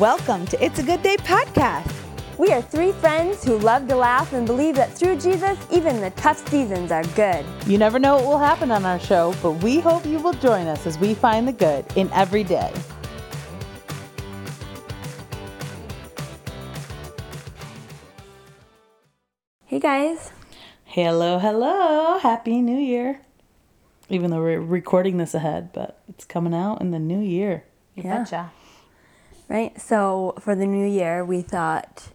Welcome 0.00 0.46
to 0.46 0.64
It's 0.64 0.78
a 0.78 0.82
Good 0.82 1.02
Day 1.02 1.18
podcast. 1.18 1.92
We 2.38 2.52
are 2.54 2.62
three 2.62 2.90
friends 2.90 3.44
who 3.44 3.58
love 3.58 3.86
to 3.88 3.96
laugh 3.96 4.32
and 4.32 4.46
believe 4.46 4.74
that 4.76 4.90
through 4.90 5.18
Jesus, 5.18 5.58
even 5.70 6.00
the 6.00 6.08
tough 6.12 6.48
seasons 6.48 6.90
are 6.90 7.04
good. 7.14 7.44
You 7.66 7.76
never 7.76 7.98
know 7.98 8.14
what 8.14 8.24
will 8.24 8.38
happen 8.38 8.70
on 8.70 8.86
our 8.86 8.98
show, 8.98 9.34
but 9.42 9.62
we 9.62 9.78
hope 9.78 10.06
you 10.06 10.18
will 10.18 10.32
join 10.32 10.68
us 10.68 10.86
as 10.86 10.98
we 10.98 11.12
find 11.12 11.46
the 11.46 11.52
good 11.52 11.84
in 11.96 12.10
every 12.14 12.44
day. 12.44 12.72
Hey 19.66 19.80
guys. 19.80 20.32
Hello, 20.84 21.38
hello. 21.38 22.18
Happy 22.20 22.62
New 22.62 22.78
Year. 22.78 23.20
Even 24.08 24.30
though 24.30 24.40
we're 24.40 24.62
recording 24.62 25.18
this 25.18 25.34
ahead, 25.34 25.74
but 25.74 26.00
it's 26.08 26.24
coming 26.24 26.54
out 26.54 26.80
in 26.80 26.90
the 26.90 26.98
new 26.98 27.20
year. 27.20 27.64
You 27.94 28.04
yeah. 28.04 28.18
betcha. 28.20 28.50
Right? 29.50 29.78
So, 29.80 30.34
for 30.38 30.54
the 30.54 30.64
new 30.64 30.86
year, 30.86 31.24
we 31.24 31.42
thought 31.42 32.10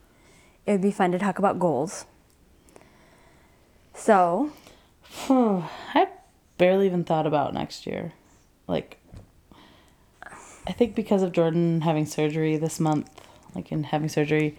it 0.66 0.71
would 0.71 0.81
be 0.81 0.91
fun 0.91 1.12
to 1.12 1.20
talk 1.20 1.38
about 1.38 1.59
goals. 1.59 2.05
So, 3.93 4.52
I 5.30 6.07
barely 6.57 6.85
even 6.85 7.03
thought 7.03 7.27
about 7.27 7.53
next 7.53 7.85
year. 7.85 8.13
Like, 8.67 8.98
I 10.67 10.71
think 10.71 10.95
because 10.95 11.21
of 11.23 11.34
Jordan 11.34 11.81
having 11.81 12.05
surgery 12.05 12.55
this 12.55 12.79
month, 12.79 13.09
like 13.54 13.70
in 13.70 13.84
having 13.84 14.09
surgery, 14.09 14.57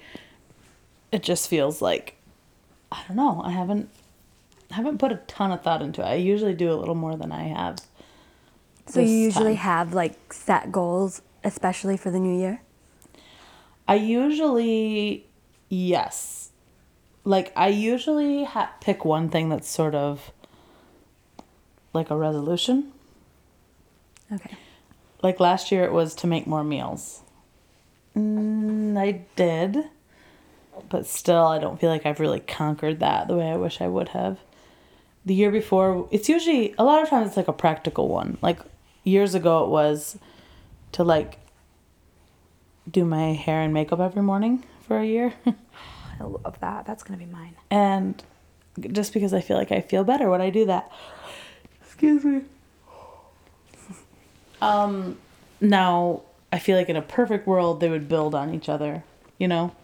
it 1.11 1.23
just 1.23 1.49
feels 1.49 1.81
like 1.81 2.17
I 2.93 3.03
don't 3.09 3.17
know. 3.17 3.41
I 3.43 3.53
haven't 3.53 3.89
I 4.71 4.75
haven't 4.75 4.99
put 4.99 5.13
a 5.13 5.17
ton 5.27 5.51
of 5.51 5.63
thought 5.63 5.83
into 5.83 6.03
it. 6.03 6.07
I 6.07 6.15
usually 6.15 6.55
do 6.55 6.71
a 6.71 6.77
little 6.77 6.95
more 6.95 7.17
than 7.17 7.33
I 7.33 7.45
have. 7.45 7.79
So 8.87 9.01
you 9.01 9.09
usually 9.09 9.57
time. 9.57 9.65
have 9.65 9.95
like 9.95 10.33
set 10.33 10.71
goals, 10.71 11.23
especially 11.43 11.97
for 11.97 12.11
the 12.11 12.21
new 12.21 12.39
year. 12.39 12.61
I 13.89 13.95
usually 13.97 15.27
yes, 15.69 16.51
like 17.25 17.53
I 17.57 17.69
usually 17.69 18.45
ha- 18.45 18.73
pick 18.81 19.05
one 19.05 19.29
thing 19.29 19.49
that's 19.49 19.69
sort 19.69 19.95
of 19.95 20.33
like 21.93 22.11
a 22.11 22.17
resolution. 22.17 22.93
Okay. 24.33 24.57
Like 25.23 25.41
last 25.41 25.73
year, 25.73 25.85
it 25.85 25.93
was 25.93 26.15
to 26.17 26.27
make 26.27 26.47
more 26.47 26.65
meals. 26.65 27.21
Mm, 28.17 28.99
I 28.99 29.23
did, 29.37 29.85
but 30.89 31.07
still, 31.07 31.47
I 31.47 31.59
don't 31.59 31.81
feel 31.81 31.91
like 31.91 32.07
I've 32.07 32.21
really 32.21 32.41
conquered 32.41 33.01
that 33.01 33.29
the 33.29 33.37
way 33.37 33.51
I 33.51 33.57
wish 33.57 33.81
I 33.81 33.89
would 33.89 34.09
have 34.11 34.39
the 35.27 35.35
year 35.35 35.51
before 35.51 36.09
it's 36.13 36.29
usually 36.29 36.73
a 36.79 36.85
lot 36.85 37.03
of 37.03 37.11
times 37.11 37.27
it's 37.27 37.37
like 37.37 37.49
a 37.49 37.53
practical 37.53 38.09
one 38.09 38.39
like 38.41 38.61
years 39.03 39.35
ago 39.35 39.65
it 39.65 39.69
was 39.69 40.17
to 40.93 41.03
like 41.03 41.39
do 42.91 43.05
my 43.05 43.33
hair 43.33 43.61
and 43.61 43.73
makeup 43.73 44.01
every 44.01 44.23
morning 44.23 44.65
for 44.87 44.99
a 44.99 45.07
year. 45.07 45.35
I 45.47 46.25
love 46.25 46.59
that. 46.61 46.87
That's 46.87 47.03
gonna 47.03 47.19
be 47.19 47.27
mine. 47.27 47.55
And 47.71 48.23
just 48.93 49.15
because 49.15 49.33
i 49.33 49.41
feel 49.41 49.57
like 49.57 49.73
i 49.73 49.81
feel 49.81 50.05
better 50.05 50.29
when 50.29 50.41
i 50.41 50.51
do 50.51 50.67
that. 50.67 50.91
Excuse 51.83 52.25
me. 52.25 52.43
Um 54.61 55.19
now 55.61 56.23
i 56.53 56.59
feel 56.59 56.77
like 56.77 56.89
in 56.89 56.97
a 56.97 57.03
perfect 57.03 57.47
world 57.47 57.81
they 57.81 57.89
would 57.89 58.09
build 58.09 58.35
on 58.35 58.55
each 58.55 58.69
other 58.69 59.03
you 59.39 59.49
know? 59.49 59.75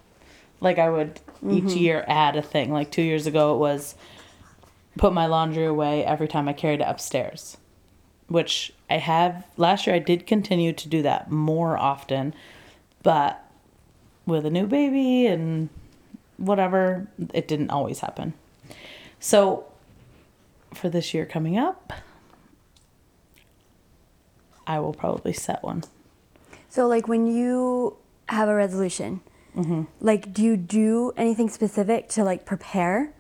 Like 0.61 0.79
i 0.79 0.89
would 0.89 1.17
mm-hmm. 1.45 1.69
each 1.69 1.75
year 1.75 2.05
add 2.07 2.37
a 2.37 2.43
thing. 2.43 2.73
Like 2.73 2.91
two 2.91 3.03
years 3.03 3.27
ago 3.27 3.55
it 3.55 3.59
was 3.59 3.95
put 4.97 5.13
my 5.13 5.27
laundry 5.27 5.65
away 5.65 6.05
every 6.05 6.29
time 6.29 6.49
I 6.49 6.53
carried 6.53 6.81
it 6.81 6.87
upstairs, 6.89 7.57
which 8.29 8.73
I 8.91 8.99
have. 8.99 9.47
Last 9.57 9.87
year, 9.87 9.97
I 9.97 10.01
did 10.01 10.27
continue 10.27 10.73
to 10.73 10.89
do 10.89 11.03
that 11.03 11.31
more 11.31 11.77
often, 11.77 12.35
but 13.03 13.45
with 14.27 14.47
a 14.47 14.51
new 14.51 14.67
baby 14.67 15.27
and 15.27 15.69
whatever, 16.37 17.09
it 17.33 17.49
didn't 17.49 17.71
always 17.71 18.01
happen. 18.01 18.35
So, 19.21 19.67
for 20.75 20.89
this 20.89 21.13
year 21.15 21.27
coming 21.27 21.59
up, 21.59 21.93
I 24.67 24.79
will 24.81 24.95
probably 24.95 25.33
set 25.33 25.63
one. 25.63 25.85
So, 26.69 26.87
like 26.87 27.09
when 27.09 27.27
you 27.27 27.97
have 28.29 28.49
a 28.49 28.55
resolution, 28.55 29.21
mm-hmm. 29.57 29.83
like 30.01 30.33
do 30.33 30.43
you 30.43 30.57
do 30.57 31.13
anything 31.17 31.49
specific 31.49 32.09
to 32.11 32.25
like 32.25 32.45
prepare? 32.45 33.13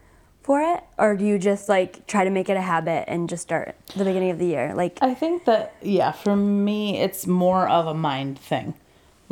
for 0.42 0.60
it 0.60 0.82
or 0.98 1.16
do 1.16 1.24
you 1.24 1.38
just 1.38 1.68
like 1.68 2.06
try 2.06 2.24
to 2.24 2.30
make 2.30 2.48
it 2.48 2.56
a 2.56 2.60
habit 2.60 3.04
and 3.08 3.28
just 3.28 3.42
start 3.42 3.76
the 3.96 4.04
beginning 4.04 4.30
of 4.30 4.38
the 4.38 4.46
year 4.46 4.74
like 4.74 4.98
i 5.00 5.14
think 5.14 5.44
that 5.44 5.74
yeah 5.82 6.10
for 6.10 6.34
me 6.34 7.00
it's 7.00 7.26
more 7.26 7.68
of 7.68 7.86
a 7.86 7.94
mind 7.94 8.38
thing 8.38 8.74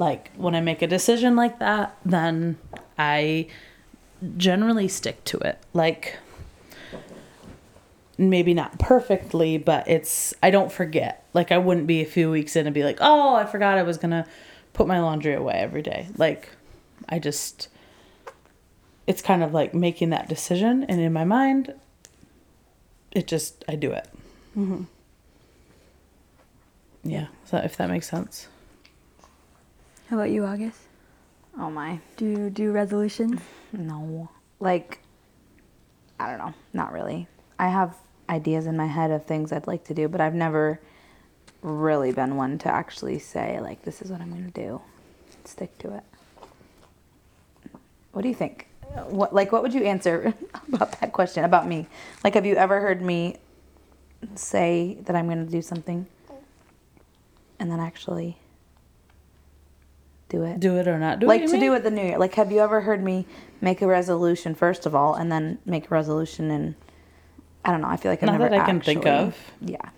like 0.00 0.34
when 0.36 0.54
i 0.54 0.60
make 0.62 0.80
a 0.80 0.86
decision 0.86 1.36
like 1.36 1.58
that 1.58 1.94
then 2.06 2.56
i 2.98 3.46
generally 4.36 4.88
stick 4.88 5.24
to 5.24 5.38
it. 5.38 5.58
Like 5.72 6.18
maybe 8.18 8.52
not 8.52 8.78
perfectly 8.78 9.56
but 9.56 9.86
it's 9.88 10.34
i 10.42 10.50
don't 10.50 10.72
forget. 10.72 11.24
Like 11.32 11.52
i 11.52 11.58
wouldn't 11.58 11.86
be 11.86 12.00
a 12.00 12.06
few 12.06 12.30
weeks 12.30 12.56
in 12.56 12.66
and 12.66 12.74
be 12.74 12.82
like 12.82 12.98
oh 13.00 13.34
i 13.34 13.44
forgot 13.44 13.78
i 13.78 13.82
was 13.82 13.98
gonna 13.98 14.26
put 14.72 14.86
my 14.86 15.00
laundry 15.00 15.34
away 15.34 15.54
every 15.54 15.82
day. 15.82 16.08
Like 16.16 16.48
i 17.08 17.18
just 17.18 17.68
it's 19.06 19.22
kind 19.22 19.42
of 19.42 19.52
like 19.52 19.74
making 19.74 20.10
that 20.10 20.28
decision 20.28 20.84
and 20.84 21.00
in 21.00 21.12
my 21.12 21.24
mind 21.24 21.74
it 23.12 23.26
just 23.26 23.64
i 23.68 23.74
do 23.74 23.92
it. 23.92 24.08
Mm-hmm. 24.56 24.82
yeah. 27.04 27.26
So 27.44 27.58
if 27.58 27.76
that 27.76 27.90
makes 27.90 28.08
sense 28.08 28.48
how 30.10 30.16
about 30.16 30.30
you 30.30 30.44
august? 30.44 30.80
Oh 31.56 31.70
my. 31.70 32.00
Do 32.16 32.26
you 32.26 32.50
do 32.50 32.72
resolutions? 32.72 33.40
No. 33.72 34.28
Like 34.58 34.98
i 36.18 36.28
don't 36.28 36.38
know. 36.38 36.52
Not 36.72 36.92
really. 36.92 37.28
I 37.60 37.68
have 37.68 37.94
ideas 38.28 38.66
in 38.66 38.76
my 38.76 38.86
head 38.86 39.12
of 39.12 39.24
things 39.24 39.50
i'd 39.52 39.66
like 39.66 39.82
to 39.82 39.92
do 39.92 40.06
but 40.06 40.20
i've 40.20 40.34
never 40.34 40.80
really 41.62 42.12
been 42.12 42.36
one 42.36 42.56
to 42.58 42.68
actually 42.68 43.18
say 43.18 43.58
like 43.60 43.82
this 43.82 44.00
is 44.02 44.10
what 44.10 44.20
i'm 44.20 44.30
going 44.30 44.50
to 44.50 44.60
do. 44.60 44.80
Stick 45.44 45.78
to 45.78 45.94
it. 45.94 46.04
What 48.10 48.22
do 48.22 48.28
you 48.28 48.34
think? 48.34 48.66
What 49.06 49.32
like 49.32 49.52
what 49.52 49.62
would 49.62 49.72
you 49.72 49.84
answer 49.84 50.34
about 50.72 51.00
that 51.00 51.12
question 51.12 51.44
about 51.44 51.68
me? 51.68 51.86
Like 52.24 52.34
have 52.34 52.46
you 52.46 52.56
ever 52.56 52.80
heard 52.80 53.00
me 53.00 53.36
say 54.34 54.98
that 55.02 55.14
I'm 55.14 55.26
going 55.26 55.46
to 55.46 55.52
do 55.52 55.62
something 55.62 56.04
and 57.60 57.70
then 57.70 57.78
actually 57.78 58.39
do 60.30 60.44
it? 60.44 60.58
Do 60.60 60.76
it 60.78 60.88
or 60.88 60.98
not 60.98 61.20
do 61.20 61.26
like 61.26 61.40
it? 61.40 61.44
Like 61.44 61.50
to 61.50 61.52
mean? 61.58 61.70
do 61.70 61.74
it 61.74 61.82
the 61.82 61.90
new 61.90 62.02
year. 62.02 62.18
Like 62.18 62.34
have 62.36 62.50
you 62.50 62.60
ever 62.60 62.80
heard 62.80 63.02
me 63.02 63.26
make 63.60 63.82
a 63.82 63.86
resolution 63.86 64.54
first 64.54 64.86
of 64.86 64.94
all 64.94 65.14
and 65.14 65.30
then 65.30 65.58
make 65.66 65.86
a 65.86 65.88
resolution 65.88 66.50
and 66.50 66.74
I 67.64 67.72
don't 67.72 67.82
know. 67.82 67.88
I 67.88 67.96
feel 67.98 68.10
like 68.10 68.22
I've 68.22 68.28
not 68.28 68.38
never 68.38 68.48
that 68.48 68.62
I 68.62 68.64
can 68.64 68.80
think 68.80 69.06
of. 69.06 69.36
Yeah. 69.60 69.90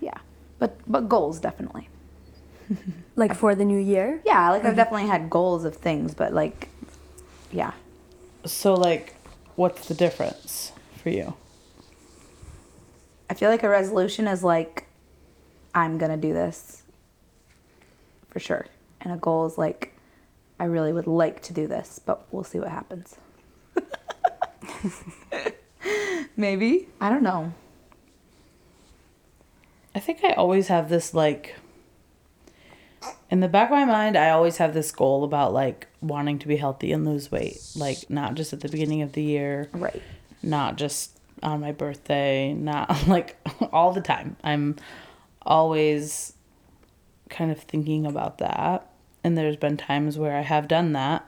Yeah. 0.00 0.18
But 0.58 0.76
but 0.86 1.08
goals 1.08 1.40
definitely. 1.40 1.88
like 3.16 3.34
for 3.34 3.54
the 3.54 3.64
new 3.64 3.78
year? 3.78 4.20
Yeah, 4.24 4.50
like 4.50 4.60
I've 4.60 4.68
mm-hmm. 4.68 4.76
definitely 4.76 5.08
had 5.08 5.30
goals 5.30 5.64
of 5.64 5.76
things, 5.76 6.14
but 6.14 6.32
like, 6.32 6.68
yeah. 7.52 7.72
So, 8.44 8.74
like, 8.74 9.14
what's 9.56 9.88
the 9.88 9.94
difference 9.94 10.72
for 11.02 11.10
you? 11.10 11.34
I 13.30 13.34
feel 13.34 13.50
like 13.50 13.62
a 13.62 13.68
resolution 13.68 14.26
is 14.26 14.44
like, 14.44 14.86
I'm 15.74 15.98
gonna 15.98 16.16
do 16.16 16.32
this 16.32 16.83
for 18.34 18.40
sure. 18.40 18.66
And 19.00 19.12
a 19.12 19.16
goal 19.16 19.46
is 19.46 19.56
like, 19.56 19.94
I 20.58 20.64
really 20.64 20.92
would 20.92 21.06
like 21.06 21.40
to 21.42 21.52
do 21.52 21.68
this, 21.68 22.00
but 22.04 22.26
we'll 22.32 22.42
see 22.42 22.58
what 22.58 22.68
happens. 22.68 23.16
Maybe. 26.36 26.88
I 27.00 27.10
don't 27.10 27.22
know. 27.22 27.54
I 29.94 30.00
think 30.00 30.24
I 30.24 30.32
always 30.32 30.66
have 30.66 30.88
this 30.88 31.14
like 31.14 31.54
in 33.30 33.38
the 33.38 33.46
back 33.46 33.70
of 33.70 33.70
my 33.70 33.84
mind, 33.84 34.16
I 34.16 34.30
always 34.30 34.56
have 34.56 34.74
this 34.74 34.90
goal 34.90 35.22
about 35.22 35.52
like 35.52 35.86
wanting 36.00 36.40
to 36.40 36.48
be 36.48 36.56
healthy 36.56 36.90
and 36.90 37.04
lose 37.04 37.30
weight. 37.30 37.60
Like 37.76 38.10
not 38.10 38.34
just 38.34 38.52
at 38.52 38.62
the 38.62 38.68
beginning 38.68 39.02
of 39.02 39.12
the 39.12 39.22
year. 39.22 39.68
Right. 39.72 40.02
Not 40.42 40.74
just 40.74 41.20
on 41.40 41.60
my 41.60 41.70
birthday, 41.70 42.52
not 42.52 42.90
like 43.06 43.36
all 43.72 43.92
the 43.92 44.00
time. 44.00 44.36
I'm 44.42 44.74
always 45.42 46.34
kind 47.28 47.50
of 47.50 47.60
thinking 47.60 48.06
about 48.06 48.38
that. 48.38 48.90
And 49.22 49.36
there's 49.36 49.56
been 49.56 49.76
times 49.76 50.18
where 50.18 50.36
I 50.36 50.42
have 50.42 50.68
done 50.68 50.92
that 50.92 51.26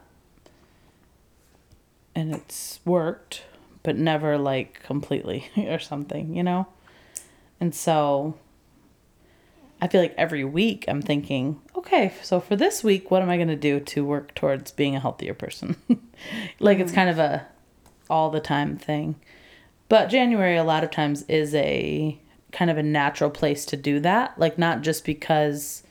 and 2.17 2.35
it's 2.35 2.81
worked, 2.85 3.43
but 3.83 3.97
never 3.97 4.39
like 4.39 4.83
completely 4.83 5.49
or 5.57 5.79
something, 5.79 6.35
you 6.35 6.43
know? 6.43 6.67
And 7.61 7.75
so 7.75 8.35
I 9.81 9.89
feel 9.89 10.01
like 10.01 10.15
every 10.17 10.43
week 10.43 10.87
I'm 10.89 11.03
thinking, 11.03 11.61
okay, 11.77 12.15
so 12.23 12.41
for 12.41 12.57
this 12.57 12.83
week, 12.83 13.11
what 13.11 13.23
am 13.23 13.29
I 13.29 13.37
going 13.37 13.49
to 13.49 13.57
do 13.57 13.79
to 13.81 14.05
work 14.05 14.35
towards 14.35 14.73
being 14.73 14.97
a 14.97 15.01
healthier 15.01 15.35
person? 15.35 15.77
like 16.59 16.79
mm. 16.79 16.81
it's 16.81 16.93
kind 16.93 17.11
of 17.11 17.19
a 17.19 17.47
all 18.09 18.31
the 18.31 18.41
time 18.41 18.77
thing. 18.77 19.17
But 19.89 20.09
January 20.09 20.57
a 20.57 20.65
lot 20.65 20.83
of 20.83 20.91
times 20.91 21.23
is 21.29 21.55
a 21.55 22.19
kind 22.53 22.71
of 22.71 22.79
a 22.79 22.83
natural 22.83 23.31
place 23.31 23.67
to 23.67 23.77
do 23.77 24.01
that, 24.01 24.39
like 24.39 24.59
not 24.59 24.81
just 24.81 25.05
because 25.05 25.83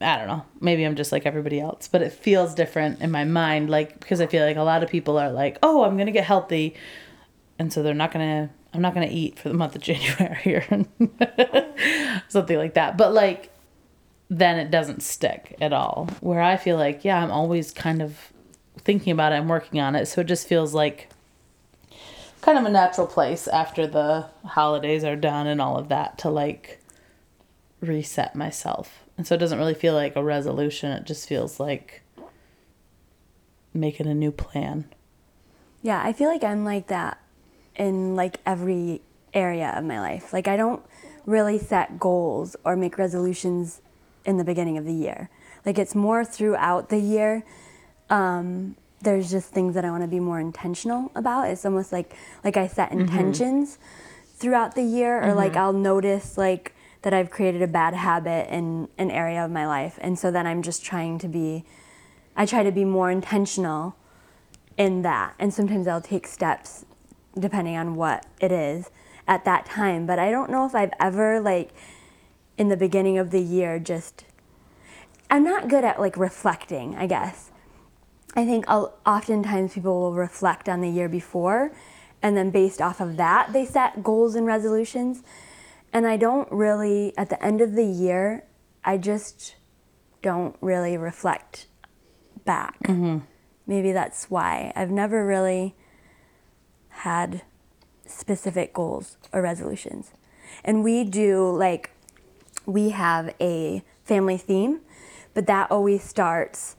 I 0.00 0.18
don't 0.18 0.28
know. 0.28 0.44
Maybe 0.60 0.84
I'm 0.84 0.96
just 0.96 1.12
like 1.12 1.24
everybody 1.24 1.60
else, 1.60 1.88
but 1.88 2.02
it 2.02 2.12
feels 2.12 2.54
different 2.54 3.00
in 3.00 3.10
my 3.10 3.24
mind. 3.24 3.70
Like, 3.70 4.00
because 4.00 4.20
I 4.20 4.26
feel 4.26 4.44
like 4.44 4.56
a 4.56 4.62
lot 4.62 4.82
of 4.82 4.90
people 4.90 5.18
are 5.18 5.30
like, 5.30 5.58
oh, 5.62 5.84
I'm 5.84 5.96
going 5.96 6.06
to 6.06 6.12
get 6.12 6.24
healthy. 6.24 6.74
And 7.58 7.72
so 7.72 7.82
they're 7.82 7.94
not 7.94 8.12
going 8.12 8.48
to, 8.48 8.52
I'm 8.72 8.82
not 8.82 8.94
going 8.94 9.08
to 9.08 9.14
eat 9.14 9.38
for 9.38 9.48
the 9.48 9.54
month 9.54 9.76
of 9.76 9.82
January 9.82 10.56
or 10.56 10.64
something 12.28 12.58
like 12.58 12.74
that. 12.74 12.96
But 12.96 13.14
like, 13.14 13.50
then 14.28 14.58
it 14.58 14.70
doesn't 14.70 15.02
stick 15.02 15.56
at 15.60 15.72
all. 15.72 16.08
Where 16.20 16.42
I 16.42 16.56
feel 16.56 16.76
like, 16.76 17.04
yeah, 17.04 17.22
I'm 17.22 17.30
always 17.30 17.70
kind 17.70 18.02
of 18.02 18.32
thinking 18.78 19.12
about 19.12 19.32
it 19.32 19.36
and 19.36 19.48
working 19.48 19.80
on 19.80 19.94
it. 19.94 20.06
So 20.06 20.22
it 20.22 20.26
just 20.26 20.48
feels 20.48 20.74
like 20.74 21.08
kind 22.40 22.58
of 22.58 22.64
a 22.64 22.70
natural 22.70 23.06
place 23.06 23.48
after 23.48 23.86
the 23.86 24.26
holidays 24.44 25.04
are 25.04 25.16
done 25.16 25.46
and 25.46 25.60
all 25.60 25.78
of 25.78 25.88
that 25.88 26.18
to 26.18 26.30
like 26.30 26.80
reset 27.80 28.34
myself. 28.34 29.03
And 29.16 29.26
so 29.26 29.34
it 29.34 29.38
doesn't 29.38 29.58
really 29.58 29.74
feel 29.74 29.94
like 29.94 30.16
a 30.16 30.24
resolution. 30.24 30.90
It 30.92 31.04
just 31.04 31.28
feels 31.28 31.60
like 31.60 32.02
making 33.72 34.06
a 34.06 34.14
new 34.14 34.32
plan. 34.32 34.86
Yeah, 35.82 36.00
I 36.02 36.12
feel 36.12 36.28
like 36.28 36.42
I'm 36.42 36.64
like 36.64 36.86
that 36.88 37.18
in 37.76 38.16
like 38.16 38.38
every 38.46 39.02
area 39.32 39.72
of 39.76 39.84
my 39.84 40.00
life. 40.00 40.32
Like 40.32 40.48
I 40.48 40.56
don't 40.56 40.82
really 41.26 41.58
set 41.58 41.98
goals 41.98 42.56
or 42.64 42.76
make 42.76 42.98
resolutions 42.98 43.80
in 44.24 44.36
the 44.36 44.44
beginning 44.44 44.78
of 44.78 44.84
the 44.84 44.92
year. 44.92 45.30
Like 45.64 45.78
it's 45.78 45.94
more 45.94 46.24
throughout 46.24 46.88
the 46.88 46.98
year. 46.98 47.44
Um, 48.10 48.76
there's 49.00 49.30
just 49.30 49.50
things 49.50 49.74
that 49.74 49.84
I 49.84 49.90
want 49.90 50.02
to 50.02 50.08
be 50.08 50.20
more 50.20 50.40
intentional 50.40 51.10
about. 51.14 51.48
It's 51.48 51.64
almost 51.64 51.92
like 51.92 52.14
like 52.42 52.56
I 52.56 52.66
set 52.66 52.92
intentions 52.92 53.78
throughout 54.36 54.74
the 54.74 54.82
year, 54.82 55.22
or 55.22 55.34
like 55.34 55.56
I'll 55.56 55.72
notice 55.72 56.36
like 56.36 56.73
that 57.04 57.12
I've 57.12 57.30
created 57.30 57.60
a 57.60 57.66
bad 57.66 57.92
habit 57.92 58.48
in 58.50 58.88
an 58.96 59.10
area 59.10 59.44
of 59.44 59.50
my 59.50 59.66
life, 59.66 59.98
and 60.00 60.18
so 60.18 60.30
then 60.30 60.46
I'm 60.46 60.62
just 60.62 60.84
trying 60.84 61.18
to 61.18 61.28
be. 61.28 61.64
I 62.34 62.46
try 62.46 62.64
to 62.64 62.72
be 62.72 62.84
more 62.84 63.10
intentional 63.10 63.94
in 64.76 65.02
that, 65.02 65.34
and 65.38 65.54
sometimes 65.54 65.86
I'll 65.86 66.00
take 66.00 66.26
steps 66.26 66.84
depending 67.38 67.76
on 67.76 67.94
what 67.94 68.26
it 68.40 68.50
is 68.50 68.90
at 69.28 69.44
that 69.44 69.66
time. 69.66 70.06
But 70.06 70.18
I 70.18 70.30
don't 70.30 70.50
know 70.50 70.64
if 70.66 70.74
I've 70.74 70.92
ever 70.98 71.40
like 71.40 71.70
in 72.56 72.68
the 72.68 72.76
beginning 72.76 73.18
of 73.18 73.30
the 73.30 73.40
year 73.40 73.78
just 73.78 74.24
I'm 75.30 75.44
not 75.44 75.68
good 75.68 75.84
at 75.84 76.00
like 76.00 76.16
reflecting, 76.16 76.94
I 76.96 77.06
guess. 77.06 77.50
I 78.36 78.44
think 78.44 78.64
I'll, 78.68 78.94
oftentimes 79.06 79.74
people 79.74 80.00
will 80.00 80.14
reflect 80.14 80.68
on 80.68 80.80
the 80.80 80.88
year 80.88 81.08
before 81.08 81.72
and 82.22 82.36
then 82.36 82.50
based 82.50 82.80
off 82.80 83.00
of 83.00 83.16
that 83.16 83.52
they 83.52 83.64
set 83.64 84.02
goals 84.02 84.34
and 84.34 84.46
resolutions. 84.46 85.22
And 85.94 86.06
I 86.08 86.16
don't 86.16 86.50
really 86.50 87.16
at 87.16 87.30
the 87.30 87.42
end 87.42 87.60
of 87.60 87.74
the 87.74 87.84
year, 87.84 88.44
I 88.84 88.98
just 88.98 89.54
don't 90.20 90.56
really 90.60 90.98
reflect 90.98 91.66
back. 92.44 92.78
Mm-hmm. 92.82 93.18
Maybe 93.66 93.92
that's 93.92 94.28
why 94.28 94.72
I've 94.74 94.90
never 94.90 95.24
really 95.24 95.74
had 96.88 97.42
specific 98.06 98.74
goals 98.74 99.16
or 99.32 99.40
resolutions. 99.40 100.12
And 100.64 100.82
we 100.82 101.04
do 101.04 101.50
like 101.50 101.90
we 102.66 102.90
have 102.90 103.34
a 103.40 103.82
family 104.02 104.36
theme, 104.36 104.80
but 105.32 105.46
that 105.46 105.70
always 105.70 106.02
starts 106.02 106.76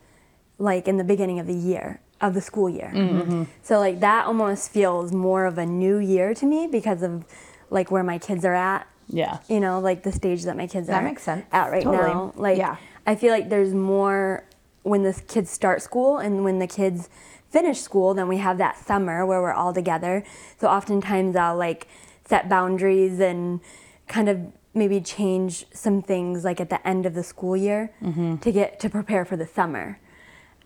like 0.57 0.87
in 0.87 0.97
the 0.97 1.03
beginning 1.03 1.39
of 1.39 1.47
the 1.47 1.53
year 1.53 2.01
of 2.21 2.33
the 2.33 2.41
school 2.41 2.69
year. 2.69 2.91
Mm-hmm. 2.93 3.19
Mm-hmm. 3.19 3.43
So 3.61 3.79
like 3.79 4.01
that 4.01 4.25
almost 4.25 4.71
feels 4.71 5.13
more 5.13 5.45
of 5.45 5.57
a 5.57 5.65
new 5.65 5.97
year 5.99 6.33
to 6.33 6.45
me 6.45 6.67
because 6.67 7.01
of 7.01 7.25
like 7.69 7.91
where 7.91 8.03
my 8.03 8.17
kids 8.17 8.43
are 8.43 8.53
at. 8.53 8.87
Yeah. 9.07 9.39
You 9.47 9.59
know, 9.59 9.79
like 9.79 10.03
the 10.03 10.11
stage 10.11 10.43
that 10.43 10.57
my 10.57 10.67
kids 10.67 10.87
That 10.87 11.01
are 11.01 11.05
makes 11.05 11.23
sense. 11.23 11.45
at 11.51 11.71
right 11.71 11.83
Totally. 11.83 12.09
now. 12.09 12.33
Like 12.35 12.57
Yeah. 12.57 12.77
I 13.05 13.15
feel 13.15 13.31
like 13.31 13.49
there's 13.49 13.73
more 13.73 14.45
when 14.83 15.03
the 15.03 15.13
kids 15.27 15.49
start 15.49 15.81
school 15.81 16.17
and 16.17 16.43
when 16.43 16.59
the 16.59 16.67
kids 16.67 17.09
finish 17.49 17.81
school, 17.81 18.13
then 18.13 18.27
we 18.27 18.37
have 18.37 18.57
that 18.57 18.77
summer 18.77 19.25
where 19.25 19.41
we're 19.41 19.53
all 19.53 19.73
together. 19.73 20.23
So 20.59 20.67
oftentimes 20.67 21.35
I'll 21.35 21.55
like 21.55 21.87
set 22.25 22.49
boundaries 22.49 23.19
and 23.19 23.61
kind 24.07 24.29
of 24.29 24.39
maybe 24.73 24.99
change 24.99 25.65
some 25.73 26.01
things 26.01 26.43
like 26.43 26.59
at 26.59 26.69
the 26.69 26.85
end 26.85 27.05
of 27.05 27.13
the 27.13 27.23
school 27.23 27.55
year 27.55 27.93
mm-hmm. 28.03 28.37
to 28.37 28.51
get 28.51 28.79
to 28.81 28.89
prepare 28.89 29.23
for 29.23 29.37
the 29.37 29.47
summer. 29.47 29.99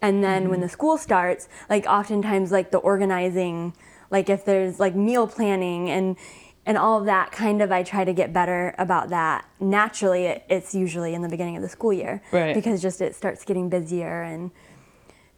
And 0.01 0.24
then 0.24 0.50
when 0.50 0.53
mm-hmm. 0.53 0.62
the 0.63 0.69
school 0.69 0.97
starts, 0.97 1.47
like 1.69 1.86
oftentimes 1.86 2.51
like 2.51 2.71
the 2.71 2.77
organizing, 2.80 3.74
like 4.09 4.30
if 4.30 4.44
there's 4.45 4.80
like 4.80 4.95
meal 4.95 5.27
planning 5.27 5.89
and 5.89 6.18
and 6.69 6.77
all 6.77 7.00
of 7.00 7.06
that 7.06 7.31
kind 7.31 7.63
of 7.63 7.71
I 7.71 7.81
try 7.81 8.06
to 8.06 8.13
get 8.13 8.31
better 8.31 8.75
about 8.77 9.10
that. 9.10 9.44
Naturally, 9.60 10.25
it, 10.25 10.44
it's 10.50 10.75
usually 10.75 11.16
in 11.16 11.24
the 11.24 11.27
beginning 11.27 11.56
of 11.56 11.63
the 11.63 11.68
school 11.68 11.92
year 11.92 12.21
Right. 12.31 12.54
because 12.54 12.80
just 12.80 13.01
it 13.01 13.16
starts 13.16 13.44
getting 13.44 13.69
busier 13.69 14.21
and 14.21 14.51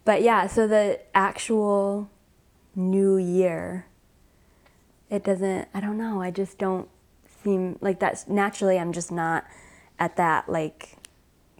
but 0.03 0.21
yeah, 0.23 0.47
so 0.47 0.67
the 0.67 0.99
actual 1.15 2.09
new 2.75 3.15
year 3.15 3.85
it 5.09 5.23
doesn't 5.23 5.69
I 5.73 5.79
don't 5.79 5.97
know, 5.97 6.21
I 6.21 6.31
just 6.31 6.57
don't 6.57 6.89
seem 7.45 7.77
like 7.79 8.01
that's 8.01 8.27
naturally 8.27 8.77
I'm 8.77 8.91
just 8.91 9.09
not 9.09 9.45
at 9.97 10.17
that 10.17 10.49
like 10.49 10.97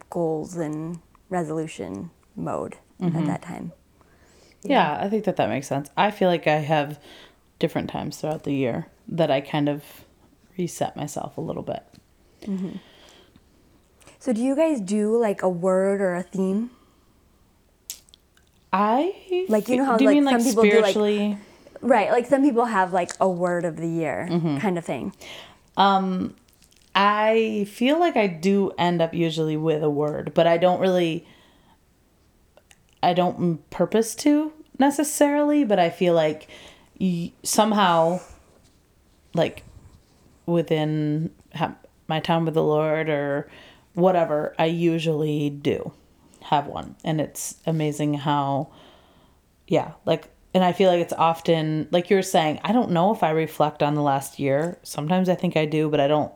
goals 0.09 0.57
and 0.57 0.99
resolution 1.29 2.11
mode 2.35 2.73
at 2.99 3.13
mm-hmm. 3.13 3.25
that 3.25 3.41
time. 3.41 3.71
Yeah, 4.63 4.99
I 4.99 5.07
think 5.07 5.23
that 5.23 5.37
that 5.37 5.47
makes 5.47 5.67
sense. 5.67 5.89
I 5.95 6.11
feel 6.11 6.27
like 6.27 6.45
I 6.45 6.57
have 6.57 6.99
different 7.61 7.89
times 7.89 8.17
throughout 8.17 8.43
the 8.43 8.51
year 8.53 8.87
that 9.07 9.31
I 9.31 9.39
kind 9.39 9.69
of 9.69 9.83
reset 10.57 10.97
myself 10.97 11.37
a 11.37 11.41
little 11.41 11.63
bit. 11.63 11.83
So 14.19 14.33
do 14.33 14.41
you 14.41 14.55
guys 14.55 14.81
do 14.81 15.17
like 15.17 15.41
a 15.41 15.49
word 15.49 16.01
or 16.01 16.15
a 16.15 16.23
theme? 16.23 16.71
I 18.73 19.45
Like, 19.49 19.67
you 19.67 19.77
know 19.77 19.85
how, 19.85 19.97
do 19.97 20.03
you 20.03 20.09
like, 20.09 20.15
mean 20.15 20.25
like 20.25 20.41
some 20.41 20.43
people 20.49 20.63
do, 20.63 20.69
like- 20.81 20.91
spiritually? 20.91 21.37
Right, 21.83 22.11
like 22.11 22.27
some 22.27 22.43
people 22.43 22.65
have 22.65 22.93
like 22.93 23.11
a 23.19 23.27
word 23.27 23.65
of 23.65 23.77
the 23.77 23.87
year 23.87 24.27
kind 24.59 24.77
of 24.77 24.85
thing. 24.85 25.13
Um, 25.77 26.35
I 26.93 27.65
feel 27.71 27.99
like 27.99 28.15
I 28.15 28.27
do 28.27 28.71
end 28.77 29.01
up 29.01 29.13
usually 29.15 29.57
with 29.57 29.81
a 29.81 29.89
word, 29.89 30.33
but 30.35 30.45
I 30.45 30.57
don't 30.57 30.79
really. 30.79 31.25
I 33.01 33.13
don't 33.13 33.67
purpose 33.71 34.13
to 34.15 34.53
necessarily, 34.77 35.63
but 35.63 35.79
I 35.79 35.89
feel 35.89 36.13
like 36.13 36.47
somehow, 37.43 38.19
like 39.33 39.63
within 40.45 41.31
my 42.07 42.19
time 42.19 42.45
with 42.45 42.53
the 42.53 42.63
Lord 42.63 43.09
or 43.09 43.49
whatever, 43.93 44.55
I 44.59 44.65
usually 44.65 45.49
do 45.49 45.93
have 46.41 46.67
one, 46.67 46.95
and 47.03 47.21
it's 47.21 47.55
amazing 47.65 48.15
how 48.15 48.71
yeah 49.71 49.93
like 50.05 50.27
and 50.53 50.65
i 50.65 50.73
feel 50.73 50.91
like 50.91 50.99
it's 50.99 51.13
often 51.13 51.87
like 51.91 52.09
you're 52.09 52.21
saying 52.21 52.59
i 52.63 52.73
don't 52.73 52.91
know 52.91 53.13
if 53.13 53.23
i 53.23 53.29
reflect 53.29 53.81
on 53.81 53.95
the 53.95 54.01
last 54.01 54.37
year. 54.37 54.77
Sometimes 54.83 55.29
i 55.29 55.35
think 55.35 55.55
i 55.55 55.65
do 55.65 55.89
but 55.89 55.99
i 55.99 56.07
don't 56.07 56.31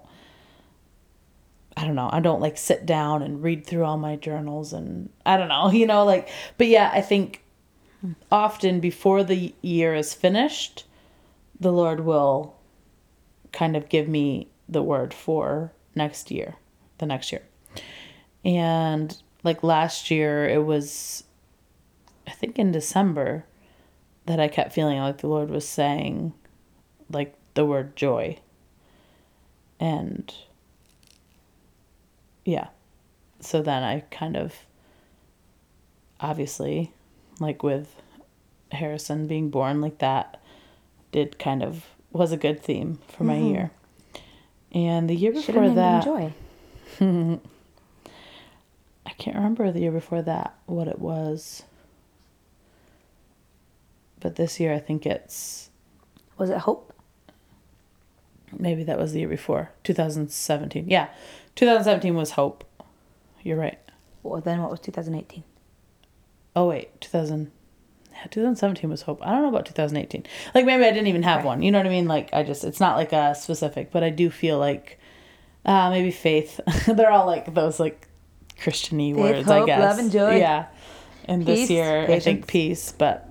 i 1.78 1.84
don't 1.84 1.96
know. 1.96 2.10
I 2.12 2.22
don't 2.22 2.40
like 2.40 2.58
sit 2.58 2.86
down 2.86 3.22
and 3.22 3.44
read 3.44 3.68
through 3.68 3.84
all 3.84 3.98
my 3.98 4.16
journals 4.16 4.72
and 4.72 5.10
i 5.26 5.36
don't 5.36 5.50
know 5.50 5.70
you 5.80 5.86
know 5.86 6.06
like 6.06 6.30
but 6.58 6.68
yeah 6.68 6.90
i 6.94 7.02
think 7.02 7.44
often 8.32 8.80
before 8.80 9.24
the 9.24 9.54
year 9.62 9.96
is 9.96 10.14
finished 10.14 10.86
the 11.60 11.72
lord 11.72 12.02
will 12.02 12.56
kind 13.52 13.76
of 13.76 13.90
give 13.90 14.08
me 14.08 14.48
the 14.68 14.84
word 14.84 15.14
for 15.14 15.72
next 15.96 16.30
year 16.30 16.56
the 16.98 17.06
next 17.06 17.32
year 17.32 17.44
and 18.44 19.22
like 19.44 19.64
last 19.64 20.12
year 20.12 20.48
it 20.48 20.66
was 20.66 21.24
I 22.28 22.32
think 22.32 22.58
in 22.58 22.72
December 22.72 23.46
that 24.26 24.40
I 24.40 24.48
kept 24.48 24.74
feeling 24.74 24.98
like 25.00 25.20
the 25.20 25.28
Lord 25.28 25.50
was 25.50 25.68
saying 25.68 26.34
like 27.10 27.36
the 27.54 27.66
word 27.66 27.96
joy. 27.96 28.40
And 29.80 30.34
yeah. 32.44 32.70
So 33.40 33.62
then 33.62 33.84
I 33.84 34.00
kind 34.12 34.36
of 34.36 34.56
obviously 36.20 36.94
like 37.40 37.64
with 37.64 37.96
Harrison 38.72 39.28
being 39.28 39.50
born 39.50 39.82
like 39.82 40.00
that 40.00 40.42
did 41.12 41.40
kind 41.40 41.64
of 41.64 41.86
was 42.12 42.32
a 42.32 42.38
good 42.38 42.62
theme 42.62 43.00
for 43.08 43.24
my 43.24 43.36
mm-hmm. 43.36 43.48
year. 43.48 43.72
And 44.72 45.10
the 45.10 45.16
year 45.16 45.32
before 45.32 45.70
that 45.70 46.06
I 47.00 47.40
can't 49.18 49.36
remember 49.36 49.72
the 49.72 49.82
year 49.82 49.92
before 49.92 50.22
that 50.22 50.56
what 50.66 50.88
it 50.88 51.00
was. 51.00 51.64
But 54.20 54.36
this 54.36 54.60
year 54.60 54.74
I 54.74 54.80
think 54.80 55.06
it's 55.06 55.70
Was 56.38 56.50
it 56.50 56.60
Hope? 56.60 56.92
maybe 58.60 58.84
that 58.84 58.98
was 58.98 59.14
the 59.14 59.20
year 59.20 59.28
before. 59.28 59.72
2017. 59.84 60.90
Yeah. 60.90 61.10
2017 61.56 62.16
was 62.16 62.32
Hope. 62.32 62.64
You're 63.44 63.58
right. 63.58 63.80
Well, 64.24 64.42
then 64.42 64.62
what 64.62 64.72
was 64.72 64.80
2018? 64.80 65.44
Oh 66.56 66.68
wait, 66.68 67.00
2000 67.02 67.52
2017 68.32 68.90
was 68.90 69.04
Hope. 69.04 69.20
I 69.22 69.32
don't 69.32 69.42
know 69.44 69.50
about 69.50 69.66
2018. 69.66 70.24
Like 70.56 70.66
maybe 70.66 70.84
I 70.84 70.90
didn't 70.92 71.08
even 71.08 71.24
have 71.24 71.38
Right. 71.40 71.46
one. 71.46 71.62
You 71.62 71.72
know 71.72 71.80
what 71.80 71.86
I 71.86 71.90
mean? 71.90 72.08
Like 72.08 72.30
I 72.34 72.44
just 72.44 72.64
it's 72.64 72.80
not 72.80 72.96
like 72.96 73.12
a 73.14 73.36
specific, 73.36 73.92
but 73.92 74.04
I 74.04 74.10
do 74.10 74.30
feel 74.30 74.58
like 74.58 75.00
uh 75.66 75.90
maybe 75.90 76.12
faith. 76.12 76.60
They're 76.88 77.12
all 77.12 77.26
like 77.26 77.54
those 77.54 77.80
like 77.80 78.08
Christiany 78.58 79.14
Faith, 79.14 79.22
words, 79.22 79.50
I 79.50 79.66
guess. 79.66 79.80
love, 79.82 80.00
and 80.00 80.12
joy. 80.12 80.38
Yeah. 80.38 80.68
And 81.26 81.46
Peace, 81.46 81.62
this 81.62 81.70
year, 81.72 82.06
I 82.10 82.20
think 82.20 82.46
peace, 82.48 82.92
but 82.98 83.28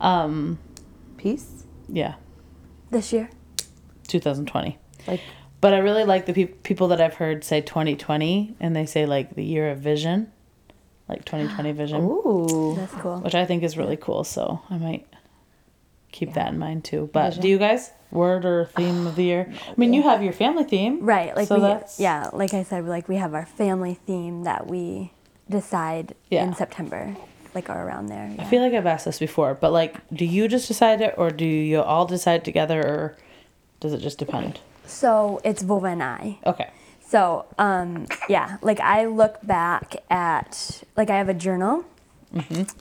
um, 0.00 0.58
Peace. 1.18 1.64
yeah, 1.88 2.14
This 2.90 3.12
year. 3.12 3.28
2020. 4.08 4.78
Like 5.06 5.20
But 5.60 5.74
I 5.74 5.78
really 5.78 6.04
like 6.04 6.26
the 6.26 6.32
peop 6.32 6.62
people 6.62 6.88
that 6.88 7.00
I've 7.00 7.14
heard 7.14 7.44
say 7.44 7.60
2020, 7.60 8.56
and 8.60 8.74
they 8.74 8.86
say 8.86 9.06
like 9.06 9.34
the 9.34 9.44
year 9.44 9.70
of 9.70 9.78
vision, 9.78 10.32
like 11.08 11.24
2020 11.24 11.72
vision, 11.82 12.00
ooh. 12.02 12.74
That's 12.76 12.92
cool. 12.94 13.18
which 13.20 13.34
I 13.34 13.44
think 13.44 13.62
is 13.62 13.76
really 13.76 13.96
cool. 13.96 14.24
So 14.24 14.60
I 14.70 14.78
might 14.78 15.06
keep 16.12 16.34
that 16.34 16.52
in 16.52 16.58
mind 16.58 16.84
too. 16.84 17.10
But 17.12 17.30
Vision. 17.30 17.42
do 17.42 17.48
you 17.48 17.58
guys 17.58 17.90
word 18.10 18.44
or 18.44 18.66
theme 18.76 19.06
of 19.06 19.16
the 19.16 19.24
year? 19.24 19.52
I 19.68 19.74
mean, 19.76 19.92
you 19.92 20.02
have 20.02 20.22
your 20.22 20.32
family 20.32 20.64
theme, 20.64 21.00
Right, 21.04 21.34
like 21.36 21.48
So 21.48 21.56
we, 21.56 21.60
that's- 21.62 21.98
yeah, 21.98 22.30
like 22.32 22.54
I 22.54 22.62
said, 22.62 22.86
like 22.86 23.08
we 23.08 23.16
have 23.16 23.34
our 23.34 23.46
family 23.46 23.94
theme 24.06 24.44
that 24.44 24.66
we 24.68 25.12
decide 25.50 26.14
Yeah. 26.30 26.44
in 26.44 26.54
September, 26.54 27.16
like 27.54 27.68
or 27.68 27.74
around 27.82 28.06
there. 28.06 28.32
I 28.38 28.44
feel 28.44 28.62
like 28.62 28.72
I've 28.72 28.86
asked 28.86 29.04
this 29.04 29.18
before, 29.18 29.54
but 29.54 29.72
like, 29.72 29.96
do 30.12 30.24
you 30.24 30.48
just 30.48 30.68
decide 30.68 31.00
it, 31.00 31.14
or 31.18 31.30
do 31.30 31.44
you 31.44 31.82
all 31.82 32.06
decide 32.06 32.44
together, 32.44 32.80
or 32.80 33.16
does 33.80 33.92
it 33.92 33.98
just 33.98 34.18
depend? 34.18 34.60
So 34.86 35.40
it's 35.44 35.62
Vova 35.62 35.90
and 35.92 36.02
I. 36.02 36.38
Okay. 36.46 36.70
So, 37.14 37.46
um, 37.58 38.08
yeah, 38.28 38.56
like 38.60 38.80
I 38.80 39.06
look 39.06 39.38
back 39.46 40.02
at, 40.10 40.82
like 40.96 41.10
I 41.10 41.18
have 41.18 41.28
a 41.28 41.34
journal 41.34 41.84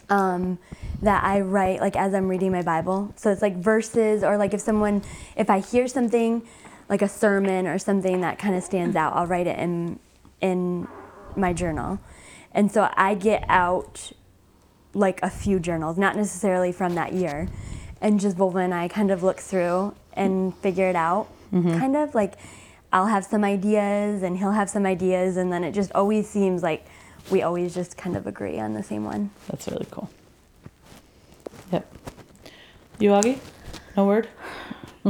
um, 0.10 0.58
that 1.04 1.24
I 1.24 1.42
write, 1.42 1.82
like 1.82 1.96
as 1.96 2.16
I'm 2.16 2.28
reading 2.28 2.52
my 2.52 2.63
Bible. 2.63 3.13
So 3.16 3.30
it's 3.32 3.44
like 3.44 3.56
verses, 3.58 4.24
or 4.24 4.38
like 4.38 4.56
if 4.56 4.60
someone, 4.60 5.04
if 5.36 5.52
I 5.52 5.60
hear 5.60 5.88
something, 5.88 6.42
like 6.90 7.04
a 7.04 7.08
sermon 7.08 7.68
or 7.68 7.78
something 7.78 8.22
that 8.22 8.40
kind 8.40 8.56
of 8.56 8.63
stands 8.63 8.96
out, 8.96 9.16
I'll 9.16 9.28
write 9.28 9.46
it 9.46 9.60
in 9.60 10.00
in 10.42 10.88
my 11.36 11.54
journal. 11.54 12.00
And 12.54 12.72
so 12.72 12.90
I 12.98 13.13
get 13.13 13.46
out 13.48 14.13
like 14.96 15.22
a 15.22 15.30
few 15.30 15.60
journals, 15.60 16.00
not 16.00 16.16
necessarily 16.16 16.72
from 16.72 16.96
that 16.96 17.13
year, 17.13 17.50
and 18.02 18.20
just 18.20 18.36
Volva 18.36 18.63
and 18.63 18.74
I 18.74 18.88
kind 18.88 19.12
of 19.12 19.22
look 19.22 19.38
through 19.38 19.94
and 20.13 20.58
figure 20.58 20.90
it 20.90 20.96
out. 20.96 21.28
Kind 21.78 21.96
of 21.96 22.16
like 22.16 22.34
I'll 22.94 23.08
have 23.08 23.26
some 23.26 23.44
ideas 23.44 24.22
and 24.22 24.38
he'll 24.38 24.52
have 24.52 24.70
some 24.70 24.86
ideas, 24.86 25.36
and 25.36 25.52
then 25.52 25.64
it 25.64 25.74
just 25.74 25.92
always 25.94 26.30
seems 26.30 26.62
like 26.62 26.86
we 27.32 27.42
always 27.42 27.74
just 27.74 27.98
kind 27.98 28.16
of 28.16 28.28
agree 28.28 28.60
on 28.60 28.74
the 28.74 28.84
same 28.84 29.04
one. 29.04 29.32
That's 29.50 29.68
really 29.68 29.88
cool. 29.90 30.10
Yep. 31.72 31.98
You, 33.00 33.10
Augie? 33.10 33.40
No 33.98 34.06
word? 34.06 34.30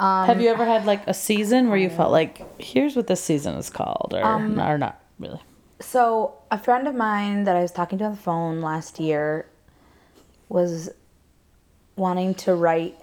Um, 0.00 0.26
Have 0.26 0.40
you 0.40 0.48
ever 0.48 0.64
had 0.64 0.86
like 0.86 1.06
a 1.06 1.14
season 1.14 1.68
where 1.68 1.78
you 1.78 1.88
felt 1.88 2.10
like, 2.10 2.60
here's 2.60 2.96
what 2.96 3.06
this 3.06 3.22
season 3.22 3.54
is 3.54 3.70
called, 3.70 4.12
or, 4.12 4.24
Um, 4.24 4.60
or 4.60 4.76
not 4.76 5.00
really? 5.20 5.40
So, 5.80 6.34
a 6.50 6.58
friend 6.58 6.88
of 6.88 6.96
mine 6.96 7.44
that 7.44 7.54
I 7.54 7.62
was 7.62 7.70
talking 7.70 7.98
to 7.98 8.04
on 8.06 8.10
the 8.10 8.16
phone 8.16 8.60
last 8.60 8.98
year 8.98 9.46
was 10.48 10.90
wanting 11.96 12.34
to 12.34 12.54
write 12.56 12.98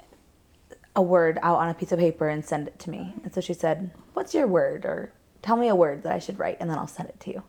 a 0.95 1.01
word 1.01 1.39
out 1.41 1.59
on 1.59 1.69
a 1.69 1.73
piece 1.73 1.91
of 1.91 1.99
paper 1.99 2.27
and 2.27 2.43
send 2.43 2.67
it 2.67 2.77
to 2.79 2.89
me. 2.89 3.13
And 3.23 3.33
so 3.33 3.41
she 3.41 3.53
said, 3.53 3.91
What's 4.13 4.33
your 4.33 4.47
word? 4.47 4.85
Or 4.85 5.11
tell 5.41 5.55
me 5.57 5.67
a 5.69 5.75
word 5.75 6.03
that 6.03 6.11
I 6.13 6.19
should 6.19 6.37
write 6.39 6.57
and 6.59 6.69
then 6.69 6.77
I'll 6.77 6.87
send 6.87 7.09
it 7.09 7.19
to 7.21 7.31
you. 7.31 7.43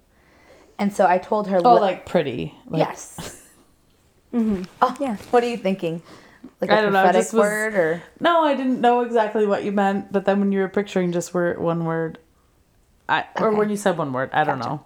And 0.78 0.92
so 0.92 1.06
I 1.06 1.18
told 1.18 1.48
her, 1.48 1.60
Oh, 1.64 1.74
li- 1.74 1.80
like 1.80 2.06
pretty. 2.06 2.54
Like, 2.66 2.80
Yes. 2.80 3.38
Mm-hmm. 4.32 4.62
Oh, 4.80 4.96
Yeah. 4.98 5.16
What 5.30 5.44
are 5.44 5.48
you 5.48 5.58
thinking? 5.58 6.00
Like 6.60 6.70
a 6.70 6.78
I 6.78 6.80
don't 6.80 6.92
know, 6.92 7.00
it 7.00 7.02
prophetic 7.02 7.20
just 7.22 7.34
was- 7.34 7.40
word 7.42 7.74
or 7.74 8.02
No, 8.20 8.42
I 8.44 8.54
didn't 8.54 8.80
know 8.80 9.02
exactly 9.02 9.46
what 9.46 9.62
you 9.64 9.72
meant, 9.72 10.10
but 10.12 10.24
then 10.24 10.40
when 10.40 10.52
you 10.52 10.60
were 10.60 10.68
picturing 10.68 11.12
just 11.12 11.34
word, 11.34 11.58
one 11.60 11.84
word, 11.84 12.18
I 13.08 13.24
or 13.40 13.50
when 13.50 13.68
you 13.68 13.76
said 13.76 13.98
one 13.98 14.12
word, 14.12 14.30
I 14.32 14.44
don't 14.44 14.58
know. 14.58 14.84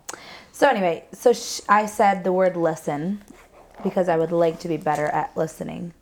So 0.52 0.66
anyway, 0.68 1.04
so 1.12 1.32
sh- 1.32 1.60
I 1.68 1.86
said 1.86 2.24
the 2.24 2.32
word 2.32 2.56
listen 2.56 3.22
because 3.84 4.08
I 4.08 4.16
would 4.16 4.32
like 4.32 4.58
to 4.60 4.68
be 4.68 4.78
better 4.78 5.06
at 5.06 5.36
listening. 5.36 5.92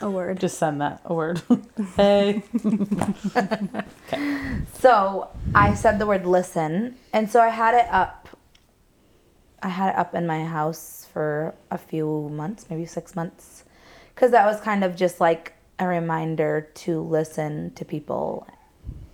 A 0.00 0.10
word. 0.10 0.40
Just 0.40 0.58
send 0.58 0.80
that 0.80 1.00
a 1.04 1.14
word. 1.14 1.42
hey. 1.96 2.42
okay. 3.36 4.62
So 4.80 5.28
I 5.54 5.74
said 5.74 5.98
the 5.98 6.06
word 6.06 6.26
listen, 6.26 6.96
and 7.12 7.30
so 7.30 7.40
I 7.40 7.48
had 7.48 7.74
it 7.74 7.86
up. 7.90 8.28
I 9.62 9.68
had 9.68 9.90
it 9.90 9.96
up 9.96 10.14
in 10.14 10.26
my 10.26 10.44
house 10.44 11.06
for 11.12 11.54
a 11.70 11.78
few 11.78 12.28
months, 12.32 12.66
maybe 12.68 12.84
six 12.84 13.14
months, 13.14 13.64
because 14.14 14.32
that 14.32 14.44
was 14.46 14.60
kind 14.60 14.82
of 14.82 14.96
just 14.96 15.20
like 15.20 15.54
a 15.78 15.86
reminder 15.86 16.68
to 16.74 17.00
listen 17.02 17.72
to 17.74 17.84
people 17.84 18.46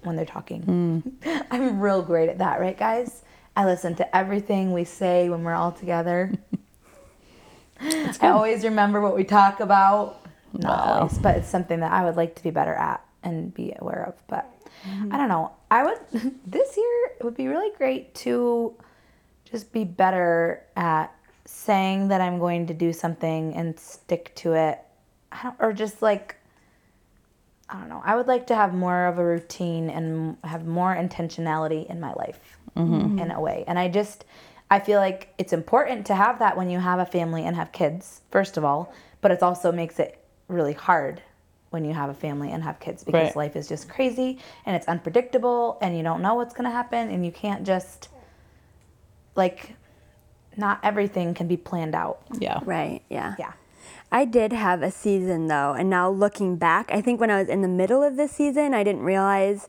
when 0.03 0.17
they're 0.17 0.25
talking. 0.25 0.63
Hmm. 0.63 1.01
I'm 1.51 1.81
real 1.81 2.03
great 2.03 2.29
at 2.29 2.39
that, 2.39 2.61
right, 2.61 2.77
guys? 2.77 3.23
I 3.57 3.65
listen 3.65 3.95
to 3.97 4.17
everything 4.17 4.73
we 4.73 4.85
say 4.85 5.29
when 5.29 5.43
we're 5.43 5.55
all 5.55 5.73
together. 5.73 6.33
I 7.81 8.29
always 8.29 8.65
remember 8.65 9.01
what 9.01 9.17
we 9.17 9.25
talk 9.25 9.61
about. 9.61 10.25
Not 10.53 10.87
Wow. 10.87 10.95
always, 11.01 11.19
but 11.19 11.37
it's 11.37 11.49
something 11.49 11.81
that 11.81 11.93
I 11.93 12.05
would 12.05 12.17
like 12.17 12.35
to 12.37 12.43
be 12.43 12.51
better 12.51 12.75
at 12.75 13.05
and 13.23 13.53
be 13.53 13.75
aware 13.79 14.05
of. 14.05 14.15
But 14.29 14.51
mm-hmm. 14.87 15.13
I 15.13 15.17
don't 15.17 15.29
know. 15.29 15.53
I 15.71 15.85
would 15.85 15.99
this 16.47 16.77
year 16.77 17.11
it 17.19 17.25
would 17.25 17.37
be 17.37 17.49
really 17.49 17.75
great 17.77 18.15
to 18.17 18.75
just 19.45 19.73
be 19.73 19.85
better 19.85 20.65
at 20.77 21.13
saying 21.45 22.09
that 22.09 22.21
I'm 22.21 22.39
going 22.39 22.67
to 22.67 22.75
do 22.75 22.93
something 22.93 23.55
and 23.55 23.79
stick 23.79 24.35
to 24.37 24.53
it. 24.55 24.81
I 25.33 25.43
don't, 25.43 25.57
or 25.59 25.73
just 25.73 26.03
like 26.03 26.37
I 27.69 27.79
don't 27.79 27.89
know. 27.89 28.03
I 28.05 28.17
would 28.17 28.27
like 28.27 28.47
to 28.47 28.55
have 28.55 28.73
more 28.73 29.07
of 29.07 29.19
a 29.19 29.25
routine 29.25 29.91
and 29.91 30.39
have 30.43 30.67
more 30.67 30.95
intentionality 30.95 31.89
in 31.89 32.01
my 32.01 32.15
life 32.15 32.59
mm-hmm. 32.75 33.19
in 33.19 33.31
a 33.31 33.41
way. 33.41 33.65
And 33.67 33.79
I 33.79 33.89
just, 33.89 34.25
I 34.71 34.81
feel 34.81 35.01
like 35.01 35.35
it's 35.37 35.53
important 35.53 36.07
to 36.07 36.15
have 36.15 36.39
that 36.39 36.57
when 36.57 36.71
you 36.71 36.79
have 36.79 36.99
a 36.99 37.05
family 37.05 37.45
and 37.45 37.55
have 37.57 37.73
kids, 37.73 38.23
first 38.31 38.57
of 38.57 38.65
all, 38.65 38.93
but 39.21 39.31
it 39.31 39.43
also 39.43 39.71
makes 39.71 39.99
it 39.99 40.19
really 40.49 40.73
hard 40.73 41.23
when 41.71 41.85
you 41.85 41.93
have 41.93 42.09
a 42.09 42.15
family 42.15 42.51
and 42.51 42.63
have 42.63 42.81
kids 42.81 43.05
because 43.05 43.29
Right. 43.29 43.37
life 43.37 43.57
is 43.57 43.69
just 43.69 43.89
crazy 43.89 44.39
and 44.65 44.75
it's 44.75 44.89
unpredictable 44.89 45.79
and 45.83 45.97
you 45.97 46.03
don't 46.03 46.23
know 46.23 46.35
what's 46.35 46.55
going 46.55 46.65
to 46.65 46.71
happen 46.71 47.11
and 47.11 47.25
you 47.25 47.31
can't 47.33 47.65
just, 47.67 48.09
like, 49.37 49.75
not 50.57 50.81
everything 50.83 51.35
can 51.35 51.47
be 51.47 51.57
planned 51.57 51.95
out. 51.95 52.23
Yeah. 52.39 52.61
Right, 52.65 53.03
yeah. 53.11 53.35
Yeah. 53.39 53.53
I 54.11 54.25
did 54.25 54.53
have 54.55 54.83
a 54.83 54.91
season 54.91 55.49
though, 55.49 55.75
and 55.75 55.91
now 55.91 56.09
looking 56.11 56.57
back, 56.57 56.91
I 56.91 57.03
think 57.03 57.21
when 57.21 57.31
I 57.31 57.39
was 57.39 57.49
in 57.49 57.61
the 57.61 57.69
middle 57.69 58.03
of 58.03 58.17
this 58.17 58.33
season, 58.33 58.73
I 58.73 58.83
didn't 58.83 59.03
realize 59.03 59.69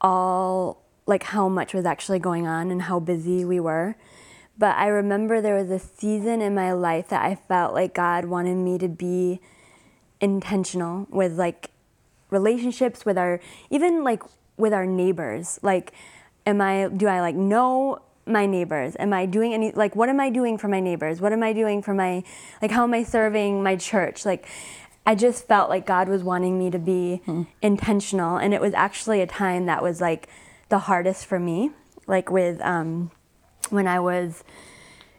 all 0.00 0.82
like 1.06 1.22
how 1.24 1.48
much 1.48 1.74
was 1.74 1.84
actually 1.84 2.18
going 2.18 2.46
on 2.46 2.70
and 2.70 2.82
how 2.82 2.98
busy 3.00 3.44
we 3.44 3.60
were. 3.60 3.96
But 4.58 4.76
I 4.76 4.86
remember 4.88 5.40
there 5.40 5.56
was 5.56 5.70
a 5.70 5.78
season 5.78 6.40
in 6.42 6.54
my 6.54 6.72
life 6.72 7.08
that 7.08 7.24
I 7.24 7.34
felt 7.36 7.74
like 7.74 7.94
God 7.94 8.26
wanted 8.26 8.56
me 8.56 8.78
to 8.78 8.88
be 8.88 9.40
intentional 10.22 11.06
with 11.10 11.32
like 11.32 11.70
relationships 12.30 13.04
with 13.04 13.18
our 13.18 13.40
even 13.68 14.02
like 14.04 14.22
with 14.56 14.72
our 14.72 14.86
neighbors. 14.86 15.58
Like 15.62 15.92
am 16.46 16.60
i 16.60 16.88
do 16.88 17.06
i 17.06 17.20
like 17.20 17.34
know 17.34 18.00
my 18.24 18.46
neighbors? 18.46 18.96
Am 18.98 19.12
i 19.12 19.26
doing 19.26 19.52
any 19.52 19.72
like 19.72 19.94
what 19.94 20.08
am 20.08 20.20
i 20.20 20.30
doing 20.30 20.56
for 20.56 20.68
my 20.68 20.80
neighbors? 20.80 21.20
What 21.20 21.32
am 21.32 21.42
i 21.42 21.52
doing 21.52 21.82
for 21.82 21.92
my 21.92 22.22
like 22.62 22.70
how 22.70 22.84
am 22.84 22.94
i 22.94 23.02
serving 23.02 23.62
my 23.62 23.76
church? 23.76 24.24
Like 24.24 24.46
i 25.04 25.16
just 25.16 25.48
felt 25.48 25.68
like 25.68 25.84
god 25.84 26.08
was 26.08 26.22
wanting 26.22 26.56
me 26.56 26.70
to 26.70 26.78
be 26.78 27.20
intentional 27.60 28.36
and 28.36 28.54
it 28.54 28.60
was 28.60 28.72
actually 28.72 29.20
a 29.20 29.26
time 29.26 29.66
that 29.66 29.82
was 29.82 30.00
like 30.00 30.28
the 30.68 30.78
hardest 30.78 31.26
for 31.26 31.38
me. 31.38 31.72
Like 32.06 32.30
with 32.30 32.60
um 32.62 33.10
when 33.70 33.86
i 33.86 33.98
was 33.98 34.44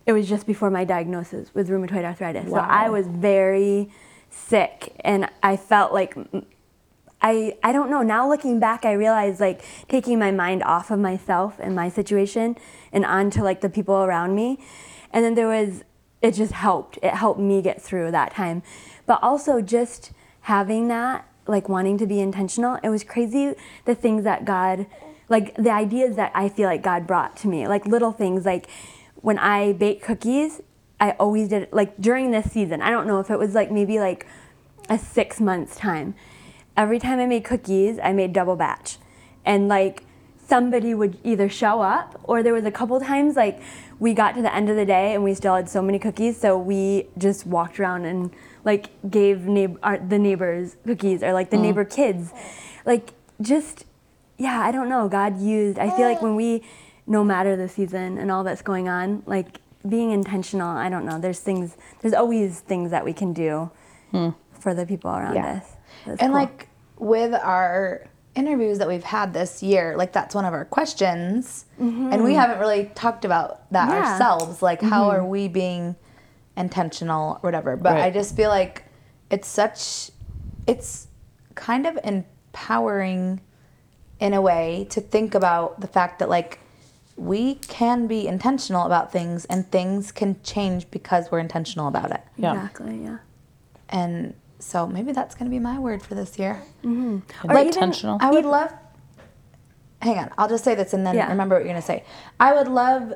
it 0.06 0.14
was 0.14 0.28
just 0.28 0.46
before 0.46 0.70
my 0.70 0.84
diagnosis 0.84 1.54
with 1.54 1.70
rheumatoid 1.70 2.04
arthritis. 2.06 2.50
So 2.50 2.56
i 2.56 2.90
was 2.90 3.08
very 3.08 3.90
sick 4.34 4.96
and 5.02 5.30
i 5.42 5.56
felt 5.56 5.94
like 5.94 6.16
I, 7.24 7.58
I 7.64 7.72
don't 7.72 7.90
know. 7.90 8.02
Now 8.02 8.28
looking 8.28 8.60
back, 8.60 8.84
I 8.84 8.92
realize 8.92 9.40
like 9.40 9.64
taking 9.88 10.20
my 10.20 10.30
mind 10.30 10.62
off 10.64 10.92
of 10.92 11.00
myself 11.00 11.56
and 11.58 11.74
my 11.74 11.88
situation 11.88 12.58
and 12.92 13.06
onto 13.06 13.42
like 13.42 13.62
the 13.62 13.70
people 13.70 13.96
around 13.96 14.36
me. 14.36 14.60
And 15.12 15.24
then 15.24 15.36
there 15.36 15.48
was, 15.48 15.86
it 16.22 16.34
just 16.34 16.52
helped. 16.52 17.00
It 17.02 17.14
helped 17.14 17.40
me 17.40 17.62
get 17.62 17.82
through 17.82 18.12
that 18.12 18.34
time. 18.34 18.62
But 19.06 19.24
also 19.24 19.62
just 19.62 20.12
having 20.42 20.90
that, 20.90 21.26
like 21.48 21.70
wanting 21.70 21.98
to 22.00 22.06
be 22.06 22.20
intentional, 22.20 22.78
it 22.84 22.90
was 22.90 23.06
crazy 23.06 23.54
the 23.86 23.96
things 23.96 24.26
that 24.26 24.44
God, 24.44 24.86
like 25.30 25.56
the 25.56 25.72
ideas 25.72 26.18
that 26.18 26.34
I 26.36 26.50
feel 26.50 26.68
like 26.68 26.84
God 26.84 27.08
brought 27.08 27.38
to 27.38 27.48
me, 27.48 27.70
like 27.70 27.86
little 27.86 28.12
things 28.12 28.46
like 28.46 28.68
when 29.16 29.40
I 29.40 29.72
bake 29.72 30.04
cookies, 30.04 30.62
I 31.04 31.12
always 31.20 31.50
did 31.50 31.64
it 31.64 31.74
like 31.74 32.00
during 32.00 32.32
this 32.32 32.52
season. 32.52 32.82
I 32.82 32.90
don't 32.90 33.08
know 33.08 33.20
if 33.20 33.30
it 33.30 33.38
was 33.38 33.54
like 33.54 33.72
maybe 33.72 34.00
like 34.00 34.26
a 34.90 34.98
six 34.98 35.40
months 35.40 35.76
time. 35.76 36.16
Every 36.76 37.00
time 37.00 37.20
I 37.20 37.26
made 37.26 37.44
cookies, 37.44 38.00
I 38.02 38.14
made 38.14 38.34
double 38.34 38.56
batch. 38.56 38.98
And 39.46 39.68
like 39.68 40.04
somebody 40.48 40.94
would 40.94 41.18
either 41.24 41.50
show 41.50 41.82
up 41.82 42.20
or 42.24 42.44
there 42.44 42.54
was 42.54 42.66
a 42.66 42.72
couple 42.72 43.00
times 43.00 43.36
like 43.36 43.62
we 44.00 44.14
got 44.14 44.34
to 44.36 44.42
the 44.42 44.54
end 44.54 44.70
of 44.70 44.76
the 44.76 44.86
day 44.86 45.14
and 45.14 45.24
we 45.24 45.34
still 45.34 45.56
had 45.56 45.70
so 45.70 45.82
many 45.82 45.98
cookies 45.98 46.40
so 46.40 46.58
we 46.58 47.08
just 47.18 47.46
walked 47.46 47.80
around 47.80 48.04
and 48.04 48.30
like 48.66 48.90
gave 49.10 49.46
neigh- 49.48 49.78
our, 49.82 49.98
the 49.98 50.20
neighbors 50.20 50.76
cookies 50.86 51.24
or 51.24 51.32
like 51.32 51.50
the 51.50 51.56
mm. 51.56 51.62
neighbor 51.62 51.86
kids 51.86 52.34
like 52.86 53.14
just 53.42 53.86
yeah, 54.38 54.60
I 54.60 54.72
don't 54.72 54.90
know. 54.90 55.08
God 55.08 55.40
used, 55.40 55.80
I 55.80 55.90
feel 55.96 56.08
like 56.08 56.18
uh. 56.18 56.26
when 56.26 56.36
we, 56.36 56.64
no 57.06 57.24
matter 57.24 57.56
the 57.56 57.70
season 57.70 58.18
and 58.18 58.32
all 58.32 58.44
that's 58.44 58.62
going 58.62 58.90
on, 58.90 59.24
like 59.26 59.60
being 59.88 60.12
intentional, 60.12 60.70
I 60.70 60.90
don't 60.90 61.06
know. 61.06 61.20
There's 61.20 61.40
things, 61.40 61.78
there's 62.02 62.14
always 62.14 62.60
things 62.62 62.92
that 62.92 63.04
we 63.06 63.14
can 63.14 63.34
do 63.34 63.70
for 64.60 64.74
the 64.74 64.86
people 64.86 65.12
around 65.12 65.36
Yeah. 65.36 65.56
us. 65.58 65.66
That's 66.06 66.22
and 66.22 66.32
cool. 66.32 66.42
like 66.42 66.70
with 66.98 67.34
our 67.34 68.06
interviews 68.36 68.78
that 68.80 68.88
we've 68.88 69.04
had 69.04 69.34
this 69.34 69.62
year, 69.62 69.96
like 69.98 70.14
that's 70.14 70.34
one 70.34 70.46
of 70.46 70.54
our 70.54 70.66
questions. 70.66 71.66
And 71.80 72.24
we 72.24 72.34
haven't 72.34 72.60
really 72.60 72.92
talked 72.96 73.26
about 73.26 73.70
that 73.72 73.88
Mm-hmm. 73.90 73.92
Yeah. 73.94 74.04
Mm-hmm. 74.04 74.12
ourselves. 74.14 74.62
Like, 74.62 74.82
how 74.82 75.10
are 75.10 75.26
we 75.26 75.48
being 75.48 75.96
intentional 76.56 77.34
or 77.36 77.40
whatever? 77.42 77.76
But 77.76 77.98
I 77.98 78.10
just 78.10 78.36
feel 78.36 78.50
like 78.50 78.84
it's 79.30 79.48
such, 79.48 80.12
it's 80.68 81.08
kind 81.56 81.86
of 81.88 81.98
empowering 82.04 83.42
in 84.20 84.34
a 84.34 84.42
way 84.42 84.88
to 84.92 85.02
think 85.02 85.36
about 85.36 85.80
the 85.82 85.88
fact 85.88 86.20
that, 86.20 86.30
like, 86.30 86.60
we 87.16 87.56
can 87.56 88.08
be 88.08 88.28
intentional 88.28 88.86
about 88.86 89.12
things 89.12 89.46
and 89.46 89.70
things 89.72 90.12
can 90.12 90.42
change 90.44 90.90
because 90.92 91.30
we're 91.32 91.40
intentional 91.40 91.88
about 91.88 92.12
it. 92.12 92.22
Yeah. 92.38 92.54
Exactly, 92.56 93.04
yeah. 93.04 93.18
And 93.90 94.34
so 94.60 94.88
maybe 94.88 95.12
that's 95.12 95.36
going 95.36 95.46
to 95.46 95.52
be 95.52 95.60
my 95.60 95.78
word 95.78 96.02
for 96.02 96.16
this 96.16 96.40
year. 96.40 96.62
Mm-hmm. 96.84 97.52
Or 97.52 97.58
intentional. 97.58 98.18
I 98.20 98.32
would 98.32 98.46
love. 98.46 98.74
Hang 100.02 100.18
on, 100.18 100.32
I'll 100.38 100.50
just 100.50 100.66
say 100.66 100.76
this 100.76 100.94
and 100.94 101.06
then 101.08 101.16
Yeah. 101.16 101.30
remember 101.30 101.56
what 101.56 101.60
you're 101.64 101.70
gonna 101.74 101.82
say. 101.82 102.04
I 102.38 102.52
would 102.54 102.68
love 102.68 103.14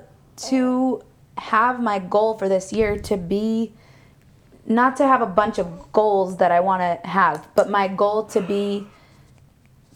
to 0.49 1.01
have 1.37 1.81
my 1.81 1.99
goal 1.99 2.37
for 2.37 2.47
this 2.47 2.71
year 2.71 2.97
to 2.99 3.17
be 3.17 3.73
not 4.65 4.95
to 4.97 5.05
have 5.05 5.21
a 5.21 5.25
bunch 5.25 5.57
of 5.59 5.91
goals 5.91 6.37
that 6.37 6.49
I 6.51 6.61
want 6.61 6.81
to 6.81 7.07
have, 7.07 7.47
but 7.55 7.69
my 7.69 7.89
goal 7.89 8.23
to 8.27 8.39
be 8.41 8.87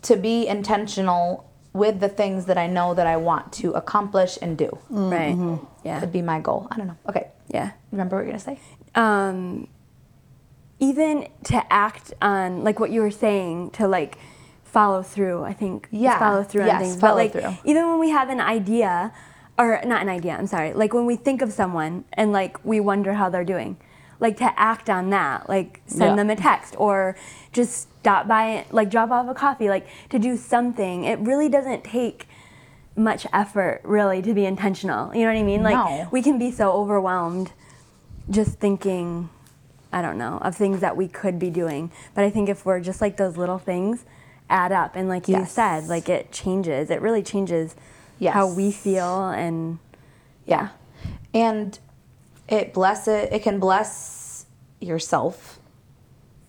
to 0.01 0.17
be 0.17 0.47
intentional 0.47 1.49
with 1.73 1.99
the 1.99 2.09
things 2.09 2.45
that 2.45 2.57
I 2.57 2.67
know 2.67 2.93
that 2.93 3.07
I 3.07 3.17
want 3.17 3.53
to 3.53 3.71
accomplish 3.71 4.37
and 4.41 4.57
do. 4.57 4.77
Right. 4.89 5.37
Yeah. 5.85 6.01
Would 6.01 6.11
be 6.11 6.21
my 6.21 6.39
goal. 6.39 6.67
I 6.71 6.77
don't 6.77 6.87
know. 6.87 6.97
Okay, 7.07 7.27
Yeah. 7.47 7.71
remember 7.91 8.15
what 8.17 8.23
you're 8.23 8.31
gonna 8.31 8.39
say? 8.39 8.59
um, 8.95 9.67
even 10.79 11.27
to 11.45 11.73
act 11.73 12.13
on 12.21 12.63
like 12.63 12.79
what 12.79 12.91
you 12.91 13.01
were 13.01 13.11
saying 13.11 13.69
to 13.71 13.87
like 13.87 14.17
follow 14.63 15.03
through 15.03 15.43
i 15.43 15.53
think 15.53 15.87
Yeah, 15.91 16.17
follow 16.17 16.43
through 16.43 16.65
yes, 16.65 16.75
on 16.75 16.81
things 16.81 16.99
follow 16.99 17.13
but 17.13 17.17
like 17.17 17.31
through. 17.33 17.69
even 17.69 17.87
when 17.89 17.99
we 17.99 18.09
have 18.09 18.29
an 18.29 18.39
idea 18.41 19.13
or 19.59 19.79
not 19.85 20.01
an 20.01 20.09
idea 20.09 20.33
i'm 20.33 20.47
sorry 20.47 20.73
like 20.73 20.93
when 20.93 21.05
we 21.05 21.15
think 21.17 21.41
of 21.41 21.51
someone 21.51 22.05
and 22.13 22.31
like 22.31 22.63
we 22.65 22.79
wonder 22.79 23.13
how 23.13 23.29
they're 23.29 23.43
doing 23.45 23.77
like 24.21 24.37
to 24.37 24.57
act 24.57 24.89
on 24.89 25.09
that 25.09 25.49
like 25.49 25.81
send 25.87 26.11
Yeah. 26.11 26.15
them 26.15 26.29
a 26.29 26.35
text 26.37 26.75
or 26.77 27.17
just 27.51 27.89
stop 27.99 28.27
by 28.27 28.65
like 28.71 28.89
drop 28.89 29.11
off 29.11 29.27
a 29.27 29.33
coffee 29.33 29.67
like 29.67 29.85
to 30.09 30.17
do 30.19 30.37
something 30.37 31.03
it 31.03 31.19
really 31.19 31.49
doesn't 31.49 31.83
take 31.83 32.27
much 32.95 33.25
effort 33.33 33.81
really 33.83 34.21
to 34.21 34.33
be 34.33 34.45
intentional 34.45 35.13
you 35.15 35.21
know 35.25 35.33
what 35.33 35.39
i 35.39 35.43
mean 35.43 35.63
like 35.63 35.73
No. 35.75 36.07
we 36.11 36.21
can 36.21 36.37
be 36.39 36.51
so 36.51 36.71
overwhelmed 36.71 37.51
just 38.29 38.59
thinking 38.59 39.29
I 39.93 40.01
don't 40.01 40.17
know, 40.17 40.37
of 40.41 40.55
things 40.55 40.79
that 40.79 40.95
we 40.95 41.09
could 41.09 41.37
be 41.37 41.49
doing. 41.49 41.91
But 42.15 42.23
I 42.23 42.29
think 42.29 42.47
if 42.47 42.65
we're 42.65 42.79
just 42.79 43.01
like 43.01 43.17
those 43.17 43.35
little 43.35 43.57
things 43.57 44.05
add 44.49 44.71
up 44.71 44.95
and 44.95 45.09
like 45.09 45.27
you 45.27 45.39
Yes. 45.39 45.51
said, 45.51 45.89
like 45.89 46.07
it 46.07 46.31
changes. 46.31 46.89
It 46.89 47.01
really 47.01 47.21
changes 47.21 47.75
how 48.25 48.47
we 48.47 48.71
feel 48.71 49.27
and 49.31 49.79
Yeah. 50.45 50.69
And 51.33 51.77
it 52.51 52.73
bless 52.73 53.07
it 53.07 53.31
it 53.33 53.41
can 53.41 53.59
bless 53.59 54.45
yourself. 54.79 55.59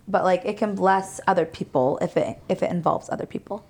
But 0.09 0.25
like 0.25 0.43
it 0.45 0.59
can 0.59 0.75
bless 0.75 1.21
other 1.27 1.47
people 1.47 1.99
if 2.03 2.17
it 2.17 2.39
if 2.49 2.63
it 2.63 2.71
involves 2.71 3.09
other 3.09 3.27
people. 3.27 3.65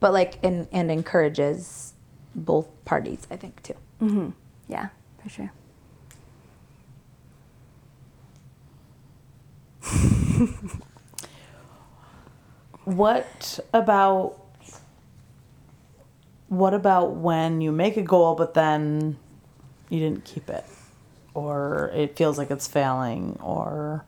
But 0.00 0.12
like 0.12 0.38
and 0.42 0.66
and 0.72 0.90
encourages 0.90 1.92
both 2.34 2.66
parties, 2.84 3.26
I 3.30 3.36
think 3.36 3.62
too. 3.62 3.74
Mhm. 4.00 4.32
yeah, 4.68 4.88
for 5.22 5.28
sure. 5.28 5.52
What 12.84 13.58
about 13.74 14.38
what 16.48 16.72
about 16.72 17.16
when 17.16 17.60
you 17.60 17.72
make 17.72 17.96
a 17.96 18.02
goal 18.02 18.36
but 18.36 18.54
then 18.54 19.18
you 19.88 19.98
didn't 19.98 20.24
keep 20.24 20.48
it 20.48 20.64
or 21.36 21.90
it 21.94 22.16
feels 22.16 22.38
like 22.38 22.50
it's 22.50 22.66
failing 22.66 23.38
or 23.42 24.04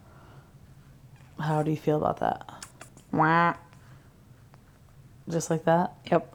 how 1.38 1.62
do 1.62 1.70
you 1.70 1.76
feel 1.76 1.98
about 1.98 2.20
that? 2.20 2.66
Wah. 3.12 3.54
Just 5.28 5.50
like 5.50 5.64
that? 5.64 5.92
Yep. 6.10 6.34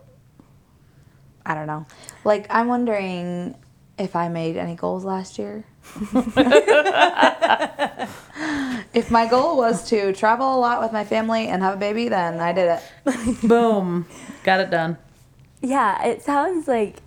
I 1.46 1.56
don't 1.56 1.66
know. 1.66 1.88
Like 2.24 2.46
I'm 2.50 2.68
wondering 2.68 3.56
if 3.98 4.16
I 4.16 4.30
made 4.30 4.56
any 4.56 4.76
goals 4.76 5.04
last 5.04 5.40
year. 5.40 5.66
if 8.94 9.10
my 9.10 9.28
goal 9.28 9.58
was 9.58 9.90
to 9.90 10.14
travel 10.14 10.56
a 10.56 10.60
lot 10.60 10.80
with 10.80 10.94
my 10.94 11.04
family 11.04 11.48
and 11.48 11.64
have 11.64 11.74
a 11.74 11.78
baby, 11.78 12.08
then 12.08 12.40
I 12.40 12.54
did 12.54 12.80
it. 12.80 13.42
Boom. 13.48 14.06
Got 14.44 14.60
it 14.60 14.70
done. 14.70 14.98
Yeah, 15.62 16.06
it 16.06 16.22
sounds 16.22 16.68
like 16.68 17.03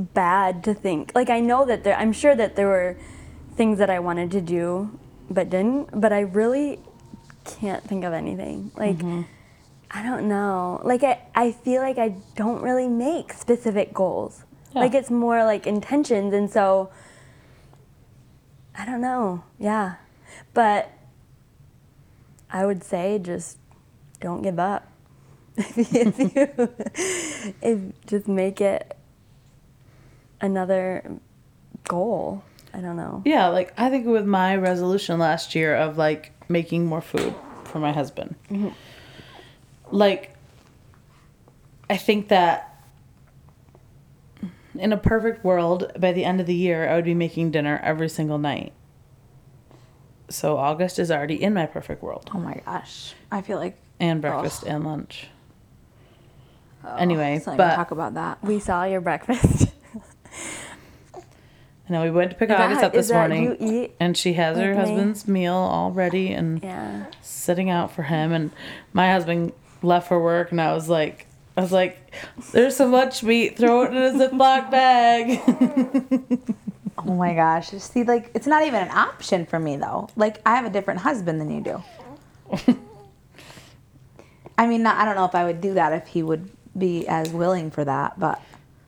bad 0.00 0.64
to 0.64 0.74
think. 0.74 1.12
Like 1.14 1.30
I 1.30 1.40
know 1.40 1.64
that 1.66 1.84
there 1.84 1.96
I'm 1.96 2.12
sure 2.12 2.34
that 2.34 2.56
there 2.56 2.68
were 2.68 2.96
things 3.54 3.78
that 3.78 3.90
I 3.90 3.98
wanted 3.98 4.30
to 4.32 4.40
do 4.40 4.98
but 5.30 5.48
didn't, 5.48 6.00
but 6.00 6.12
I 6.12 6.20
really 6.20 6.80
can't 7.44 7.84
think 7.84 8.04
of 8.04 8.12
anything. 8.12 8.72
Like 8.76 8.98
mm-hmm. 8.98 9.22
I 9.90 10.02
don't 10.02 10.28
know. 10.28 10.80
Like 10.84 11.02
I, 11.02 11.20
I 11.34 11.52
feel 11.52 11.82
like 11.82 11.98
I 11.98 12.16
don't 12.36 12.62
really 12.62 12.88
make 12.88 13.32
specific 13.32 13.92
goals. 13.92 14.44
Yeah. 14.72 14.80
Like 14.80 14.94
it's 14.94 15.10
more 15.10 15.44
like 15.44 15.66
intentions 15.66 16.32
and 16.32 16.50
so 16.50 16.90
I 18.76 18.84
don't 18.84 19.00
know. 19.00 19.44
Yeah. 19.58 19.96
But 20.54 20.90
I 22.50 22.66
would 22.66 22.82
say 22.82 23.18
just 23.18 23.58
don't 24.20 24.42
give 24.42 24.58
up. 24.58 24.86
if 25.56 26.18
you 26.18 26.68
if 27.60 28.06
just 28.06 28.28
make 28.28 28.60
it 28.60 28.96
another 30.40 31.18
goal. 31.88 32.42
I 32.72 32.80
don't 32.80 32.96
know. 32.96 33.22
Yeah, 33.24 33.48
like 33.48 33.72
I 33.76 33.90
think 33.90 34.06
with 34.06 34.24
my 34.26 34.56
resolution 34.56 35.18
last 35.18 35.54
year 35.54 35.74
of 35.74 35.98
like 35.98 36.32
making 36.48 36.86
more 36.86 37.00
food 37.00 37.34
for 37.64 37.78
my 37.78 37.92
husband. 37.92 38.36
Mm-hmm. 38.50 38.68
Like 39.90 40.34
I 41.88 41.96
think 41.96 42.28
that 42.28 42.66
in 44.78 44.92
a 44.92 44.96
perfect 44.96 45.44
world, 45.44 45.90
by 45.98 46.12
the 46.12 46.24
end 46.24 46.40
of 46.40 46.46
the 46.46 46.54
year, 46.54 46.88
I 46.88 46.94
would 46.94 47.04
be 47.04 47.14
making 47.14 47.50
dinner 47.50 47.80
every 47.82 48.08
single 48.08 48.38
night. 48.38 48.72
So 50.28 50.56
August 50.56 51.00
is 51.00 51.10
already 51.10 51.42
in 51.42 51.52
my 51.54 51.66
perfect 51.66 52.02
world. 52.04 52.30
Oh 52.32 52.38
my 52.38 52.62
gosh. 52.64 53.14
I 53.32 53.42
feel 53.42 53.58
like 53.58 53.76
And 53.98 54.22
breakfast 54.22 54.62
and 54.62 54.84
lunch. 54.84 55.26
oh, 56.84 56.94
Anyway, 56.96 57.42
but- 57.44 57.74
talk 57.74 57.90
about 57.90 58.14
that. 58.14 58.42
We 58.44 58.60
saw 58.60 58.84
your 58.84 59.00
breakfast. 59.00 59.66
I 61.90 61.92
know 61.92 62.02
we 62.04 62.10
went 62.12 62.30
to 62.30 62.36
pick 62.36 62.50
that 62.50 62.60
August 62.60 62.84
up 62.84 62.92
this 62.92 63.10
morning. 63.10 63.90
And 63.98 64.16
she 64.16 64.34
has 64.34 64.56
her 64.56 64.70
me? 64.70 64.76
husband's 64.76 65.26
meal 65.26 65.54
all 65.54 65.90
ready 65.90 66.32
and 66.32 66.62
yeah. 66.62 67.06
sitting 67.20 67.68
out 67.68 67.90
for 67.90 68.04
him 68.04 68.32
and 68.32 68.52
my 68.92 69.10
husband 69.10 69.52
left 69.82 70.06
for 70.06 70.22
work 70.22 70.52
and 70.52 70.60
I 70.60 70.72
was 70.72 70.88
like 70.88 71.26
I 71.56 71.62
was 71.62 71.72
like, 71.72 71.98
There's 72.52 72.76
so 72.76 72.88
much 72.88 73.24
meat, 73.24 73.58
throw 73.58 73.82
it 73.82 73.90
in 73.90 73.96
a 73.96 74.28
Ziploc 74.28 74.70
bag. 74.70 76.46
Oh 77.06 77.14
my 77.14 77.34
gosh. 77.34 77.70
See, 77.70 78.04
like, 78.04 78.30
it's 78.34 78.46
not 78.46 78.66
even 78.66 78.82
an 78.82 78.90
option 78.90 79.46
for 79.46 79.58
me, 79.58 79.76
though. 79.76 80.10
Like, 80.16 80.42
I 80.44 80.56
have 80.56 80.66
a 80.66 80.70
different 80.70 81.00
husband 81.00 81.40
than 81.40 81.50
you 81.50 81.62
do. 81.62 82.76
I 84.58 84.66
mean, 84.66 84.82
not, 84.82 84.98
I 84.98 85.06
don't 85.06 85.16
know 85.16 85.24
if 85.24 85.34
I 85.34 85.44
would 85.44 85.62
do 85.62 85.72
that 85.74 85.94
if 85.94 86.08
he 86.08 86.22
would 86.22 86.50
be 86.76 87.08
as 87.08 87.30
willing 87.30 87.70
for 87.70 87.84
that, 87.86 88.20
but 88.20 88.42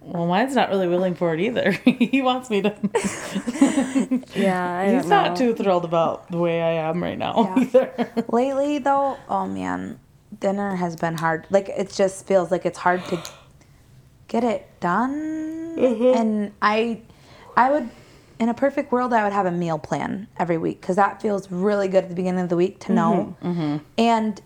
well, 0.05 0.27
mine's 0.27 0.55
not 0.55 0.69
really 0.71 0.88
willing 0.88 1.15
for 1.15 1.33
it 1.35 1.41
either. 1.41 1.71
he 1.85 2.23
wants 2.23 2.51
me 2.51 2.62
to 2.62 2.75
Yeah, 4.35 4.79
I 4.79 4.95
He's 4.95 5.07
not 5.07 5.31
know. 5.31 5.37
too 5.37 5.55
thrilled 5.55 5.85
about 5.85 6.31
the 6.31 6.38
way 6.38 6.61
I 6.62 6.88
am 6.88 7.03
right 7.03 7.19
now 7.19 7.35
Yeah. 7.57 7.62
either. 7.62 8.11
lately, 8.29 8.79
though, 8.79 9.17
oh 9.29 9.47
man, 9.47 9.99
dinner 10.41 10.77
has 10.77 10.97
been 10.97 11.19
hard. 11.19 11.47
Like, 11.51 11.69
it 11.69 11.91
just 11.93 12.27
feels 12.27 12.51
like 12.51 12.67
it's 12.67 12.79
hard 12.79 13.05
to 13.07 13.23
get 14.29 14.45
it 14.45 14.69
done. 14.81 15.75
Mm-hmm. 15.77 16.19
And 16.19 16.53
I, 16.61 17.01
I 17.57 17.71
would, 17.71 17.88
in 18.38 18.49
a 18.49 18.55
perfect 18.55 18.93
world, 18.93 19.12
I 19.12 19.23
would 19.25 19.33
have 19.33 19.47
a 19.47 19.53
meal 19.53 19.79
plan 19.79 20.27
every 20.38 20.59
week 20.59 20.81
because 20.81 20.97
that 20.97 21.23
feels 21.23 21.51
really 21.51 21.88
good 21.88 22.05
at 22.05 22.09
the 22.11 22.17
beginning 22.17 22.41
of 22.43 22.49
the 22.49 22.57
week 22.57 22.81
to 22.81 22.93
know. 22.93 23.37
Mm-hmm. 23.43 23.61
Mm-hmm. 23.62 23.77
And 23.99 24.41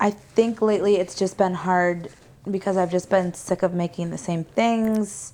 I 0.00 0.10
think 0.10 0.60
lately 0.60 0.96
it's 0.96 1.14
just 1.14 1.38
been 1.38 1.54
hard 1.54 2.10
because 2.50 2.76
I've 2.76 2.90
just 2.90 3.10
been 3.10 3.34
sick 3.34 3.62
of 3.62 3.74
making 3.74 4.10
the 4.10 4.18
same 4.18 4.44
things. 4.44 5.32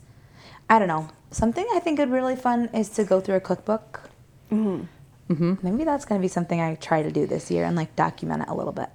I 0.69 0.79
don't 0.79 0.89
know. 0.89 1.09
Something 1.31 1.67
I 1.75 1.79
think 1.79 1.99
would 1.99 2.09
be 2.09 2.13
really 2.13 2.37
fun 2.37 2.69
is 2.75 2.89
to 2.91 3.05
go 3.05 3.21
through 3.21 3.37
a 3.37 3.41
cookbook. 3.41 4.09
Mm-hmm. 4.51 5.33
Mm-hmm. 5.33 5.55
Maybe 5.63 5.85
that's 5.85 6.05
going 6.05 6.21
to 6.21 6.23
be 6.23 6.29
something 6.29 6.61
I 6.61 6.75
try 6.75 7.03
to 7.03 7.11
do 7.11 7.27
this 7.27 7.51
year 7.51 7.65
and 7.65 7.77
like 7.77 7.95
document 7.97 8.43
it 8.43 8.49
a 8.49 8.55
little 8.55 8.73
bit. 8.73 8.91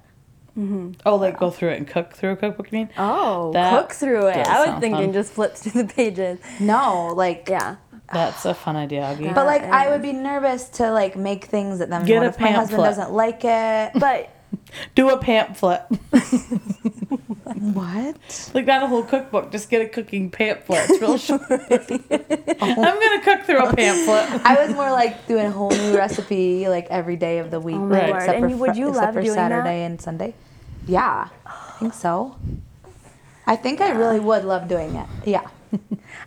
Mm-hmm. 0.56 0.92
Oh, 1.06 1.16
like 1.16 1.38
go 1.38 1.50
through 1.50 1.70
it 1.70 1.76
and 1.78 1.86
cook 1.86 2.14
through 2.14 2.32
a 2.32 2.36
cookbook, 2.36 2.72
you 2.72 2.78
mean? 2.78 2.90
Oh, 2.98 3.52
That 3.52 3.70
cook 3.70 3.92
through 3.92 4.28
it. 4.28 4.46
I 4.46 4.66
was 4.66 4.80
thinking 4.80 5.06
fun. 5.06 5.12
just 5.12 5.32
flip 5.32 5.54
through 5.54 5.82
the 5.82 5.92
pages. 5.92 6.38
No, 6.60 7.12
like 7.14 7.48
Yeah. 7.48 7.76
That's 8.12 8.46
a 8.46 8.54
fun 8.54 8.74
idea, 8.76 9.02
Augie. 9.02 9.34
But 9.34 9.46
like 9.46 9.62
I 9.62 9.90
would 9.90 10.02
be 10.02 10.12
nervous 10.12 10.68
to 10.70 10.90
like 10.90 11.16
make 11.16 11.44
things 11.44 11.78
that 11.78 11.90
then 11.90 12.04
Get 12.06 12.18
what 12.18 12.26
a 12.26 12.28
if 12.30 12.40
my 12.40 12.50
husband 12.50 12.82
doesn't 12.82 13.12
like 13.12 13.44
it? 13.44 13.92
But 13.94 14.30
Do 14.94 15.08
a 15.10 15.18
pamphlet. 15.18 15.82
what? 17.54 18.50
like 18.54 18.66
not 18.66 18.82
a 18.82 18.86
whole 18.86 19.02
cookbook. 19.02 19.50
Just 19.50 19.70
get 19.70 19.82
a 19.82 19.88
cooking 19.88 20.30
pamphlet. 20.30 20.88
It's 20.90 21.00
real 21.00 21.18
short. 21.18 21.42
Oh. 22.60 22.66
I'm 22.66 22.98
gonna 23.00 23.22
cook 23.22 23.42
through 23.46 23.64
a 23.64 23.72
pamphlet. 23.74 24.44
I 24.44 24.66
was 24.66 24.74
more 24.74 24.90
like 24.90 25.28
doing 25.28 25.46
a 25.46 25.50
whole 25.50 25.70
new 25.70 25.96
recipe 25.96 26.68
like 26.68 26.88
every 26.90 27.14
day 27.16 27.38
of 27.38 27.52
the 27.52 27.60
week, 27.60 27.76
Oh 27.76 27.84
Right. 27.86 28.14
except 28.16 28.38
And 28.38 28.50
for 28.50 28.56
would 28.56 28.76
you 28.76 28.88
except 28.88 29.04
love 29.06 29.14
for 29.14 29.22
doing 29.22 29.34
Saturday 29.34 29.78
that? 29.80 29.86
and 29.90 30.00
Sunday. 30.00 30.34
Yeah, 30.88 31.28
I 31.46 31.76
think 31.78 31.94
so. 31.94 32.36
I 33.46 33.54
think 33.54 33.80
I 33.80 33.90
really 33.90 34.18
would 34.18 34.44
love 34.44 34.66
doing 34.66 34.96
it. 34.96 35.06
Yeah, 35.24 35.46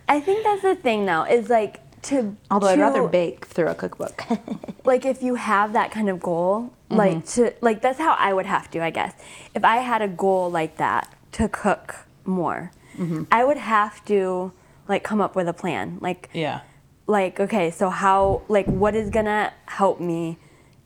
I 0.08 0.20
think 0.20 0.42
that's 0.42 0.62
the 0.62 0.74
thing 0.74 1.04
though, 1.04 1.24
is 1.24 1.50
like 1.50 1.80
to 2.02 2.36
although 2.50 2.68
I'd 2.68 2.78
rather 2.80 3.06
bake 3.08 3.46
through 3.46 3.68
a 3.68 3.74
cookbook. 3.74 4.24
like 4.84 5.04
if 5.06 5.22
you 5.22 5.36
have 5.36 5.72
that 5.74 5.90
kind 5.90 6.08
of 6.08 6.20
goal, 6.20 6.70
Mm-hmm. 6.90 6.98
like 6.98 7.26
to 7.26 7.54
like 7.62 7.80
that's 7.80 7.98
how 7.98 8.14
I 8.18 8.34
would 8.34 8.44
have 8.46 8.70
to, 8.72 8.82
I 8.82 8.90
guess. 8.90 9.14
If 9.54 9.64
I 9.64 9.76
had 9.78 10.02
a 10.02 10.08
goal 10.08 10.50
like 10.50 10.76
that 10.76 11.08
to 11.32 11.48
cook 11.48 11.94
more, 12.24 12.70
Mm-hmm. 12.98 13.22
I 13.32 13.42
would 13.44 13.56
have 13.56 14.04
to 14.06 14.52
like 14.88 15.02
come 15.02 15.20
up 15.22 15.34
with 15.34 15.48
a 15.48 15.54
plan. 15.54 15.96
Like 16.02 16.28
Yeah. 16.34 16.60
like 17.06 17.40
okay, 17.40 17.70
so 17.70 17.88
how 17.88 18.42
like 18.48 18.66
what 18.66 18.94
is 18.94 19.08
gonna 19.08 19.52
help 19.66 19.98
me 20.00 20.36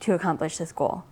to 0.01 0.13
accomplish 0.15 0.59
this 0.59 0.71
goal? 0.71 1.03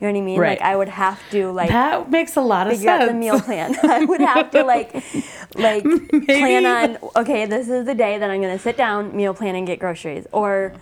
You 0.00 0.06
know 0.06 0.12
what 0.12 0.18
I 0.18 0.22
mean? 0.22 0.38
Right. 0.38 0.60
Like 0.60 0.60
I 0.60 0.76
would 0.76 0.88
have 0.88 1.20
to 1.30 1.50
like 1.50 1.70
That 1.70 2.08
makes 2.10 2.36
a 2.36 2.40
lot 2.40 2.68
of 2.68 2.74
figure 2.74 2.88
sense. 2.88 3.02
out 3.02 3.06
the 3.08 3.14
meal 3.14 3.40
plan. 3.40 3.76
I 3.82 4.04
would 4.04 4.20
have 4.20 4.50
to 4.52 4.62
like 4.62 4.94
like 5.56 5.82
plan 6.26 6.66
on 6.66 6.98
okay, 7.16 7.46
this 7.46 7.68
is 7.68 7.84
the 7.84 7.94
day 7.94 8.16
that 8.18 8.30
I'm 8.30 8.40
gonna 8.40 8.58
sit 8.60 8.76
down, 8.76 9.16
meal 9.16 9.34
plan 9.34 9.56
and 9.56 9.66
get 9.66 9.80
groceries. 9.80 10.26
Or 10.30 10.72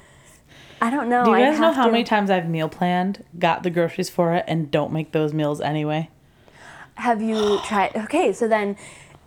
I 0.83 0.91
don't 0.91 1.09
know. 1.09 1.25
Do 1.25 1.31
you 1.31 1.39
guys 1.39 1.59
know 1.59 1.73
how 1.73 1.87
to- 1.87 1.93
many 1.93 2.05
times 2.05 2.29
I've 2.31 2.49
meal 2.49 2.69
planned, 2.69 3.25
got 3.39 3.63
the 3.63 3.71
groceries 3.71 4.11
for 4.11 4.35
it, 4.35 4.45
and 4.47 4.71
don't 4.71 4.93
make 4.93 5.13
those 5.13 5.33
meals 5.33 5.61
anyway? 5.61 6.11
have 6.99 7.21
you 7.21 7.61
tried 7.67 7.95
okay, 7.95 8.33
so 8.33 8.49
then 8.49 8.75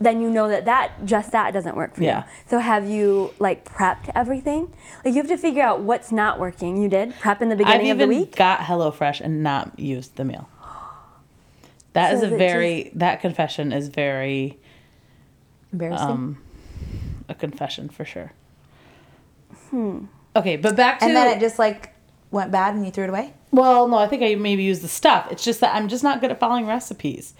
then 0.02 0.22
you 0.22 0.30
know 0.30 0.48
that 0.48 0.66
that 0.66 1.06
just 1.06 1.32
that 1.32 1.52
doesn't 1.52 1.76
work 1.76 1.96
for 1.96 2.04
Yeah. 2.04 2.20
you. 2.20 2.24
So 2.48 2.60
have 2.60 2.88
you 2.90 3.34
like 3.40 3.66
prepped 3.66 4.10
everything? 4.16 4.74
Like 5.04 5.14
you 5.14 5.22
have 5.22 5.28
to 5.28 5.38
figure 5.38 5.62
out 5.64 5.82
what's 5.82 6.12
not 6.12 6.40
working. 6.40 6.78
You 6.82 6.88
did 6.90 7.14
prep 7.20 7.42
in 7.42 7.50
the 7.50 7.54
I've 7.56 7.60
beginning 7.60 7.92
of 7.92 7.98
the 7.98 8.04
even 8.06 8.18
week. 8.20 8.36
got 8.36 8.60
HelloFresh 8.60 9.20
and 9.22 9.44
not 9.44 9.78
used 9.78 10.16
the 10.16 10.24
meal. 10.26 10.48
That 11.94 12.14
is 12.14 12.20
So 12.22 12.26
a 12.26 12.28
is 12.28 12.34
it 12.34 12.38
very 12.38 12.92
that 12.96 13.20
confession 13.22 13.72
is 13.74 13.88
very 13.90 14.58
Embarrassing. 15.74 16.08
um 16.08 16.38
a 17.28 17.34
confession 17.36 17.90
for 17.90 18.06
sure. 18.06 18.32
Hmm. 19.70 20.06
Okay, 20.36 20.56
but 20.56 20.76
back 20.76 21.00
to 21.00 21.06
and 21.06 21.16
then 21.16 21.36
it 21.36 21.40
just 21.40 21.60
like 21.60 21.94
went 22.32 22.52
bad 22.52 22.76
and 22.76 22.86
you 22.86 22.92
threw 22.92 23.04
it 23.06 23.10
away. 23.10 23.34
Well, 23.52 23.88
no, 23.88 23.98
I 23.98 24.08
think 24.08 24.22
I 24.22 24.36
maybe 24.36 24.64
used 24.64 24.84
the 24.84 24.88
stuff. 24.88 25.28
It's 25.32 25.44
just 25.44 25.60
that 25.62 25.76
I'm 25.76 25.88
just 25.88 26.04
not 26.04 26.22
good 26.22 26.32
at 26.32 26.40
following 26.40 26.68
recipes. 26.68 27.34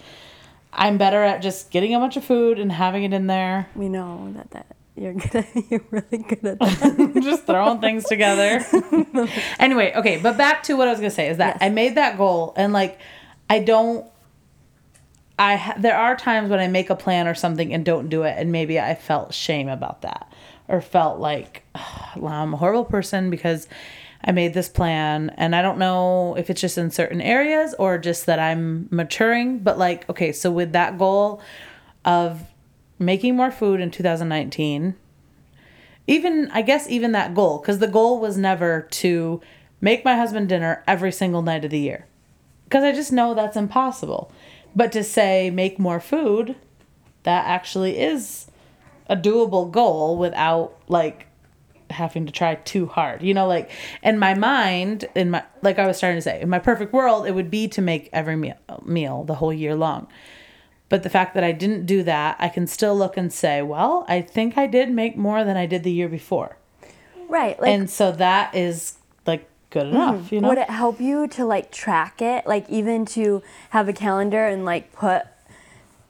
I'm 0.72 0.98
better 0.98 1.22
at 1.22 1.42
just 1.42 1.70
getting 1.70 1.94
a 1.94 1.98
bunch 1.98 2.16
of 2.16 2.24
food 2.24 2.58
and 2.58 2.70
having 2.72 3.04
it 3.04 3.12
in 3.12 3.26
there, 3.26 3.68
We 3.74 3.88
know 3.88 4.32
that 4.36 4.50
that 4.52 4.66
you're 4.96 5.14
good 5.14 5.34
at, 5.34 5.46
you're 5.70 5.84
really 5.90 6.18
good 6.18 6.44
at 6.44 6.58
that. 6.60 7.20
just 7.22 7.44
throwing 7.46 7.80
things 7.80 8.04
together. 8.04 8.64
anyway, 9.58 9.92
okay, 9.96 10.18
but 10.22 10.36
back 10.36 10.62
to 10.64 10.74
what 10.76 10.88
I 10.88 10.90
was 10.92 11.00
gonna 11.00 11.10
say 11.10 11.28
is 11.28 11.38
that 11.38 11.54
Yes. 11.60 11.62
I 11.62 11.68
made 11.70 11.96
that 11.96 12.16
goal 12.16 12.52
and 12.56 12.72
like 12.72 12.98
I 13.48 13.58
don't. 13.60 14.06
I 15.38 15.56
ha- 15.56 15.74
there 15.78 15.96
are 15.96 16.16
times 16.16 16.50
when 16.50 16.60
I 16.60 16.68
make 16.68 16.90
a 16.90 16.94
plan 16.94 17.26
or 17.26 17.34
something 17.34 17.72
and 17.72 17.82
don't 17.84 18.08
do 18.10 18.24
it, 18.24 18.34
and 18.38 18.52
maybe 18.52 18.78
I 18.78 18.94
felt 18.94 19.32
shame 19.32 19.68
about 19.68 20.02
that, 20.02 20.30
or 20.68 20.80
felt 20.82 21.18
like 21.18 21.62
well, 22.16 22.32
I'm 22.32 22.52
a 22.54 22.56
horrible 22.58 22.84
person 22.84 23.30
because 23.30 23.66
I 24.22 24.32
made 24.32 24.52
this 24.52 24.68
plan, 24.68 25.30
and 25.36 25.56
I 25.56 25.62
don't 25.62 25.78
know 25.78 26.34
if 26.36 26.50
it's 26.50 26.60
just 26.60 26.76
in 26.76 26.90
certain 26.90 27.22
areas 27.22 27.74
or 27.78 27.96
just 27.96 28.26
that 28.26 28.38
I'm 28.38 28.86
maturing. 28.90 29.60
But 29.60 29.78
like, 29.78 30.08
okay, 30.10 30.32
so 30.32 30.50
with 30.50 30.72
that 30.72 30.98
goal 30.98 31.40
of 32.04 32.42
making 32.98 33.34
more 33.34 33.50
food 33.50 33.80
in 33.80 33.90
2019, 33.90 34.94
even 36.06 36.50
I 36.52 36.62
guess 36.62 36.88
even 36.88 37.12
that 37.12 37.34
goal, 37.34 37.58
because 37.58 37.78
the 37.78 37.86
goal 37.86 38.20
was 38.20 38.36
never 38.36 38.82
to 38.90 39.40
make 39.80 40.04
my 40.04 40.16
husband 40.16 40.48
dinner 40.50 40.84
every 40.86 41.12
single 41.12 41.40
night 41.40 41.64
of 41.64 41.70
the 41.70 41.78
year, 41.78 42.06
because 42.64 42.84
I 42.84 42.92
just 42.92 43.12
know 43.12 43.32
that's 43.32 43.56
impossible. 43.56 44.30
But 44.76 44.92
to 44.92 45.02
say 45.02 45.50
make 45.50 45.78
more 45.78 45.98
food, 45.98 46.56
that 47.22 47.46
actually 47.46 47.98
is 47.98 48.48
a 49.08 49.16
doable 49.16 49.70
goal 49.70 50.18
without 50.18 50.76
like 50.88 51.26
having 51.90 52.26
to 52.26 52.32
try 52.32 52.54
too 52.56 52.86
hard. 52.86 53.22
You 53.22 53.34
know, 53.34 53.46
like 53.46 53.70
in 54.02 54.18
my 54.18 54.34
mind, 54.34 55.06
in 55.14 55.30
my 55.30 55.44
like 55.62 55.78
I 55.78 55.86
was 55.86 55.96
starting 55.96 56.18
to 56.18 56.22
say, 56.22 56.40
in 56.40 56.48
my 56.48 56.58
perfect 56.58 56.92
world, 56.92 57.26
it 57.26 57.34
would 57.34 57.50
be 57.50 57.68
to 57.68 57.82
make 57.82 58.08
every 58.12 58.36
meal, 58.36 58.56
meal 58.84 59.24
the 59.24 59.34
whole 59.34 59.52
year 59.52 59.74
long. 59.74 60.08
But 60.88 61.04
the 61.04 61.10
fact 61.10 61.34
that 61.34 61.44
I 61.44 61.52
didn't 61.52 61.86
do 61.86 62.02
that, 62.02 62.36
I 62.40 62.48
can 62.48 62.66
still 62.66 62.96
look 62.96 63.16
and 63.16 63.32
say, 63.32 63.62
well, 63.62 64.04
I 64.08 64.22
think 64.22 64.58
I 64.58 64.66
did 64.66 64.90
make 64.90 65.16
more 65.16 65.44
than 65.44 65.56
I 65.56 65.64
did 65.66 65.84
the 65.84 65.92
year 65.92 66.08
before. 66.08 66.56
right. 67.28 67.60
Like 67.60 67.70
and 67.70 67.88
so 67.88 68.10
that 68.12 68.54
is 68.54 68.96
like 69.26 69.48
good 69.70 69.86
mm-hmm. 69.86 69.96
enough, 69.96 70.32
you 70.32 70.40
know? 70.40 70.48
Would 70.48 70.58
it 70.58 70.70
help 70.70 71.00
you 71.00 71.28
to 71.28 71.44
like 71.44 71.70
track 71.70 72.20
it? 72.20 72.44
Like 72.46 72.68
even 72.68 73.04
to 73.06 73.42
have 73.70 73.88
a 73.88 73.92
calendar 73.92 74.44
and 74.44 74.64
like 74.64 74.92
put 74.92 75.22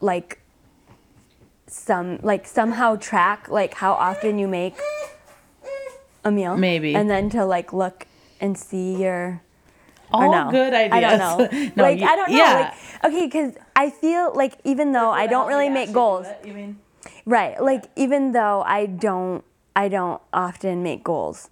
like 0.00 0.40
some 1.70 2.18
like 2.22 2.46
somehow 2.46 2.96
track 2.96 3.48
like 3.48 3.74
how 3.74 3.92
often 3.92 4.38
you 4.38 4.48
make 4.48 4.74
a 6.24 6.30
meal? 6.30 6.56
Maybe. 6.56 6.94
And 6.94 7.08
then 7.10 7.30
to 7.30 7.44
like 7.44 7.72
look 7.72 8.06
and 8.40 8.56
see 8.56 8.96
your 8.96 9.42
All 10.12 10.30
no. 10.32 10.50
good 10.50 10.72
ideas. 10.74 10.92
I 10.92 11.00
don't 11.00 11.18
know. 11.18 11.70
no, 11.76 11.82
like 11.82 11.98
you- 12.00 12.06
I 12.06 12.16
don't 12.16 12.30
know. 12.30 12.36
Yeah. 12.36 12.74
Like 13.02 13.12
okay, 13.12 13.26
because 13.26 13.54
I 13.76 13.90
feel 13.90 14.34
like 14.34 14.54
even 14.64 14.92
though 14.92 15.10
I 15.10 15.26
don't 15.26 15.48
really 15.48 15.68
make 15.68 15.92
goals, 15.92 16.26
You 16.44 16.52
mean? 16.54 16.78
Right. 17.26 17.60
Like 17.62 17.84
even 17.96 18.32
though 18.32 18.62
I 18.66 18.86
don't 18.86 19.44
I 19.76 19.88
don't 19.88 20.20
often 20.32 20.82
make 20.82 21.04
goals. 21.04 21.48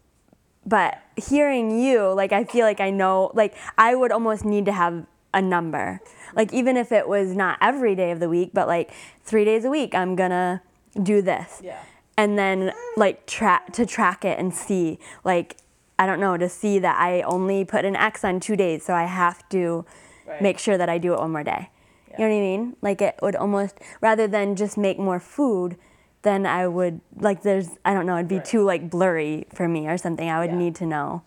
But 0.66 0.98
hearing 1.16 1.80
you, 1.80 2.12
like 2.12 2.32
I 2.32 2.44
feel 2.44 2.66
like 2.66 2.80
I 2.80 2.90
know 2.90 3.30
like 3.34 3.54
I 3.78 3.94
would 3.94 4.12
almost 4.12 4.44
need 4.44 4.66
to 4.66 4.72
have 4.72 5.06
a 5.32 5.40
number. 5.40 6.00
Like 6.34 6.52
even 6.52 6.76
if 6.76 6.92
it 6.92 7.08
was 7.08 7.34
not 7.34 7.58
every 7.62 7.94
day 7.94 8.10
of 8.10 8.20
the 8.20 8.28
week, 8.28 8.50
but 8.52 8.66
like 8.68 8.90
3 9.24 9.44
days 9.44 9.64
a 9.64 9.70
week 9.70 9.94
I'm 9.94 10.16
to 10.16 10.60
do 11.02 11.22
this. 11.22 11.60
Yeah. 11.62 11.80
And 12.18 12.36
then 12.38 12.72
like 12.96 13.26
track 13.26 13.72
to 13.74 13.86
track 13.86 14.24
it 14.24 14.38
and 14.40 14.52
see 14.52 14.98
like 15.24 15.56
I 16.00 16.04
don't 16.06 16.20
know 16.20 16.36
to 16.36 16.48
see 16.48 16.78
that 16.80 16.98
I 17.00 17.22
only 17.22 17.64
put 17.64 17.84
an 17.84 17.96
X 17.96 18.24
on 18.24 18.40
2 18.40 18.56
days, 18.56 18.84
so 18.84 18.92
I 18.92 19.04
have 19.04 19.48
to 19.50 19.86
Right. 20.26 20.42
make 20.42 20.58
sure 20.58 20.76
that 20.76 20.88
I 20.90 20.98
do 20.98 21.14
it 21.14 21.20
one 21.20 21.30
more 21.32 21.42
day. 21.44 21.70
You 22.18 22.24
know 22.24 22.30
what 22.30 22.36
I 22.36 22.40
mean? 22.40 22.76
Like 22.82 23.00
it 23.00 23.14
would 23.22 23.36
almost 23.36 23.78
rather 24.00 24.26
than 24.26 24.56
just 24.56 24.76
make 24.76 24.98
more 24.98 25.20
food, 25.20 25.76
then 26.22 26.44
I 26.44 26.66
would 26.66 27.00
like 27.16 27.42
there's 27.42 27.78
I 27.84 27.94
don't 27.94 28.04
know, 28.04 28.16
it'd 28.16 28.26
be 28.28 28.36
Right. 28.36 28.44
too 28.44 28.64
like 28.64 28.90
blurry 28.90 29.46
for 29.54 29.68
me 29.68 29.86
or 29.86 29.96
something. 29.96 30.28
I 30.28 30.40
would 30.40 30.50
Yeah. 30.50 30.58
need 30.58 30.74
to 30.76 30.86
know. 30.86 31.22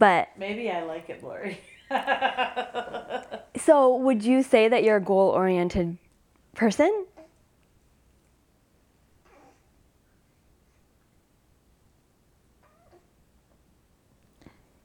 But 0.00 0.28
Maybe 0.36 0.68
I 0.70 0.82
like 0.82 1.08
it 1.08 1.20
blurry. 1.20 1.60
so 3.56 3.96
would 3.96 4.24
you 4.24 4.42
say 4.42 4.66
that 4.68 4.82
you're 4.82 4.96
a 4.96 5.00
goal 5.00 5.28
oriented 5.30 5.96
person? 6.56 7.06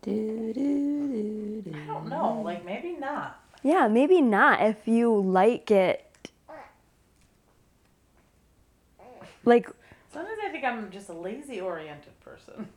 Do, 0.10 0.54
do, 0.54 1.62
do. 1.62 1.78
I 1.78 1.86
don't 1.86 2.10
know. 2.10 2.42
Like 2.44 2.66
maybe 2.66 2.96
not. 3.00 3.44
Yeah, 3.64 3.88
maybe 3.88 4.22
not 4.22 4.62
if 4.62 4.88
you 4.88 5.20
like 5.22 5.70
it. 5.70 6.06
Like 9.46 9.70
Sometimes 10.12 10.40
I 10.44 10.50
think 10.50 10.64
I'm 10.64 10.90
just 10.92 11.10
a 11.10 11.14
lazy 11.14 11.62
oriented 11.62 12.20
person. 12.22 12.68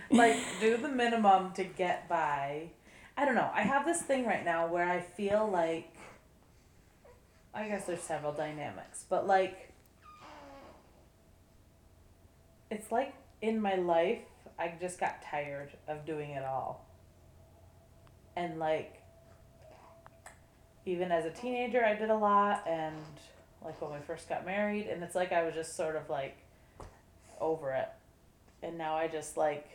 like 0.10 0.36
do 0.60 0.76
the 0.76 0.88
minimum 0.88 1.52
to 1.52 1.64
get 1.64 2.08
by. 2.08 2.68
I 3.16 3.24
don't 3.24 3.34
know. 3.34 3.50
I 3.54 3.62
have 3.62 3.86
this 3.86 4.02
thing 4.02 4.26
right 4.26 4.44
now 4.44 4.66
where 4.66 4.88
I 4.88 5.00
feel 5.00 5.48
like 5.50 5.94
I 7.54 7.68
guess 7.68 7.86
there's 7.86 8.00
several 8.00 8.32
dynamics, 8.32 9.04
but 9.08 9.26
like 9.26 9.72
it's 12.70 12.90
like 12.90 13.14
in 13.40 13.60
my 13.60 13.76
life 13.76 14.20
I 14.58 14.72
just 14.80 14.98
got 15.00 15.22
tired 15.22 15.70
of 15.88 16.04
doing 16.06 16.30
it 16.30 16.44
all. 16.44 16.86
And 18.36 18.58
like 18.58 19.02
even 20.86 21.10
as 21.12 21.24
a 21.24 21.30
teenager 21.30 21.84
I 21.84 21.94
did 21.94 22.10
a 22.10 22.16
lot 22.16 22.64
and 22.68 22.96
like 23.64 23.80
when 23.80 23.92
we 23.92 23.98
first 24.06 24.28
got 24.28 24.44
married 24.44 24.86
and 24.86 25.02
it's 25.02 25.14
like 25.14 25.32
I 25.32 25.42
was 25.44 25.54
just 25.54 25.76
sort 25.76 25.96
of 25.96 26.10
like 26.10 26.36
over 27.40 27.72
it. 27.72 27.88
And 28.62 28.78
now 28.78 28.94
I 28.96 29.08
just 29.08 29.36
like 29.36 29.68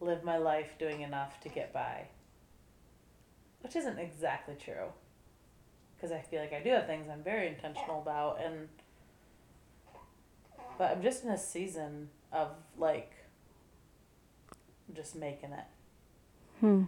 live 0.00 0.24
my 0.24 0.38
life 0.38 0.70
doing 0.78 1.02
enough 1.02 1.40
to 1.40 1.48
get 1.48 1.72
by. 1.72 2.08
which 3.62 3.76
isn't 3.76 3.98
exactly 3.98 4.56
true. 4.62 4.86
Because 5.96 6.12
I 6.12 6.20
feel 6.20 6.40
like 6.40 6.52
I 6.52 6.60
do 6.60 6.70
have 6.70 6.86
things 6.86 7.08
I'm 7.12 7.22
very 7.22 7.46
intentional 7.48 8.00
about, 8.00 8.40
and 8.42 8.68
but 10.78 10.90
I'm 10.90 11.02
just 11.02 11.24
in 11.24 11.30
a 11.30 11.38
season 11.38 12.08
of 12.32 12.48
like 12.78 13.12
just 14.94 15.16
making 15.16 15.52
it. 15.52 15.64
Hmm. 16.60 16.84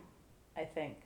I 0.56 0.64
think. 0.64 0.96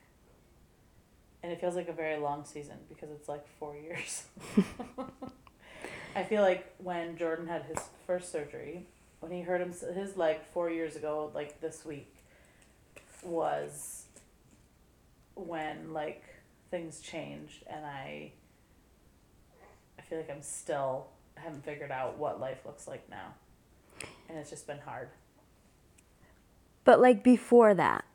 And 1.42 1.52
it 1.52 1.60
feels 1.60 1.76
like 1.76 1.88
a 1.88 1.92
very 1.92 2.16
long 2.16 2.44
season 2.44 2.76
because 2.88 3.10
it's 3.10 3.28
like 3.28 3.46
four 3.58 3.76
years. 3.76 4.24
I 6.16 6.24
feel 6.24 6.42
like 6.42 6.74
when 6.78 7.16
Jordan 7.16 7.46
had 7.46 7.62
his 7.64 7.78
first 8.06 8.32
surgery, 8.32 8.86
when 9.20 9.30
he 9.30 9.42
hurt 9.42 9.60
him, 9.60 9.72
his 9.94 10.16
leg 10.16 10.38
four 10.52 10.70
years 10.70 10.96
ago, 10.96 11.30
like 11.34 11.60
this 11.60 11.84
week, 11.84 12.12
was 13.22 14.04
when 15.34 15.92
like 15.92 16.24
things 16.70 17.00
changed 17.00 17.62
and 17.66 17.84
I 17.84 18.32
I 19.98 20.02
feel 20.02 20.18
like 20.18 20.30
I'm 20.30 20.42
still 20.42 21.08
haven't 21.34 21.64
figured 21.64 21.90
out 21.90 22.18
what 22.18 22.40
life 22.40 22.64
looks 22.64 22.88
like 22.88 23.08
now. 23.10 23.34
And 24.28 24.38
it's 24.38 24.50
just 24.50 24.66
been 24.66 24.78
hard. 24.78 25.08
But 26.86 27.00
like 27.00 27.22
before 27.22 27.74
that, 27.74 28.06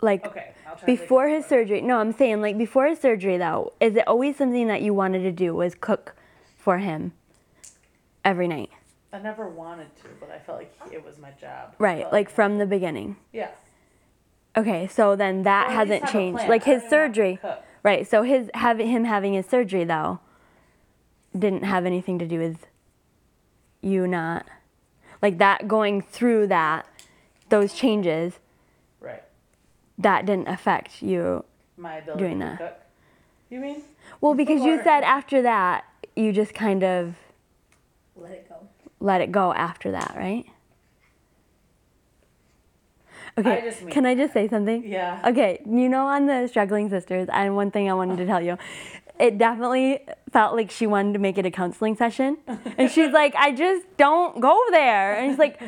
like 0.00 0.24
Okay, 0.24 0.52
I'll 0.66 0.76
try 0.76 0.80
to 0.80 0.86
think 0.86 1.00
before 1.00 1.28
his 1.28 1.44
surgery. 1.44 1.82
No, 1.82 1.98
I'm 1.98 2.12
saying 2.12 2.40
like 2.40 2.56
before 2.56 2.86
his 2.86 2.98
surgery 2.98 3.36
though, 3.36 3.74
is 3.80 3.96
it 3.96 4.08
always 4.08 4.36
something 4.36 4.68
that 4.68 4.80
you 4.80 4.94
wanted 4.94 5.22
to 5.24 5.32
do 5.32 5.54
was 5.54 5.74
cook 5.74 6.14
for 6.56 6.78
him 6.78 7.12
every 8.24 8.48
night? 8.48 8.70
I 9.12 9.18
never 9.18 9.48
wanted 9.48 9.94
to, 9.96 10.04
but 10.20 10.30
I 10.30 10.38
felt 10.38 10.58
like 10.58 10.72
it 10.92 11.04
was 11.04 11.18
my 11.18 11.32
job. 11.32 11.74
Right, 11.78 12.10
like 12.12 12.30
from 12.30 12.58
the 12.58 12.66
beginning. 12.66 13.16
yeah. 13.32 13.50
Okay, 14.56 14.88
so 14.88 15.14
then 15.14 15.42
that 15.42 15.68
least 15.68 15.76
hasn't 15.76 16.06
changed. 16.08 16.48
Like 16.48 16.64
his 16.64 16.82
don't 16.82 16.82
even 16.82 16.82
have 16.82 16.82
to 16.82 16.90
surgery. 16.90 17.38
Right. 17.82 18.06
So 18.06 18.22
his 18.22 18.50
having 18.54 18.88
him 18.88 19.04
having 19.04 19.34
his 19.34 19.46
surgery 19.46 19.84
though 19.84 20.20
didn't 21.36 21.64
have 21.64 21.86
anything 21.86 22.18
to 22.18 22.26
do 22.26 22.38
with 22.38 22.66
you 23.80 24.06
not 24.06 24.46
like 25.22 25.38
that 25.38 25.68
going 25.68 26.02
through 26.02 26.46
that 26.48 26.86
those 27.50 27.74
changes 27.74 28.38
Right. 29.00 29.22
that 29.98 30.24
didn't 30.26 30.48
affect 30.48 31.02
you. 31.02 31.44
My 31.76 31.96
ability 31.96 32.22
Doing 32.24 32.40
to 32.40 32.46
that. 32.46 32.58
cook. 32.58 32.76
You 33.50 33.60
mean? 33.60 33.82
Well, 34.20 34.34
because 34.34 34.62
you 34.62 34.80
said 34.82 35.02
after 35.02 35.42
that 35.42 35.84
you 36.16 36.32
just 36.32 36.54
kind 36.54 36.82
of 36.82 37.14
Let 38.16 38.32
it 38.32 38.48
go. 38.48 38.56
let 39.00 39.20
it 39.20 39.30
go 39.32 39.52
after 39.52 39.90
that, 39.92 40.14
right? 40.16 40.44
Okay. 43.38 43.58
I 43.58 43.60
just 43.60 43.82
mean- 43.82 43.92
can 43.92 44.06
I 44.06 44.14
just 44.14 44.32
say 44.32 44.48
something? 44.48 44.84
Yeah. 44.86 45.22
Okay, 45.24 45.62
you 45.64 45.88
know, 45.88 46.06
on 46.06 46.26
the 46.26 46.46
Struggling 46.48 46.90
Sisters, 46.90 47.28
and 47.32 47.54
one 47.56 47.70
thing 47.70 47.88
I 47.88 47.94
wanted 47.94 48.16
to 48.18 48.26
tell 48.26 48.40
you, 48.42 48.58
it 49.18 49.38
definitely 49.38 50.00
felt 50.32 50.56
like 50.56 50.70
she 50.70 50.86
wanted 50.86 51.12
to 51.14 51.18
make 51.18 51.38
it 51.38 51.46
a 51.46 51.50
counseling 51.50 51.96
session. 51.96 52.38
And 52.76 52.90
she's 52.90 53.10
like, 53.20 53.34
I 53.36 53.52
just 53.52 53.86
don't 53.96 54.40
go 54.40 54.58
there. 54.70 55.14
And 55.14 55.32
she's 55.32 55.38
like, 55.38 55.60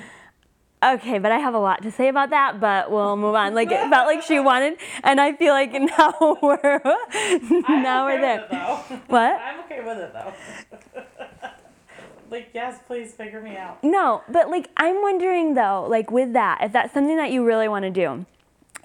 okay, 0.83 1.19
but 1.19 1.33
I 1.33 1.39
have 1.39 1.55
a 1.55 1.59
lot 1.59 1.83
to 1.83 1.91
say 1.91 2.09
about 2.09 2.31
that, 2.31 2.61
but 2.61 2.91
we'll 2.91 3.17
move 3.17 3.35
on. 3.35 3.55
Like, 3.55 3.71
it 3.71 3.89
felt 3.89 4.07
like 4.07 4.23
she 4.23 4.41
wanted, 4.41 4.79
and 5.03 5.21
I 5.21 5.35
feel 5.35 5.53
like 5.53 5.73
now 5.99 6.39
we're, 6.43 6.81
now 6.83 8.09
okay 8.09 8.17
we're 8.17 8.21
there. 8.21 8.41
With 8.41 8.45
it, 8.45 8.51
though. 8.51 9.01
What? 9.09 9.41
I'm 9.41 9.61
okay 9.61 9.81
with 9.85 9.99
it 9.99 10.13
though. 10.13 11.01
like 12.31 12.51
yes, 12.55 12.81
please 12.87 13.13
figure 13.13 13.41
me 13.41 13.57
out. 13.57 13.83
No, 13.85 14.23
but 14.29 14.51
like 14.51 14.71
I'm 14.77 15.01
wondering 15.03 15.55
though, 15.55 15.87
like 15.89 16.11
with 16.11 16.33
that, 16.33 16.59
if 16.63 16.73
that's 16.73 16.93
something 16.93 17.17
that 17.17 17.31
you 17.31 17.45
really 17.45 17.69
want 17.69 17.85
to 17.85 17.91
do, 17.91 18.27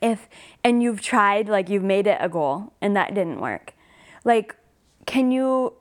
if 0.01 0.27
and 0.63 0.83
you've 0.83 1.01
tried, 1.01 1.47
like 1.49 1.69
you've 1.69 1.83
made 1.83 2.07
it 2.07 2.17
a 2.19 2.29
goal 2.29 2.73
and 2.81 2.95
that 2.95 3.15
didn't 3.15 3.39
work, 3.39 3.73
like 4.23 4.55
can 5.05 5.31
you 5.31 5.73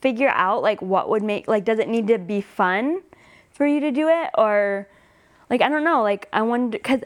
figure 0.00 0.30
out 0.30 0.62
like 0.62 0.80
what 0.82 1.08
would 1.08 1.22
make 1.22 1.46
like 1.46 1.64
does 1.64 1.78
it 1.78 1.88
need 1.88 2.06
to 2.08 2.18
be 2.18 2.40
fun 2.40 3.02
for 3.50 3.66
you 3.66 3.80
to 3.80 3.92
do 3.92 4.08
it 4.08 4.30
or 4.36 4.88
like 5.52 5.60
I 5.60 5.68
don't 5.68 5.84
know, 5.84 6.02
like 6.02 6.28
I 6.32 6.42
wonder 6.42 6.78
cuz 6.78 7.02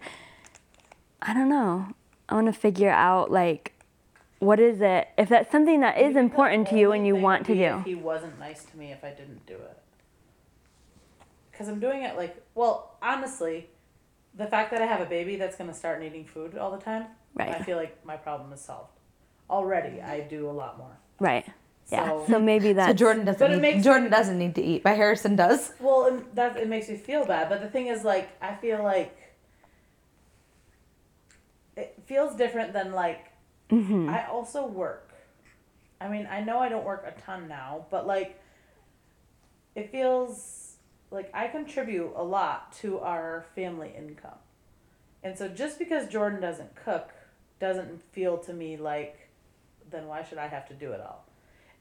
I 1.21 1.35
don't 1.35 1.49
know. 1.49 1.89
I 2.29 2.35
want 2.35 2.47
to 2.47 2.53
figure 2.53 2.91
out 2.91 3.31
like 3.31 3.73
what 4.39 4.61
is 4.61 4.81
it 4.81 5.09
if 5.19 5.29
that's 5.29 5.51
something 5.51 5.81
that 5.81 5.99
is 5.99 6.17
important 6.17 6.69
to 6.69 6.79
you 6.79 6.93
and 6.93 7.07
you 7.07 7.17
want 7.17 7.45
to 7.47 7.55
do. 7.55 7.83
He 7.85 7.97
wasn't 7.97 8.39
nice 8.39 8.65
to 8.65 8.79
me 8.79 8.93
if 8.93 9.03
I 9.03 9.11
didn't 9.11 9.45
do 9.47 9.55
it. 9.55 9.79
Because 11.51 11.69
I'm 11.69 11.81
doing 11.81 12.03
it 12.03 12.17
like 12.17 12.41
well, 12.55 12.97
honestly, 13.03 13.69
the 14.35 14.47
fact 14.47 14.71
that 14.71 14.81
I 14.81 14.87
have 14.87 15.01
a 15.01 15.07
baby 15.07 15.37
that's 15.37 15.57
gonna 15.57 15.75
start 15.75 16.01
needing 16.01 16.25
food 16.25 16.57
all 16.57 16.71
the 16.71 16.83
time, 16.83 17.07
right. 17.35 17.49
I 17.49 17.63
feel 17.65 17.77
like 17.77 18.05
my 18.07 18.17
problem 18.17 18.53
is 18.53 18.61
solved. 18.61 18.93
Already, 19.51 20.01
I 20.01 20.21
do 20.21 20.49
a 20.49 20.53
lot 20.53 20.79
more. 20.79 20.99
Right. 21.19 21.47
Yeah. 21.89 22.07
So- 22.09 22.25
So 22.29 22.39
maybe 22.41 22.73
that's 22.73 22.91
So 22.91 22.95
Jordan 22.95 23.25
doesn't. 23.25 23.39
But 23.41 23.51
it 23.51 23.55
Need, 23.57 23.63
makes- 23.63 23.85
Jordan 23.85 24.11
doesn't 24.11 24.39
need 24.39 24.55
to 24.57 24.63
eat, 24.63 24.83
but 24.83 24.97
Harrison 24.97 25.37
does. 25.37 25.73
Well, 25.81 26.07
and 26.07 26.25
that 26.35 26.57
it 26.57 26.69
makes 26.69 26.89
me 26.89 26.97
feel 26.97 27.25
bad, 27.25 27.49
but 27.49 27.61
the 27.61 27.69
thing 27.69 27.87
is, 27.87 28.03
like, 28.05 28.29
I 28.43 28.55
feel 28.55 28.83
like 28.83 29.17
it 31.77 31.95
feels 32.07 32.35
different 32.37 32.73
than 32.73 32.93
like 32.93 33.31
Mhm. 33.71 34.09
I 34.09 34.27
also 34.27 34.67
work. 34.67 35.13
I 36.01 36.09
mean, 36.09 36.27
I 36.31 36.41
know 36.41 36.59
I 36.59 36.69
don't 36.69 36.85
work 36.85 37.05
a 37.07 37.13
ton 37.21 37.49
now, 37.49 37.87
but 37.91 38.07
like, 38.07 38.41
it 39.75 39.91
feels 39.91 40.77
like 41.11 41.31
I 41.35 41.49
contribute 41.49 42.13
a 42.17 42.23
lot 42.23 42.73
to 42.81 42.99
our 43.01 43.45
family 43.55 43.93
income, 43.97 44.39
and 45.23 45.37
so 45.37 45.49
just 45.49 45.79
because 45.79 46.09
Jordan 46.09 46.41
doesn't 46.41 46.75
cook 46.75 47.11
doesn't 47.59 48.03
feel 48.13 48.39
to 48.39 48.53
me 48.53 48.77
like, 48.77 49.29
then 49.91 50.07
why 50.07 50.23
should 50.23 50.39
I 50.39 50.47
have 50.49 50.67
to 50.69 50.75
do 50.75 50.93
it 50.93 51.01
all? 51.01 51.26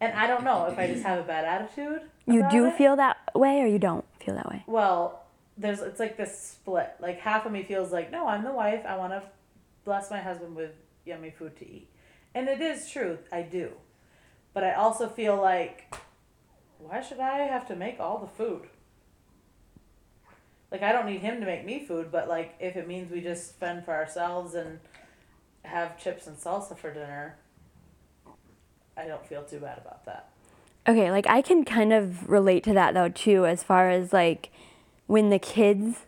And 0.02 0.14
I 0.14 0.28
don't 0.28 0.44
know 0.44 0.66
if 0.66 0.78
I 0.78 0.88
just 0.88 1.04
have 1.04 1.20
a 1.20 1.24
bad 1.24 1.46
attitude. 1.46 2.02
You 2.26 2.46
do 2.50 2.66
it. 2.66 2.78
feel 2.78 2.96
that 2.98 3.18
way 3.34 3.62
or 3.62 3.68
you 3.68 3.80
don't 3.80 4.06
feel 4.24 4.36
that 4.36 4.50
way? 4.50 4.64
Well, 4.68 5.24
there's 5.58 5.80
it's 5.80 6.00
like 6.00 6.18
this 6.18 6.38
split. 6.38 6.96
Like 7.00 7.20
half 7.20 7.46
of 7.46 7.52
me 7.52 7.64
feels 7.64 7.92
like, 7.92 8.12
no, 8.12 8.28
I'm 8.28 8.44
the 8.44 8.52
wife. 8.52 8.84
I 8.86 8.98
want 8.98 9.14
to 9.14 9.24
bless 9.86 10.12
my 10.12 10.20
husband 10.20 10.56
with 10.56 10.72
yummy 11.06 11.32
food 11.32 11.56
to 11.58 11.66
eat. 11.66 11.90
And 12.34 12.50
it 12.50 12.60
is 12.60 12.90
true, 12.90 13.20
I 13.32 13.44
do. 13.44 13.72
But 14.54 14.64
I 14.64 14.74
also 14.74 15.08
feel 15.08 15.38
like 15.42 15.96
why 16.80 17.02
should 17.02 17.20
I 17.20 17.40
have 17.40 17.68
to 17.68 17.76
make 17.76 18.00
all 18.00 18.20
the 18.20 18.28
food? 18.28 18.68
Like 20.72 20.84
I 20.84 20.92
don't 20.92 21.06
need 21.06 21.22
him 21.22 21.40
to 21.40 21.46
make 21.46 21.66
me 21.66 21.86
food, 21.86 22.12
but 22.12 22.28
like 22.28 22.56
if 22.60 22.76
it 22.76 22.88
means 22.88 23.12
we 23.12 23.22
just 23.22 23.56
fend 23.56 23.86
for 23.86 23.94
ourselves 23.94 24.56
and 24.56 24.80
have 25.64 26.02
chips 26.02 26.28
and 26.28 26.38
salsa 26.38 26.78
for 26.78 26.94
dinner, 26.94 27.38
I 28.98 29.06
don't 29.06 29.26
feel 29.26 29.44
too 29.44 29.60
bad 29.60 29.78
about 29.78 30.06
that. 30.06 30.30
Okay, 30.88 31.12
like 31.12 31.28
I 31.28 31.42
can 31.42 31.66
kind 31.66 31.92
of 31.92 32.30
relate 32.30 32.64
to 32.66 32.74
that 32.74 32.94
though 32.94 33.10
too, 33.10 33.46
as 33.46 33.64
far 33.64 33.90
as 33.90 34.14
like 34.14 34.52
when 35.08 35.30
the 35.30 35.40
kids 35.40 36.06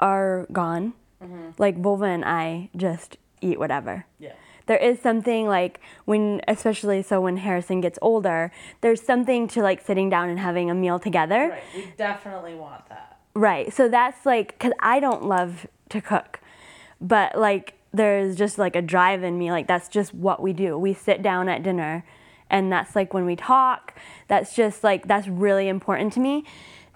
are 0.00 0.46
gone, 0.52 0.94
mm-hmm. 1.22 1.50
like 1.58 1.80
Bova 1.80 2.06
and 2.06 2.24
I 2.24 2.70
just 2.74 3.18
eat 3.40 3.58
whatever. 3.58 4.06
Yeah. 4.18 4.32
There 4.66 4.78
is 4.78 4.98
something 4.98 5.46
like 5.46 5.78
when, 6.06 6.40
especially 6.48 7.02
so 7.02 7.20
when 7.20 7.36
Harrison 7.36 7.82
gets 7.82 7.98
older, 8.00 8.50
there's 8.80 9.02
something 9.02 9.46
to 9.48 9.62
like 9.62 9.84
sitting 9.84 10.08
down 10.08 10.30
and 10.30 10.38
having 10.38 10.70
a 10.70 10.74
meal 10.74 10.98
together. 10.98 11.50
Right. 11.50 11.62
We 11.74 11.92
definitely 11.98 12.54
want 12.54 12.88
that. 12.88 13.18
Right. 13.34 13.72
So 13.72 13.88
that's 13.88 14.24
like, 14.24 14.58
because 14.58 14.72
I 14.80 15.00
don't 15.00 15.24
love 15.24 15.66
to 15.90 16.00
cook, 16.00 16.40
but 16.98 17.38
like 17.38 17.74
there's 17.92 18.36
just 18.36 18.58
like 18.58 18.74
a 18.74 18.82
drive 18.82 19.22
in 19.22 19.38
me. 19.38 19.50
Like 19.50 19.66
that's 19.66 19.88
just 19.88 20.14
what 20.14 20.40
we 20.40 20.54
do. 20.54 20.78
We 20.78 20.94
sit 20.94 21.22
down 21.22 21.50
at 21.50 21.62
dinner 21.62 22.04
and 22.54 22.70
that's 22.70 22.94
like 22.94 23.12
when 23.12 23.26
we 23.26 23.34
talk. 23.34 23.94
That's 24.28 24.54
just 24.54 24.84
like, 24.84 25.08
that's 25.08 25.26
really 25.26 25.66
important 25.66 26.12
to 26.12 26.20
me. 26.20 26.44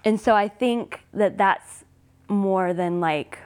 And 0.05 0.19
so 0.19 0.33
I 0.33 0.47
think 0.47 1.01
that 1.13 1.37
that's 1.37 1.83
more 2.29 2.73
than 2.73 3.01
like 3.01 3.37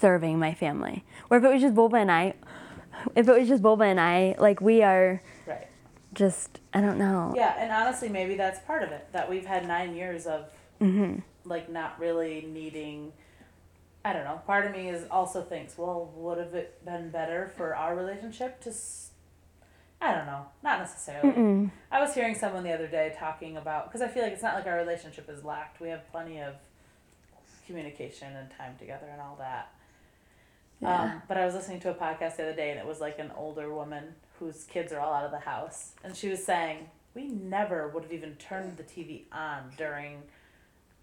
serving 0.00 0.40
my 0.40 0.52
family. 0.52 1.04
Or 1.30 1.38
if 1.38 1.44
it 1.44 1.48
was 1.52 1.62
just 1.62 1.76
Boba 1.76 2.00
and 2.02 2.10
I, 2.10 2.34
if 3.14 3.28
it 3.28 3.38
was 3.38 3.48
just 3.48 3.62
Boba 3.62 3.88
and 3.88 4.00
I, 4.00 4.34
like 4.40 4.60
we 4.60 4.82
are 4.82 5.22
Right. 5.46 5.68
just, 6.14 6.58
I 6.74 6.80
don't 6.80 6.98
know. 6.98 7.32
Yeah, 7.36 7.54
and 7.56 7.70
honestly, 7.70 8.08
maybe 8.08 8.34
that's 8.34 8.58
part 8.66 8.82
of 8.82 8.90
it. 8.90 9.06
That 9.12 9.30
we've 9.30 9.46
had 9.46 9.68
nine 9.68 9.94
years 9.94 10.26
of 10.26 10.50
mm-hmm. 10.80 11.20
like 11.44 11.70
not 11.70 11.96
really 12.00 12.44
needing. 12.52 13.12
I 14.04 14.12
don't 14.12 14.24
know. 14.24 14.40
Part 14.48 14.66
of 14.66 14.72
me 14.72 14.88
is 14.88 15.06
also 15.12 15.42
thinks, 15.42 15.78
well, 15.78 16.10
would 16.16 16.38
have 16.38 16.54
it 16.54 16.84
been 16.84 17.10
better 17.10 17.52
for 17.56 17.76
our 17.76 17.94
relationship 17.94 18.60
to? 18.62 18.72
I 20.00 20.14
don't 20.14 20.26
know. 20.26 20.46
Not 20.62 20.80
necessarily. 20.80 21.70
I 21.92 22.00
was 22.00 22.14
hearing 22.14 22.34
someone 22.34 22.64
the 22.64 22.72
other 22.72 22.86
day 22.86 23.14
talking 23.18 23.56
about 23.56 23.86
because 23.86 24.00
I 24.00 24.08
feel 24.08 24.22
like 24.22 24.32
it's 24.32 24.42
not 24.42 24.54
like 24.54 24.66
our 24.66 24.76
relationship 24.76 25.28
is 25.28 25.44
lacked. 25.44 25.80
We 25.80 25.88
have 25.88 26.10
plenty 26.10 26.40
of 26.40 26.54
communication 27.66 28.34
and 28.34 28.48
time 28.56 28.76
together 28.78 29.06
and 29.12 29.20
all 29.20 29.36
that. 29.38 29.72
Um, 30.82 31.22
but 31.28 31.36
I 31.36 31.44
was 31.44 31.54
listening 31.54 31.80
to 31.80 31.90
a 31.90 31.94
podcast 31.94 32.36
the 32.36 32.44
other 32.44 32.54
day, 32.54 32.70
and 32.70 32.80
it 32.80 32.86
was 32.86 33.00
like 33.00 33.18
an 33.18 33.30
older 33.36 33.72
woman 33.72 34.14
whose 34.38 34.64
kids 34.64 34.92
are 34.92 35.00
all 35.00 35.12
out 35.12 35.26
of 35.26 35.30
the 35.30 35.40
house, 35.40 35.92
and 36.02 36.16
she 36.16 36.28
was 36.28 36.42
saying 36.42 36.88
we 37.14 37.24
never 37.24 37.88
would 37.88 38.04
have 38.04 38.12
even 38.12 38.34
turned 38.36 38.78
the 38.78 38.82
TV 38.82 39.24
on 39.30 39.70
during 39.76 40.22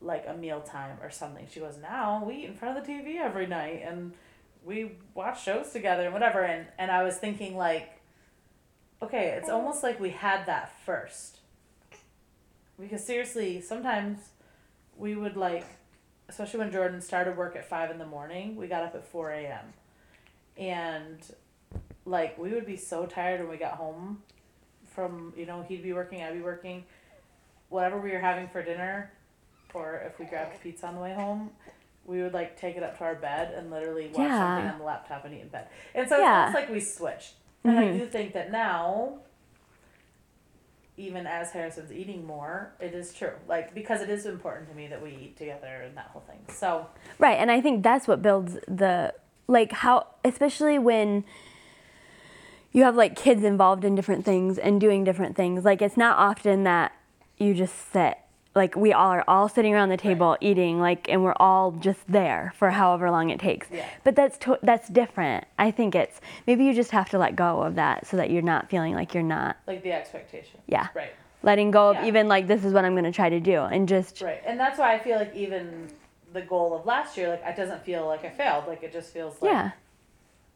like 0.02 0.26
a 0.28 0.34
mealtime 0.34 0.98
or 1.04 1.12
something. 1.12 1.46
She 1.52 1.60
goes, 1.60 1.78
now 1.80 2.24
we 2.26 2.38
eat 2.38 2.46
in 2.46 2.56
front 2.56 2.78
of 2.78 2.86
the 2.86 2.92
TV 2.92 3.18
every 3.18 3.46
night, 3.46 3.84
and 3.86 4.14
we 4.66 4.94
watch 5.14 5.44
shows 5.44 5.72
together 5.72 6.06
and 6.06 6.14
whatever 6.14 6.42
and 6.42 6.68
and 6.78 6.92
I 6.92 7.04
was 7.04 7.16
thinking 7.16 7.56
like 7.56 7.97
okay, 9.02 9.38
it's 9.38 9.50
almost 9.50 9.84
like 9.84 10.00
we 10.00 10.10
had 10.12 10.46
that 10.46 10.74
first. 10.86 11.40
Because 12.80 13.04
seriously, 13.04 13.62
sometimes 13.62 14.20
we 14.98 15.16
would 15.16 15.36
like 15.36 15.66
especially 16.30 16.60
when 16.60 16.72
Jordan 16.72 17.02
started 17.02 17.38
work 17.38 17.56
at 17.56 17.68
five 17.68 17.90
in 17.90 17.98
the 17.98 18.06
morning, 18.06 18.56
we 18.56 18.68
got 18.68 18.84
up 18.84 18.96
at 18.96 19.08
four 19.08 19.32
AM. 19.32 19.74
And 20.58 21.20
like 22.06 22.38
we 22.38 22.50
would 22.52 22.66
be 22.66 22.78
so 22.78 23.06
tired 23.06 23.40
when 23.42 23.50
we 23.50 23.58
got 23.58 23.74
home 23.74 24.22
from 24.94 25.34
you 25.38 25.46
know, 25.46 25.64
he'd 25.68 25.84
be 25.84 25.94
working, 25.94 26.22
I'd 26.22 26.34
be 26.34 26.42
working. 26.42 26.84
Whatever 27.70 28.00
we 28.00 28.12
were 28.12 28.20
having 28.20 28.48
for 28.48 28.64
dinner, 28.64 29.12
or 29.74 30.02
if 30.06 30.20
we 30.20 30.26
grabbed 30.26 30.62
pizza 30.62 30.88
on 30.88 30.96
the 30.96 31.02
way 31.02 31.14
home, 31.14 31.52
we 32.06 32.22
would 32.22 32.34
like 32.34 32.58
take 32.60 32.78
it 32.78 32.84
up 32.84 32.98
to 32.98 33.04
our 33.04 33.16
bed 33.16 33.54
and 33.56 33.70
literally 33.70 34.08
watch 34.08 34.30
something 34.30 34.70
on 34.70 34.80
the 34.80 34.86
laptop 34.86 35.26
and 35.26 35.34
eat 35.36 35.42
in 35.42 35.50
bed. 35.50 35.68
And 35.94 36.08
so 36.08 36.18
Yeah. 36.18 36.46
it's 36.48 36.56
like 36.56 36.70
we 36.70 36.80
switched. 36.80 37.34
And 37.64 37.78
I 37.80 37.84
Mhm. 37.86 38.00
do 38.00 38.06
think 38.06 38.34
that 38.34 38.52
now, 38.52 39.20
even 40.96 41.28
as 41.28 41.52
Harrison's 41.52 41.92
eating 41.92 42.26
more, 42.26 42.72
it 42.80 42.94
is 42.94 43.14
true. 43.14 43.34
Like 43.48 43.74
because 43.74 44.02
it 44.02 44.10
is 44.10 44.26
important 44.26 44.70
to 44.70 44.76
me 44.76 44.88
that 44.88 45.02
we 45.02 45.10
eat 45.12 45.38
together 45.38 45.82
and 45.86 45.96
that 45.98 46.08
whole 46.08 46.24
thing. 46.24 46.40
So 46.54 46.88
Right, 47.20 47.38
and 47.38 47.52
I 47.52 47.62
think 47.62 47.84
that's 47.84 48.08
what 48.08 48.22
builds 48.22 48.58
the 48.68 49.14
like 49.48 49.72
how 49.72 50.08
especially 50.26 50.78
when 50.80 51.24
you 52.72 52.84
have 52.84 52.96
like 52.96 53.16
kids 53.16 53.44
involved 53.44 53.84
in 53.86 53.96
different 53.96 54.26
things 54.26 54.58
and 54.58 54.80
doing 54.82 55.04
different 55.04 55.36
things. 55.36 55.64
Like 55.64 55.82
it's 55.82 55.98
not 55.98 56.18
often 56.18 56.64
that 56.64 56.94
you 57.38 57.54
just 57.54 57.92
sit 57.92 58.18
like 58.58 58.76
we 58.76 58.92
all 58.92 59.10
are 59.12 59.24
all 59.28 59.48
sitting 59.48 59.74
around 59.74 59.90
the 59.90 59.98
table 59.98 60.36
eating 60.42 60.80
like 60.82 61.08
and 61.08 61.24
we're 61.24 61.36
all 61.40 61.72
just 61.72 62.00
there 62.12 62.54
for 62.58 62.70
however 62.72 63.10
long 63.10 63.30
it 63.30 63.40
takes. 63.40 63.68
Yeah. 63.72 63.86
But 64.04 64.16
that's 64.16 64.38
to- 64.40 64.60
that's 64.64 64.90
different. 64.90 65.46
I 65.58 65.72
think 65.72 65.96
it's 65.96 66.20
maybe 66.46 66.66
you 66.66 66.74
just 66.74 66.92
have 66.92 67.10
to 67.12 67.18
let 67.18 67.36
go 67.36 67.62
of 67.62 67.76
that 67.76 68.06
so 68.08 68.18
that 68.18 68.30
you're 68.30 68.42
not 68.42 68.70
feeling 68.70 68.94
like 68.94 69.14
you're 69.14 69.24
not 69.24 69.56
like 69.68 69.84
the 69.84 69.94
expectation. 69.94 70.60
yeah. 70.68 70.88
Right. 70.94 71.14
Letting 71.44 71.72
go 71.72 71.92
of 71.92 72.04
even 72.04 72.28
like 72.28 72.48
this 72.48 72.66
is 72.66 72.74
what 72.74 72.84
I'm 72.84 72.94
going 72.94 73.06
to 73.06 73.12
try 73.12 73.30
to 73.30 73.40
do 73.40 73.62
and 73.62 73.88
just 73.88 74.22
Right. 74.22 74.42
And 74.46 74.60
that's 74.60 74.78
why 74.80 74.94
I 74.94 75.00
feel 75.00 75.18
like 75.18 75.34
even 75.36 75.88
the 76.34 76.42
goal 76.42 76.76
of 76.76 76.86
last 76.86 77.16
year, 77.16 77.30
like 77.30 77.44
it 77.46 77.56
doesn't 77.56 77.84
feel 77.86 78.06
like 78.06 78.26
I 78.26 78.30
failed. 78.30 78.68
Like 78.68 78.84
it 78.84 78.92
just 78.92 79.14
feels 79.14 79.42
like 79.42 79.52
yeah. 79.52 79.72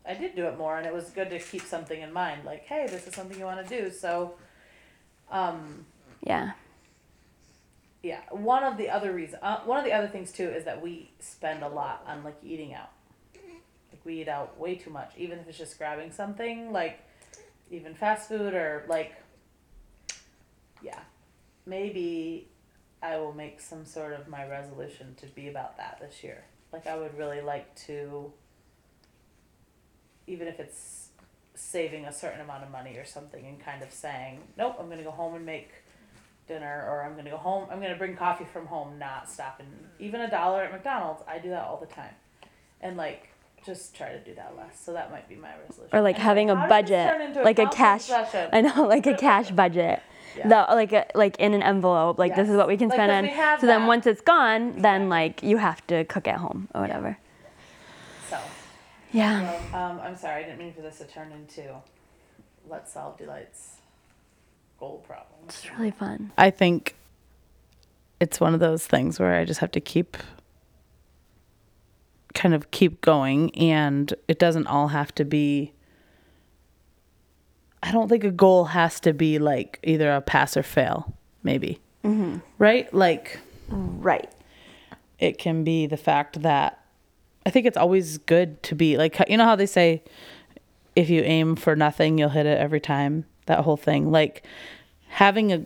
I 0.06 0.16
did 0.16 0.36
do 0.36 0.46
it 0.48 0.58
more, 0.58 0.78
and 0.78 0.88
it 0.88 0.94
was 0.94 1.12
good 1.12 1.30
to 1.30 1.38
keep 1.38 1.62
something 1.62 2.02
in 2.02 2.12
mind. 2.12 2.44
Like, 2.44 2.66
hey, 2.66 2.88
this 2.90 3.06
is 3.06 3.14
something 3.14 3.38
you 3.38 3.46
want 3.46 3.66
to 3.66 3.82
do. 3.82 3.92
So, 3.92 4.34
um, 5.30 5.86
Yeah. 6.26 6.54
Yeah. 8.04 8.22
One 8.32 8.64
of 8.64 8.78
the 8.78 8.90
other 8.90 9.14
reasons, 9.14 9.42
uh, 9.44 9.60
one 9.66 9.78
of 9.78 9.86
the 9.86 9.94
other 9.94 10.08
things 10.08 10.32
too, 10.32 10.50
is 10.50 10.66
that 10.66 10.82
we 10.82 11.12
spend 11.20 11.64
a 11.64 11.68
lot 11.68 12.04
on 12.08 12.24
like 12.24 12.38
eating 12.44 12.74
out. 12.74 12.90
Like 13.36 14.02
we 14.04 14.22
eat 14.22 14.28
out 14.28 14.60
way 14.60 14.76
too 14.76 14.90
much, 14.90 15.12
even 15.18 15.40
if 15.40 15.48
it's 15.48 15.58
just 15.58 15.78
grabbing 15.78 16.12
something, 16.12 16.72
like 16.72 17.00
even 17.70 17.94
fast 17.94 18.28
food 18.28 18.54
or 18.54 18.86
like, 18.88 19.14
yeah, 20.82 21.00
maybe 21.66 22.48
I 23.04 23.18
will 23.18 23.34
make 23.34 23.60
some 23.60 23.86
sort 23.86 24.14
of 24.14 24.28
my 24.28 24.48
resolution 24.48 25.16
to 25.18 25.28
be 25.28 25.48
about 25.50 25.78
that 25.78 26.00
this 26.02 26.24
year. 26.24 26.44
Like 26.74 26.88
I 26.88 26.98
would 26.98 27.18
really 27.18 27.42
like 27.42 27.76
to, 27.88 28.32
even 30.26 30.48
if 30.48 30.60
it's 30.60 31.10
saving 31.54 32.06
a 32.06 32.14
certain 32.14 32.42
amount 32.42 32.64
of 32.64 32.72
money 32.72 32.98
or 32.98 33.06
something, 33.06 33.46
and 33.46 33.60
kind 33.60 33.84
of 33.84 33.92
saying, 33.92 34.40
nope, 34.58 34.78
I'm 34.80 34.90
gonna 34.90 35.04
go 35.04 35.12
home 35.12 35.36
and 35.36 35.46
make 35.46 35.70
dinner, 36.54 36.86
or 36.90 37.04
I'm 37.04 37.16
gonna 37.16 37.30
go 37.30 37.38
home. 37.38 37.68
I'm 37.72 37.82
gonna 37.82 37.96
bring 37.96 38.16
coffee 38.16 38.46
from 38.46 38.66
home, 38.66 38.98
not 39.00 39.30
stopping 39.30 39.68
even 40.00 40.22
a 40.22 40.30
dollar 40.30 40.64
at 40.64 40.72
McDonald's. 40.72 41.24
I 41.28 41.38
do 41.40 41.50
that 41.50 41.64
all 41.64 41.78
the 41.78 41.86
time, 41.94 42.14
and 42.82 42.98
like 42.98 43.30
just 43.66 43.96
try 43.96 44.10
to 44.12 44.20
do 44.20 44.34
that 44.36 44.56
less. 44.58 44.80
So 44.80 44.92
that 44.94 45.12
might 45.12 45.30
be 45.30 45.36
my 45.36 45.52
resolution. 45.66 45.96
or 45.96 46.02
like 46.02 46.16
Anyway, 46.16 46.26
having 46.26 46.50
a 46.50 46.56
this 46.56 46.62
turn 46.62 46.70
budget, 46.70 47.38
a 47.38 47.44
like 47.44 47.60
a 47.60 47.68
cash. 47.68 48.04
session? 48.04 48.50
I 48.54 48.62
know, 48.62 48.84
like 48.88 49.06
a 49.08 49.14
cash 49.16 49.52
budget. 49.64 50.02
Yeah. 50.38 50.48
The, 50.48 50.74
like 50.76 50.94
a, 50.94 51.06
like 51.14 51.38
in 51.40 51.54
an 51.54 51.62
envelope. 51.62 52.18
Like 52.18 52.36
this 52.36 52.48
is 52.50 52.56
what 52.56 52.68
we 52.68 52.78
can 52.78 52.88
Like, 52.90 52.98
spend 52.98 53.28
'cause 53.30 53.38
on. 53.54 53.60
So 53.60 53.68
then 53.68 53.86
once 53.86 54.08
it's 54.08 54.22
gone, 54.22 54.74
then 54.82 55.10
like 55.10 55.44
you 55.44 55.58
have 55.58 55.86
to 55.88 56.06
cook 56.06 56.28
at 56.28 56.38
home 56.38 56.70
or 56.74 56.82
whatever. 56.82 57.18
So, 58.30 58.38
Yeah. 59.12 59.42
well, 59.74 59.82
um, 59.92 60.00
I'm 60.00 60.16
sorry, 60.16 60.44
I 60.44 60.48
didn't 60.48 60.60
mean 60.60 60.74
for 60.74 60.82
this 60.82 60.98
to 61.00 61.06
turn 61.06 61.32
into 61.34 61.76
let's 62.70 62.94
solve 62.94 63.18
Delight's 63.18 63.81
goal 64.82 64.98
problems. 65.08 65.48
It's 65.64 65.72
really 65.78 65.92
fun. 65.92 66.32
I 66.38 66.50
think 66.50 66.96
it's 68.20 68.40
one 68.40 68.54
of 68.56 68.60
those 68.60 68.86
things 68.86 69.20
where 69.20 69.36
I 69.36 69.46
just 69.46 69.60
have 69.62 69.72
to 69.72 69.80
keep 69.80 70.18
kind 72.34 72.54
of 72.56 72.72
keep 72.72 73.00
going 73.02 73.54
and 73.56 74.14
it 74.28 74.40
doesn't 74.40 74.66
all 74.68 74.88
have 74.88 75.14
to 75.16 75.26
be 75.26 75.72
I 77.84 77.92
don't 77.92 78.08
think 78.10 78.24
a 78.24 78.32
goal 78.32 78.66
has 78.66 79.00
to 79.02 79.14
be 79.14 79.38
like 79.40 79.80
either 79.84 80.12
a 80.14 80.22
pass 80.22 80.56
or 80.56 80.62
fail, 80.64 81.14
maybe. 81.44 81.80
Mm-hmm. 82.04 82.38
Right? 82.58 82.92
Like 82.94 83.40
Right. 83.70 84.30
it 85.20 85.38
can 85.38 85.64
be 85.64 85.86
the 85.88 85.98
fact 85.98 86.42
that 86.42 86.80
I 87.46 87.50
think 87.50 87.66
it's 87.66 87.78
always 87.78 88.18
good 88.18 88.62
to 88.64 88.76
be 88.76 88.98
like 88.98 89.18
you 89.30 89.38
know 89.38 89.46
how 89.46 89.56
they 89.56 89.66
say 89.68 90.02
if 90.96 91.10
you 91.10 91.22
aim 91.22 91.56
for 91.56 91.76
nothing 91.76 92.18
you'll 92.18 92.30
hit 92.30 92.46
it 92.46 92.58
every 92.58 92.80
time 92.80 93.26
that 93.52 93.64
whole 93.64 93.78
thing 93.78 94.12
like 94.12 94.44
having 95.08 95.52
a 95.52 95.66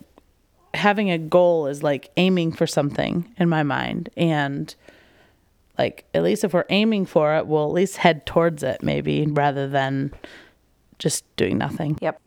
having 0.74 1.10
a 1.10 1.18
goal 1.18 1.68
is 1.68 1.82
like 1.82 2.12
aiming 2.18 2.52
for 2.52 2.68
something 2.68 3.34
in 3.38 3.48
my 3.48 3.64
mind 3.64 4.10
and 4.18 4.76
like 5.78 6.04
at 6.14 6.24
least 6.24 6.44
if 6.44 6.54
we're 6.54 6.66
aiming 6.70 7.06
for 7.06 7.36
it 7.38 7.48
we'll 7.48 7.68
at 7.68 7.72
least 7.72 7.98
head 7.98 8.26
towards 8.26 8.62
it 8.64 8.84
maybe 8.84 9.26
rather 9.28 9.68
than 9.68 10.12
just 11.00 11.24
doing 11.38 11.58
nothing 11.58 11.98
Yep. 12.02 12.20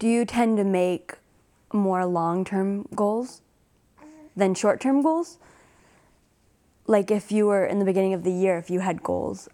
Do 0.00 0.08
you 0.08 0.24
tend 0.24 0.56
to 0.56 0.64
make 0.64 1.18
more 1.74 2.06
long-term 2.06 2.86
goals 2.94 3.42
than 4.34 4.54
short-term 4.54 5.02
goals? 5.02 5.36
Like 6.86 7.10
if 7.10 7.30
you 7.30 7.44
were 7.44 7.66
in 7.66 7.80
the 7.80 7.84
beginning 7.84 8.14
of 8.14 8.24
the 8.24 8.32
year, 8.32 8.56
if 8.56 8.70
you 8.70 8.80
had 8.80 9.02
goals, 9.02 9.46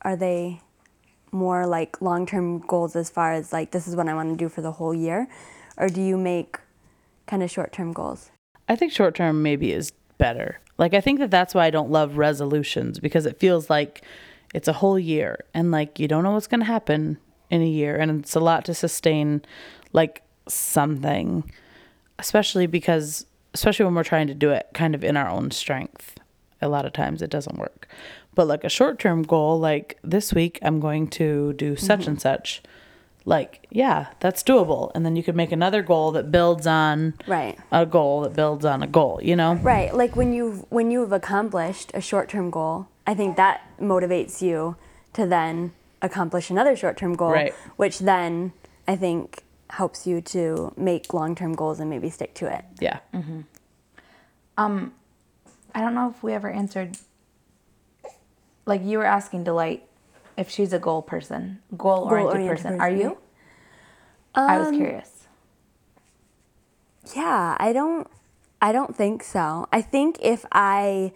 are 0.00 0.16
they 0.16 0.62
more 1.34 1.66
like 1.66 2.00
long-term 2.00 2.60
goals 2.60 2.96
as 2.96 3.10
far 3.10 3.32
as 3.32 3.52
like 3.52 3.72
this 3.72 3.86
is 3.86 3.96
what 3.96 4.08
I 4.08 4.14
want 4.14 4.30
to 4.30 4.36
do 4.42 4.48
for 4.48 4.62
the 4.62 4.72
whole 4.72 4.94
year, 4.94 5.28
or 5.76 5.88
do 5.88 6.00
you 6.00 6.16
make 6.16 6.58
kind 7.26 7.42
of 7.42 7.50
short-term 7.50 7.92
goals? 7.92 8.30
I 8.68 8.76
think 8.76 8.92
short 8.92 9.14
term 9.14 9.42
maybe 9.42 9.72
is 9.72 9.92
better. 10.16 10.60
Like 10.78 10.94
I 10.94 11.00
think 11.00 11.18
that 11.18 11.30
that's 11.30 11.54
why 11.54 11.66
I 11.66 11.70
don't 11.70 11.90
love 11.90 12.16
resolutions 12.16 12.98
because 12.98 13.26
it 13.26 13.38
feels 13.38 13.68
like 13.68 14.02
it's 14.54 14.68
a 14.68 14.72
whole 14.72 14.98
year 14.98 15.44
and 15.52 15.70
like 15.70 15.98
you 15.98 16.08
don't 16.08 16.24
know 16.24 16.32
what's 16.32 16.46
going 16.46 16.60
to 16.60 16.66
happen 16.66 17.18
in 17.50 17.60
a 17.60 17.68
year 17.68 17.96
and 17.96 18.20
it's 18.20 18.34
a 18.34 18.40
lot 18.40 18.64
to 18.64 18.74
sustain 18.74 19.42
like 19.92 20.22
something 20.48 21.50
especially 22.18 22.66
because 22.66 23.26
especially 23.54 23.84
when 23.84 23.94
we're 23.94 24.04
trying 24.04 24.26
to 24.26 24.34
do 24.34 24.50
it 24.50 24.68
kind 24.74 24.94
of 24.94 25.04
in 25.04 25.16
our 25.16 25.28
own 25.28 25.50
strength. 25.50 26.18
A 26.60 26.68
lot 26.68 26.86
of 26.86 26.92
times 26.92 27.22
it 27.22 27.30
doesn't 27.30 27.58
work. 27.58 27.88
But 28.34 28.46
like 28.48 28.64
a 28.64 28.68
short-term 28.68 29.22
goal 29.22 29.58
like 29.60 29.98
this 30.02 30.32
week 30.32 30.58
I'm 30.62 30.80
going 30.80 31.08
to 31.20 31.52
do 31.54 31.76
such 31.76 32.06
and 32.06 32.20
such 32.20 32.62
like 33.26 33.66
yeah, 33.70 34.08
that's 34.20 34.42
doable 34.42 34.90
and 34.94 35.04
then 35.06 35.16
you 35.16 35.22
could 35.22 35.36
make 35.36 35.50
another 35.52 35.82
goal 35.82 36.10
that 36.12 36.30
builds 36.30 36.66
on 36.66 37.14
Right. 37.26 37.58
a 37.72 37.86
goal 37.86 38.20
that 38.22 38.34
builds 38.34 38.64
on 38.64 38.82
a 38.82 38.86
goal, 38.86 39.20
you 39.22 39.34
know? 39.36 39.54
Right. 39.54 39.94
Like 39.94 40.14
when 40.16 40.32
you 40.32 40.66
when 40.70 40.90
you 40.90 41.00
have 41.00 41.12
accomplished 41.12 41.90
a 41.94 42.00
short-term 42.00 42.50
goal, 42.50 42.88
I 43.06 43.14
think 43.14 43.36
that 43.36 43.62
motivates 43.80 44.42
you 44.42 44.76
to 45.14 45.26
then 45.26 45.72
accomplish 46.02 46.50
another 46.50 46.76
short-term 46.76 47.14
goal, 47.14 47.30
Right. 47.32 47.54
which 47.76 48.00
then 48.00 48.52
I 48.86 48.96
think 48.96 49.42
helps 49.70 50.06
you 50.06 50.20
to 50.20 50.72
make 50.76 51.14
long-term 51.14 51.54
goals 51.54 51.80
and 51.80 51.88
maybe 51.88 52.10
stick 52.10 52.34
to 52.34 52.46
it. 52.54 52.64
Yeah. 52.80 52.98
Um, 54.58 54.92
I 55.74 55.80
don't 55.80 55.94
know 55.94 56.10
if 56.10 56.22
we 56.22 56.32
ever 56.32 56.50
answered. 56.50 56.96
Like 58.66 58.82
you 58.84 58.98
were 58.98 59.04
asking 59.04 59.44
Delight 59.44 59.86
if 60.36 60.50
she's 60.50 60.72
a 60.72 60.78
goal 60.78 61.02
person, 61.02 61.60
goal 61.76 62.04
oriented 62.04 62.32
Goal-oriented 62.32 62.64
person. 62.64 62.80
Are 62.80 62.90
you? 62.90 63.08
right? 63.08 63.18
I 64.36 64.58
was 64.58 64.68
Um, 64.68 64.76
curious. 64.76 65.26
Yeah, 67.14 67.56
I 67.58 67.72
don't 67.72 68.08
I 68.62 68.72
don't 68.72 68.96
think 68.96 69.22
so. 69.22 69.68
I 69.72 69.82
think 69.82 70.18
if 70.22 70.44
I 70.50 71.12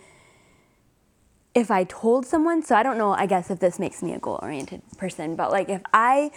if 1.55 1.71
I 1.71 1.85
told 1.85 2.27
someone, 2.27 2.63
so 2.63 2.77
I 2.77 2.83
don't 2.83 2.99
know, 2.99 3.13
I 3.13 3.27
guess 3.27 3.51
if 3.51 3.59
this 3.59 3.79
makes 3.79 4.03
me 4.03 4.13
a 4.13 4.19
goal 4.19 4.39
oriented 4.43 4.83
person, 4.97 5.35
but 5.35 5.51
like 5.51 5.69
if 5.69 5.83
I 5.93 6.31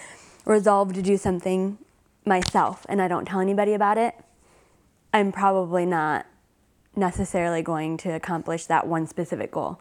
resolve 0.46 0.94
to 0.94 1.02
do 1.02 1.18
something 1.18 1.78
myself 2.26 2.86
and 2.90 3.02
I 3.02 3.08
don't 3.08 3.26
tell 3.26 3.40
anybody 3.40 3.74
about 3.74 3.98
it, 3.98 4.16
I'm 5.14 5.32
probably 5.32 5.86
not 5.86 6.26
necessarily 6.96 7.62
going 7.62 7.98
to 7.98 8.10
accomplish 8.10 8.66
that 8.66 8.88
one 8.88 9.06
specific 9.06 9.52
goal. 9.52 9.80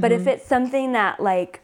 But 0.00 0.12
if 0.12 0.20
mm-hmm. 0.20 0.28
it's 0.28 0.46
something 0.46 0.92
that 0.92 1.20
like 1.20 1.62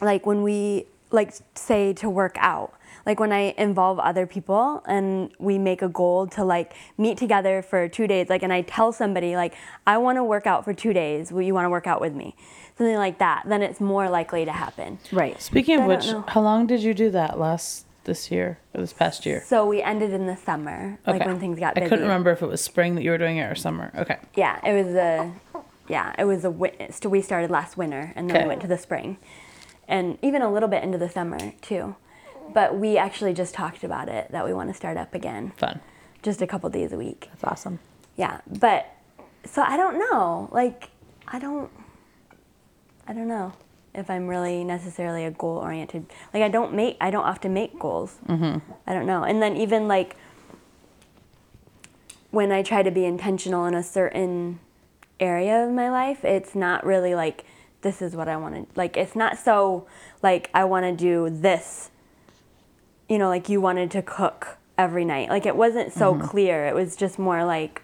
like 0.00 0.26
when 0.26 0.42
we 0.42 0.86
like 1.10 1.34
say 1.54 1.92
to 1.94 2.10
work 2.10 2.36
out. 2.38 2.72
Like 3.04 3.20
when 3.20 3.32
I 3.32 3.54
involve 3.56 4.00
other 4.00 4.26
people 4.26 4.82
and 4.86 5.30
we 5.38 5.58
make 5.58 5.80
a 5.80 5.88
goal 5.88 6.26
to 6.28 6.44
like 6.44 6.72
meet 6.98 7.16
together 7.18 7.62
for 7.62 7.88
two 7.88 8.06
days, 8.08 8.28
like 8.28 8.42
and 8.42 8.52
I 8.52 8.62
tell 8.62 8.92
somebody 8.92 9.36
like 9.36 9.54
I 9.86 9.98
want 9.98 10.16
to 10.16 10.24
work 10.24 10.46
out 10.46 10.64
for 10.64 10.74
two 10.74 10.92
days. 10.92 11.30
Will 11.30 11.42
you 11.42 11.54
want 11.54 11.66
to 11.66 11.70
work 11.70 11.86
out 11.86 12.00
with 12.00 12.14
me? 12.14 12.34
Something 12.76 12.96
like 12.96 13.18
that. 13.18 13.44
Then 13.46 13.62
it's 13.62 13.80
more 13.80 14.10
likely 14.10 14.44
to 14.44 14.52
happen. 14.52 14.98
Right. 15.12 15.40
Speaking 15.40 15.80
of 15.80 15.86
which, 15.86 16.06
know. 16.06 16.24
how 16.28 16.42
long 16.42 16.66
did 16.66 16.82
you 16.82 16.94
do 16.94 17.10
that 17.10 17.38
last 17.38 17.86
this 18.04 18.30
year 18.30 18.58
or 18.74 18.80
this 18.80 18.92
past 18.92 19.24
year? 19.24 19.44
So 19.46 19.64
we 19.64 19.82
ended 19.82 20.12
in 20.12 20.26
the 20.26 20.36
summer, 20.36 20.98
like 21.06 21.24
when 21.24 21.38
things 21.38 21.60
got 21.60 21.76
busy. 21.76 21.86
I 21.86 21.88
couldn't 21.88 22.04
remember 22.04 22.32
if 22.32 22.42
it 22.42 22.46
was 22.46 22.60
spring 22.60 22.96
that 22.96 23.02
you 23.02 23.12
were 23.12 23.18
doing 23.18 23.36
it 23.36 23.44
or 23.44 23.54
summer. 23.54 23.92
Okay. 23.96 24.18
Yeah, 24.34 24.58
it 24.66 24.84
was 24.84 24.94
a, 24.94 25.32
yeah, 25.88 26.14
it 26.18 26.24
was 26.24 26.44
a. 26.44 26.50
We 26.50 27.22
started 27.22 27.50
last 27.50 27.76
winter, 27.76 28.12
and 28.16 28.28
then 28.28 28.36
Okay. 28.36 28.44
we 28.44 28.48
went 28.48 28.60
to 28.62 28.66
the 28.66 28.78
spring, 28.78 29.18
and 29.88 30.18
even 30.22 30.42
a 30.42 30.52
little 30.52 30.68
bit 30.68 30.82
into 30.82 30.98
the 30.98 31.08
summer 31.08 31.52
too. 31.62 31.96
But 32.52 32.76
we 32.78 32.96
actually 32.96 33.34
just 33.34 33.54
talked 33.54 33.82
about 33.84 34.08
it 34.08 34.30
that 34.30 34.44
we 34.46 34.52
want 34.54 34.68
to 34.70 34.74
start 34.74 34.96
up 34.96 35.14
again, 35.14 35.52
Fun. 35.56 35.80
just 36.22 36.40
a 36.42 36.46
couple 36.46 36.70
days 36.70 36.92
a 36.92 36.96
week. 36.96 37.28
That's 37.32 37.44
awesome. 37.44 37.78
Yeah, 38.16 38.40
but 38.46 38.86
so 39.44 39.62
I 39.62 39.76
don't 39.76 39.98
know. 39.98 40.48
Like, 40.52 40.90
I 41.28 41.38
don't. 41.38 41.70
I 43.08 43.12
don't 43.12 43.28
know 43.28 43.52
if 43.94 44.10
I'm 44.10 44.26
really 44.28 44.62
necessarily 44.64 45.24
a 45.24 45.30
goal 45.30 45.58
oriented. 45.58 46.06
Like, 46.34 46.42
I 46.42 46.48
don't 46.48 46.72
make. 46.74 46.96
I 47.00 47.10
don't 47.10 47.24
often 47.24 47.52
make 47.54 47.78
goals. 47.78 48.16
Mm-hmm. 48.28 48.58
I 48.86 48.92
don't 48.92 49.06
know. 49.06 49.22
And 49.24 49.40
then 49.42 49.56
even 49.56 49.88
like 49.88 50.16
when 52.30 52.52
I 52.52 52.62
try 52.62 52.82
to 52.82 52.90
be 52.90 53.04
intentional 53.04 53.64
in 53.66 53.74
a 53.74 53.82
certain 53.82 54.60
area 55.20 55.64
of 55.64 55.70
my 55.72 55.90
life, 55.90 56.24
it's 56.24 56.54
not 56.54 56.84
really 56.84 57.14
like 57.14 57.44
this 57.82 58.02
is 58.02 58.16
what 58.16 58.28
I 58.28 58.36
want 58.36 58.54
to. 58.54 58.78
Like, 58.78 58.96
it's 58.96 59.14
not 59.14 59.38
so 59.38 59.86
like 60.22 60.50
I 60.54 60.64
want 60.64 60.84
to 60.84 60.92
do 60.92 61.30
this 61.30 61.90
you 63.08 63.18
know, 63.18 63.28
like 63.28 63.48
you 63.48 63.60
wanted 63.60 63.90
to 63.92 64.02
cook 64.02 64.58
every 64.76 65.04
night. 65.04 65.28
Like 65.28 65.46
it 65.46 65.56
wasn't 65.56 65.92
so 65.92 66.14
mm-hmm. 66.14 66.26
clear. 66.26 66.66
It 66.66 66.74
was 66.74 66.96
just 66.96 67.18
more 67.18 67.44
like 67.44 67.82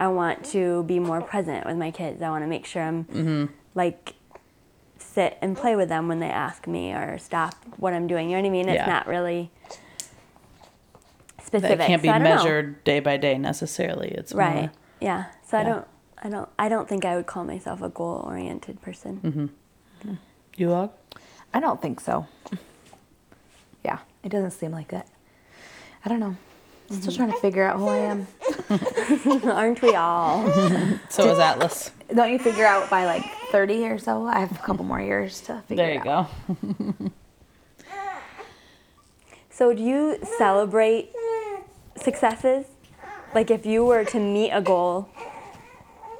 I 0.00 0.08
want 0.08 0.44
to 0.46 0.82
be 0.84 0.98
more 0.98 1.20
present 1.20 1.66
with 1.66 1.76
my 1.76 1.90
kids. 1.90 2.22
I 2.22 2.30
want 2.30 2.42
to 2.42 2.48
make 2.48 2.66
sure 2.66 2.82
I'm 2.82 3.04
mm-hmm. 3.04 3.46
like 3.74 4.14
sit 4.98 5.36
and 5.42 5.56
play 5.56 5.76
with 5.76 5.88
them 5.88 6.08
when 6.08 6.20
they 6.20 6.30
ask 6.30 6.66
me 6.66 6.92
or 6.92 7.18
stop 7.18 7.54
what 7.76 7.92
I'm 7.92 8.06
doing. 8.06 8.30
You 8.30 8.36
know 8.36 8.42
what 8.42 8.48
I 8.48 8.50
mean? 8.50 8.68
It's 8.68 8.76
Yeah. 8.76 8.86
not 8.86 9.06
really 9.06 9.50
specific. 11.42 11.78
That 11.78 11.86
can't 11.86 12.02
be 12.02 12.08
So 12.08 12.14
don't 12.18 12.24
know. 12.24 12.36
measured 12.36 12.84
day 12.84 13.00
by 13.00 13.18
day 13.18 13.36
necessarily. 13.36 14.08
It's 14.08 14.32
Right. 14.32 14.54
more 14.54 14.70
Yeah. 15.00 15.24
So 15.44 15.58
I 15.58 15.64
don't 15.64 15.86
I 16.22 16.28
don't 16.28 16.48
I 16.58 16.68
don't 16.68 16.88
think 16.88 17.04
I 17.04 17.16
would 17.16 17.26
call 17.26 17.44
myself 17.44 17.82
a 17.82 17.88
goal 17.88 18.22
oriented 18.24 18.80
person. 18.80 19.20
Mm-hmm. 19.22 20.08
Mm-hmm. 20.08 20.14
you 20.56 20.70
log. 20.70 20.92
I 21.52 21.60
don't 21.60 21.82
think 21.82 22.00
so. 22.00 22.26
Yeah, 23.84 23.98
it 24.22 24.30
doesn't 24.30 24.52
seem 24.52 24.70
like 24.70 24.92
it. 24.92 25.04
I 26.04 26.08
don't 26.08 26.20
know. 26.20 26.36
Still 26.86 27.00
mm-hmm. 27.00 27.16
trying 27.16 27.32
to 27.32 27.38
figure 27.38 27.64
out 27.64 27.78
who 27.78 27.88
I 27.88 27.96
am. 27.96 28.26
Aren't 29.50 29.82
we 29.82 29.94
all? 29.94 30.48
So 31.08 31.30
is 31.30 31.38
Atlas. 31.38 31.90
Don't 32.14 32.30
you 32.32 32.38
figure 32.38 32.64
out 32.64 32.88
by 32.88 33.04
like 33.04 33.24
30 33.50 33.86
or 33.86 33.98
so? 33.98 34.26
I 34.26 34.40
have 34.40 34.52
a 34.52 34.62
couple 34.62 34.84
more 34.84 35.00
years 35.00 35.40
to 35.42 35.62
figure 35.68 35.84
out. 35.84 36.04
There 36.04 36.04
you 36.04 36.10
out. 36.10 36.30
go. 36.98 37.10
So 39.54 39.74
do 39.74 39.82
you 39.82 40.18
celebrate 40.38 41.10
successes? 41.94 42.64
Like 43.34 43.50
if 43.50 43.66
you 43.66 43.84
were 43.84 44.02
to 44.06 44.18
meet 44.18 44.50
a 44.50 44.62
goal 44.62 45.10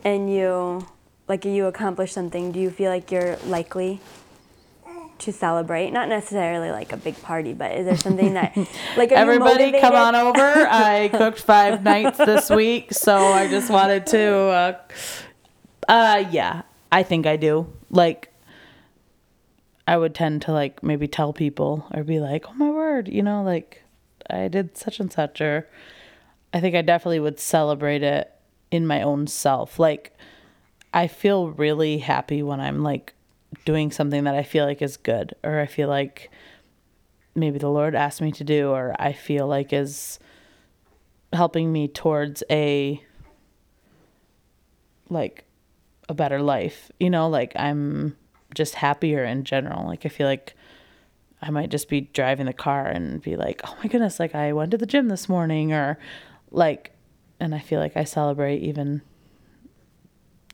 and 0.04 0.32
you 0.32 0.86
like 1.28 1.44
you 1.44 1.66
accomplish 1.66 2.12
something, 2.12 2.52
do 2.52 2.60
you 2.60 2.70
feel 2.70 2.90
like 2.90 3.10
you're 3.10 3.36
likely 3.46 4.00
to 5.18 5.32
celebrate? 5.32 5.90
Not 5.90 6.08
necessarily 6.08 6.70
like 6.70 6.92
a 6.92 6.96
big 6.96 7.20
party, 7.22 7.52
but 7.52 7.72
is 7.72 7.86
there 7.86 7.96
something 7.96 8.34
that 8.34 8.56
like 8.96 9.12
Everybody, 9.12 9.72
come 9.80 9.94
on 9.94 10.14
over. 10.14 10.40
I 10.70 11.08
cooked 11.08 11.40
five 11.40 11.82
nights 11.82 12.18
this 12.18 12.50
week, 12.50 12.92
so 12.92 13.16
I 13.16 13.48
just 13.48 13.70
wanted 13.70 14.06
to. 14.08 14.28
Uh, 14.28 14.78
uh, 15.88 16.24
yeah, 16.30 16.62
I 16.90 17.02
think 17.02 17.26
I 17.26 17.36
do. 17.36 17.72
Like, 17.90 18.32
I 19.86 19.96
would 19.96 20.14
tend 20.14 20.42
to 20.42 20.52
like 20.52 20.82
maybe 20.82 21.08
tell 21.08 21.32
people 21.32 21.86
or 21.92 22.02
be 22.02 22.20
like, 22.20 22.44
"Oh 22.48 22.54
my 22.54 22.70
word," 22.70 23.08
you 23.08 23.22
know, 23.22 23.42
like 23.42 23.82
I 24.28 24.48
did 24.48 24.76
such 24.76 25.00
and 25.00 25.12
such, 25.12 25.40
or 25.40 25.68
I 26.52 26.60
think 26.60 26.74
I 26.74 26.82
definitely 26.82 27.20
would 27.20 27.38
celebrate 27.38 28.02
it 28.02 28.31
in 28.72 28.86
my 28.86 29.02
own 29.02 29.26
self. 29.28 29.78
Like, 29.78 30.16
I 30.92 31.06
feel 31.06 31.50
really 31.50 31.98
happy 31.98 32.42
when 32.42 32.58
I'm 32.58 32.82
like 32.82 33.14
doing 33.64 33.92
something 33.92 34.24
that 34.24 34.34
I 34.34 34.42
feel 34.42 34.64
like 34.64 34.82
is 34.82 34.96
good, 34.96 35.34
or 35.44 35.60
I 35.60 35.66
feel 35.66 35.88
like 35.88 36.30
maybe 37.34 37.58
the 37.58 37.68
Lord 37.68 37.94
asked 37.94 38.20
me 38.20 38.32
to 38.32 38.44
do, 38.44 38.70
or 38.70 38.96
I 38.98 39.12
feel 39.12 39.46
like 39.46 39.72
is 39.72 40.18
helping 41.32 41.72
me 41.72 41.86
towards 41.86 42.42
a 42.50 43.02
like 45.08 45.44
a 46.08 46.14
better 46.14 46.40
life. 46.40 46.90
You 46.98 47.10
know, 47.10 47.28
like 47.28 47.52
I'm 47.56 48.16
just 48.54 48.76
happier 48.76 49.22
in 49.24 49.44
general. 49.44 49.86
Like 49.86 50.06
I 50.06 50.08
feel 50.08 50.26
like 50.26 50.54
I 51.42 51.50
might 51.50 51.70
just 51.70 51.88
be 51.88 52.02
driving 52.02 52.46
the 52.46 52.52
car 52.54 52.86
and 52.86 53.20
be 53.20 53.36
like, 53.36 53.60
"Oh 53.64 53.76
my 53.82 53.88
goodness, 53.88 54.18
like 54.18 54.34
I 54.34 54.54
went 54.54 54.70
to 54.70 54.78
the 54.78 54.86
gym 54.86 55.08
this 55.08 55.28
morning," 55.28 55.72
or 55.72 55.98
like, 56.50 56.91
and 57.42 57.56
I 57.56 57.58
feel 57.58 57.80
like 57.80 57.96
I 57.96 58.04
celebrate 58.04 58.62
even 58.62 59.02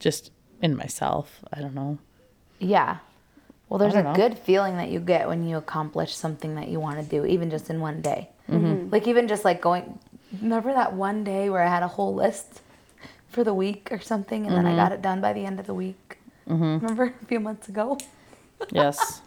just 0.01 0.30
in 0.62 0.74
myself. 0.74 1.45
I 1.53 1.61
don't 1.61 1.74
know. 1.74 1.99
Yeah. 2.59 2.99
Well, 3.68 3.78
there's 3.78 3.95
a 3.95 4.03
know. 4.03 4.14
good 4.14 4.39
feeling 4.39 4.78
that 4.78 4.89
you 4.89 4.99
get 4.99 5.28
when 5.28 5.47
you 5.47 5.59
accomplish 5.59 6.16
something 6.16 6.55
that 6.55 6.68
you 6.68 6.80
want 6.80 6.99
to 6.99 7.05
do, 7.05 7.26
even 7.26 7.51
just 7.51 7.68
in 7.68 7.80
one 7.80 8.01
day. 8.01 8.30
Mm-hmm. 8.49 8.66
Mm-hmm. 8.66 8.91
Like, 8.91 9.07
even 9.07 9.28
just 9.28 9.45
like 9.45 9.61
going, 9.61 9.99
remember 10.41 10.72
that 10.72 10.95
one 10.95 11.24
day 11.24 11.51
where 11.51 11.62
I 11.62 11.68
had 11.68 11.82
a 11.82 11.89
whole 11.89 12.14
list 12.14 12.62
for 13.28 13.45
the 13.45 13.53
week 13.53 13.89
or 13.91 14.01
something, 14.01 14.47
and 14.47 14.57
then 14.57 14.64
I 14.64 14.70
mm-hmm. 14.70 14.78
got 14.78 14.93
it 14.93 15.03
done 15.03 15.20
by 15.20 15.34
the 15.34 15.45
end 15.45 15.61
of 15.61 15.66
the 15.66 15.74
week? 15.74 16.16
Remember 16.47 17.14
a 17.22 17.26
few 17.26 17.41
months 17.41 17.68
ago? 17.68 17.99
Yes. 18.72 19.22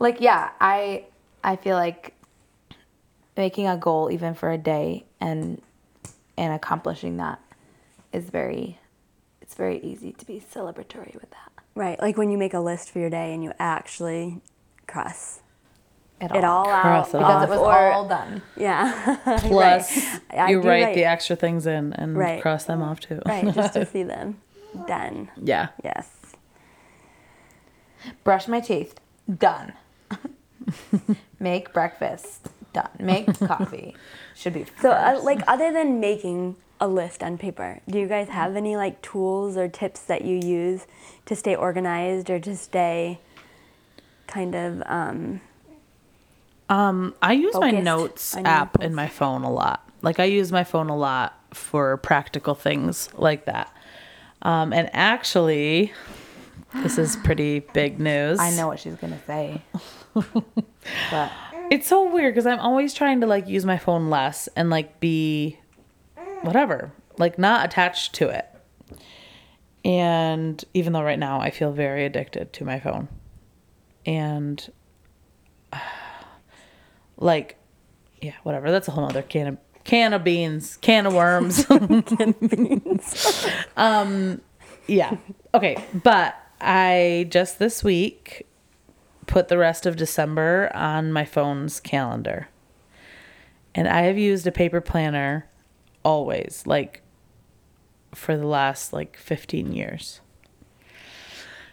like 0.00 0.20
yeah 0.20 0.50
i 0.60 1.04
i 1.44 1.54
feel 1.54 1.76
like 1.76 2.12
making 3.36 3.68
a 3.68 3.76
goal 3.76 4.10
even 4.10 4.34
for 4.34 4.50
a 4.50 4.58
day 4.58 5.04
and 5.20 5.62
and 6.36 6.52
accomplishing 6.52 7.16
that 7.18 7.40
is 8.12 8.30
very 8.30 8.78
it's 9.40 9.54
very 9.54 9.78
easy 9.80 10.12
to 10.12 10.24
be 10.26 10.40
celebratory 10.54 11.14
with 11.14 11.30
that 11.30 11.50
Right, 11.76 12.00
like 12.00 12.16
when 12.16 12.30
you 12.30 12.38
make 12.38 12.54
a 12.54 12.60
list 12.60 12.90
for 12.90 13.00
your 13.00 13.10
day 13.10 13.34
and 13.34 13.42
you 13.42 13.52
actually 13.58 14.40
cross 14.86 15.40
it 16.20 16.30
it 16.34 16.44
all 16.44 16.68
out 16.68 17.08
it 17.08 17.12
because 17.12 17.22
off. 17.24 17.42
it 17.44 17.50
was 17.50 17.58
or- 17.58 17.92
all 17.92 18.08
done 18.08 18.42
Yeah. 18.56 19.16
Plus, 19.40 20.06
I 20.30 20.50
you 20.50 20.62
do 20.62 20.68
write 20.68 20.94
the 20.94 21.04
extra 21.04 21.34
things 21.36 21.66
in 21.66 21.92
and 21.94 22.16
Right. 22.16 22.40
cross 22.40 22.64
them 22.64 22.80
off 22.82 23.00
too. 23.00 23.20
right, 23.26 23.52
just 23.52 23.74
to 23.74 23.84
see 23.92 24.04
them 24.04 24.40
done. 24.86 25.30
yeah. 25.42 25.68
Yes. 25.82 26.08
brush 28.22 28.46
my 28.48 28.60
teeth 28.60 28.94
done 29.38 29.72
make 31.40 31.72
breakfast 31.72 32.48
done 32.74 32.90
make 33.00 33.26
coffee 33.38 33.96
should 34.34 34.52
be 34.52 34.66
So, 34.82 34.90
uh, 34.90 35.18
like, 35.22 35.40
other 35.48 35.72
than 35.72 35.98
making 36.00 36.56
a 36.80 36.86
list 36.88 37.22
on 37.22 37.38
paper, 37.38 37.80
do 37.88 37.98
you 37.98 38.06
guys 38.06 38.28
have 38.28 38.56
any 38.56 38.76
like 38.76 39.00
tools 39.00 39.56
or 39.56 39.68
tips 39.68 40.00
that 40.02 40.22
you 40.22 40.36
use 40.36 40.86
to 41.26 41.34
stay 41.34 41.54
organized 41.56 42.28
or 42.28 42.38
to 42.40 42.54
stay 42.54 43.18
kind 44.26 44.54
of 44.54 44.82
um, 44.86 45.40
Um, 46.68 47.14
I 47.22 47.32
use 47.34 47.54
my 47.54 47.70
notes 47.70 48.36
app 48.36 48.76
goals. 48.78 48.86
in 48.86 48.94
my 48.94 49.06
phone 49.08 49.42
a 49.44 49.50
lot. 49.52 49.88
Like 50.02 50.18
I 50.20 50.24
use 50.24 50.50
my 50.52 50.64
phone 50.64 50.88
a 50.90 50.96
lot 50.96 51.38
for 51.54 51.96
practical 51.98 52.54
things 52.54 53.08
like 53.14 53.44
that. 53.46 53.72
Um, 54.42 54.72
and 54.72 54.90
actually, 54.92 55.92
this 56.74 56.98
is 56.98 57.16
pretty 57.16 57.60
big 57.60 58.00
news. 58.10 58.38
i 58.40 58.50
know 58.56 58.66
what 58.66 58.80
she's 58.80 58.96
gonna 58.96 59.20
say 59.26 59.62
but 60.14 61.30
It's 61.70 61.86
so 61.86 62.12
weird 62.12 62.34
because 62.34 62.46
I'm 62.46 62.60
always 62.60 62.94
trying 62.94 63.20
to 63.20 63.26
like 63.26 63.48
use 63.48 63.64
my 63.64 63.78
phone 63.78 64.10
less 64.10 64.48
and 64.56 64.70
like 64.70 65.00
be 65.00 65.58
whatever, 66.42 66.92
like 67.18 67.38
not 67.38 67.64
attached 67.64 68.14
to 68.14 68.28
it. 68.28 68.46
And 69.84 70.62
even 70.72 70.92
though 70.92 71.02
right 71.02 71.18
now 71.18 71.40
I 71.40 71.50
feel 71.50 71.72
very 71.72 72.04
addicted 72.04 72.52
to 72.54 72.64
my 72.64 72.80
phone. 72.80 73.08
And 74.06 74.70
like 77.16 77.56
yeah, 78.20 78.34
whatever. 78.42 78.70
That's 78.70 78.88
a 78.88 78.90
whole 78.90 79.04
other 79.04 79.22
can 79.22 79.46
of 79.46 79.58
can 79.84 80.14
of 80.14 80.24
beans, 80.24 80.76
can 80.78 81.06
of 81.06 81.14
worms. 81.14 81.66
um 83.76 84.40
yeah. 84.86 85.16
Okay, 85.54 85.76
but 86.02 86.36
I 86.60 87.26
just 87.30 87.58
this 87.58 87.84
week 87.84 88.46
put 89.26 89.48
the 89.48 89.58
rest 89.58 89.86
of 89.86 89.96
December 89.96 90.70
on 90.74 91.12
my 91.12 91.24
phone's 91.24 91.80
calendar. 91.80 92.48
And 93.74 93.88
I 93.88 94.02
have 94.02 94.18
used 94.18 94.46
a 94.46 94.52
paper 94.52 94.80
planner 94.80 95.48
always, 96.04 96.62
like 96.66 97.02
for 98.12 98.36
the 98.36 98.46
last 98.46 98.92
like 98.92 99.16
15 99.16 99.72
years. 99.72 100.20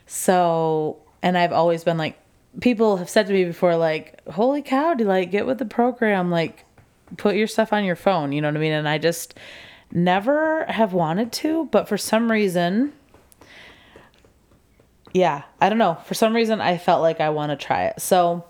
So, 0.07 0.97
and 1.21 1.37
I've 1.37 1.53
always 1.53 1.83
been 1.83 1.97
like 1.97 2.17
people 2.59 2.97
have 2.97 3.09
said 3.09 3.27
to 3.27 3.33
me 3.33 3.45
before, 3.45 3.77
like, 3.77 4.19
"Holy 4.29 4.61
cow, 4.61 4.93
do 4.93 5.03
you 5.03 5.07
like 5.07 5.31
get 5.31 5.45
with 5.45 5.57
the 5.57 5.65
program? 5.65 6.29
Like, 6.29 6.65
put 7.17 7.35
your 7.35 7.47
stuff 7.47 7.71
on 7.71 7.85
your 7.85 7.95
phone." 7.95 8.31
You 8.31 8.41
know 8.41 8.49
what 8.49 8.57
I 8.57 8.59
mean? 8.59 8.73
And 8.73 8.89
I 8.89 8.97
just 8.97 9.35
never 9.91 10.65
have 10.65 10.93
wanted 10.93 11.31
to, 11.31 11.65
but 11.65 11.87
for 11.87 11.97
some 11.97 12.31
reason, 12.31 12.93
yeah, 15.13 15.43
I 15.59 15.69
don't 15.69 15.77
know. 15.77 15.97
For 16.05 16.13
some 16.13 16.35
reason, 16.35 16.61
I 16.61 16.77
felt 16.77 17.01
like 17.01 17.19
I 17.19 17.29
want 17.29 17.51
to 17.51 17.55
try 17.55 17.85
it. 17.85 18.01
So 18.01 18.45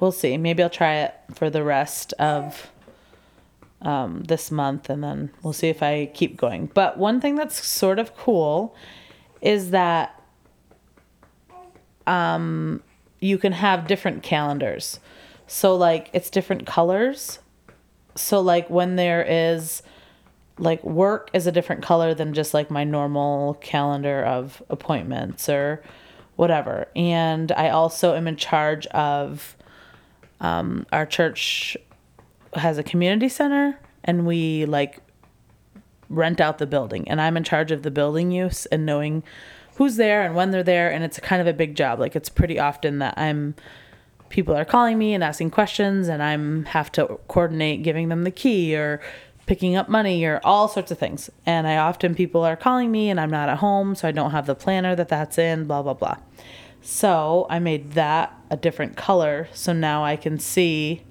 we'll 0.00 0.12
see. 0.12 0.36
Maybe 0.36 0.62
I'll 0.62 0.70
try 0.70 0.96
it 0.96 1.14
for 1.34 1.50
the 1.50 1.62
rest 1.62 2.12
of 2.14 2.70
um, 3.82 4.22
this 4.24 4.50
month, 4.50 4.90
and 4.90 5.02
then 5.02 5.30
we'll 5.42 5.52
see 5.52 5.68
if 5.68 5.82
I 5.82 6.06
keep 6.06 6.36
going. 6.36 6.66
But 6.72 6.98
one 6.98 7.20
thing 7.20 7.34
that's 7.34 7.64
sort 7.64 7.98
of 7.98 8.16
cool 8.16 8.74
is 9.40 9.70
that 9.70 10.20
um, 12.06 12.82
you 13.20 13.38
can 13.38 13.52
have 13.52 13.86
different 13.86 14.22
calendars. 14.22 15.00
So 15.46 15.76
like 15.76 16.10
it's 16.12 16.30
different 16.30 16.66
colors. 16.66 17.38
So 18.14 18.40
like 18.40 18.68
when 18.68 18.96
there 18.96 19.24
is 19.26 19.82
like 20.58 20.82
work 20.84 21.30
is 21.32 21.46
a 21.46 21.52
different 21.52 21.82
color 21.82 22.14
than 22.14 22.34
just 22.34 22.54
like 22.54 22.70
my 22.70 22.84
normal 22.84 23.54
calendar 23.54 24.24
of 24.24 24.62
appointments 24.68 25.48
or 25.48 25.82
whatever. 26.36 26.88
And 26.94 27.50
I 27.52 27.70
also 27.70 28.14
am 28.14 28.28
in 28.28 28.36
charge 28.36 28.86
of 28.88 29.56
um, 30.40 30.86
our 30.92 31.06
church 31.06 31.76
has 32.54 32.78
a 32.78 32.82
community 32.82 33.28
center 33.28 33.78
and 34.04 34.26
we 34.26 34.64
like 34.66 35.00
rent 36.08 36.40
out 36.40 36.58
the 36.58 36.66
building. 36.66 37.08
And 37.08 37.20
I'm 37.20 37.36
in 37.36 37.44
charge 37.44 37.70
of 37.70 37.82
the 37.82 37.90
building 37.90 38.30
use 38.30 38.66
and 38.66 38.86
knowing 38.86 39.22
who's 39.76 39.96
there 39.96 40.22
and 40.22 40.34
when 40.34 40.50
they're 40.50 40.62
there. 40.62 40.90
And 40.90 41.04
it's 41.04 41.18
kind 41.20 41.40
of 41.40 41.46
a 41.46 41.52
big 41.52 41.74
job. 41.74 42.00
Like 42.00 42.16
it's 42.16 42.28
pretty 42.28 42.58
often 42.58 42.98
that 43.00 43.14
I'm 43.16 43.54
people 44.28 44.54
are 44.54 44.64
calling 44.64 44.98
me 44.98 45.14
and 45.14 45.24
asking 45.24 45.50
questions 45.50 46.08
and 46.08 46.22
I'm 46.22 46.66
have 46.66 46.92
to 46.92 47.18
coordinate 47.28 47.82
giving 47.82 48.08
them 48.08 48.24
the 48.24 48.30
key 48.30 48.76
or 48.76 49.00
picking 49.48 49.74
up 49.74 49.88
money 49.88 50.24
or 50.24 50.40
all 50.44 50.68
sorts 50.68 50.90
of 50.90 50.98
things 50.98 51.30
and 51.46 51.66
I 51.66 51.78
often 51.78 52.14
people 52.14 52.44
are 52.44 52.56
calling 52.56 52.92
me 52.92 53.10
and 53.10 53.18
I'm 53.18 53.30
not 53.30 53.48
at 53.48 53.58
home 53.58 53.94
so 53.94 54.06
I 54.06 54.12
don't 54.12 54.30
have 54.30 54.46
the 54.46 54.54
planner 54.54 54.94
that 54.94 55.08
that's 55.08 55.38
in 55.38 55.64
blah 55.66 55.82
blah 55.82 55.94
blah 55.94 56.16
so 56.82 57.46
I 57.50 57.58
made 57.58 57.92
that 57.92 58.32
a 58.50 58.56
different 58.56 58.96
color 58.96 59.48
so 59.52 59.72
now 59.72 60.04
I 60.04 60.16
can 60.16 60.38
see 60.38 61.02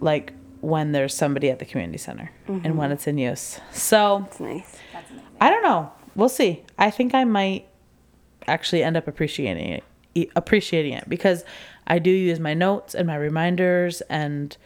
like 0.00 0.32
when 0.60 0.92
there's 0.92 1.14
somebody 1.14 1.50
at 1.50 1.58
the 1.58 1.64
community 1.64 1.98
center 1.98 2.30
and 2.46 2.76
when 2.76 2.86
mm-hmm. 2.88 2.92
it's 2.92 3.06
in 3.06 3.18
use. 3.18 3.60
So 3.72 4.26
It's 4.30 4.40
nice. 4.40 4.78
That's 4.92 5.10
I 5.40 5.50
don't 5.50 5.62
know. 5.62 5.90
We'll 6.14 6.28
see. 6.28 6.62
I 6.78 6.90
think 6.90 7.14
I 7.14 7.24
might 7.24 7.66
actually 8.46 8.82
end 8.82 8.96
up 8.96 9.06
appreciating 9.08 9.80
it, 10.14 10.30
appreciating 10.36 10.92
it 10.94 11.08
because 11.08 11.44
I 11.86 11.98
do 11.98 12.10
use 12.10 12.40
my 12.40 12.54
notes 12.54 12.94
and 12.94 13.06
my 13.06 13.16
reminders 13.16 14.00
and 14.02 14.56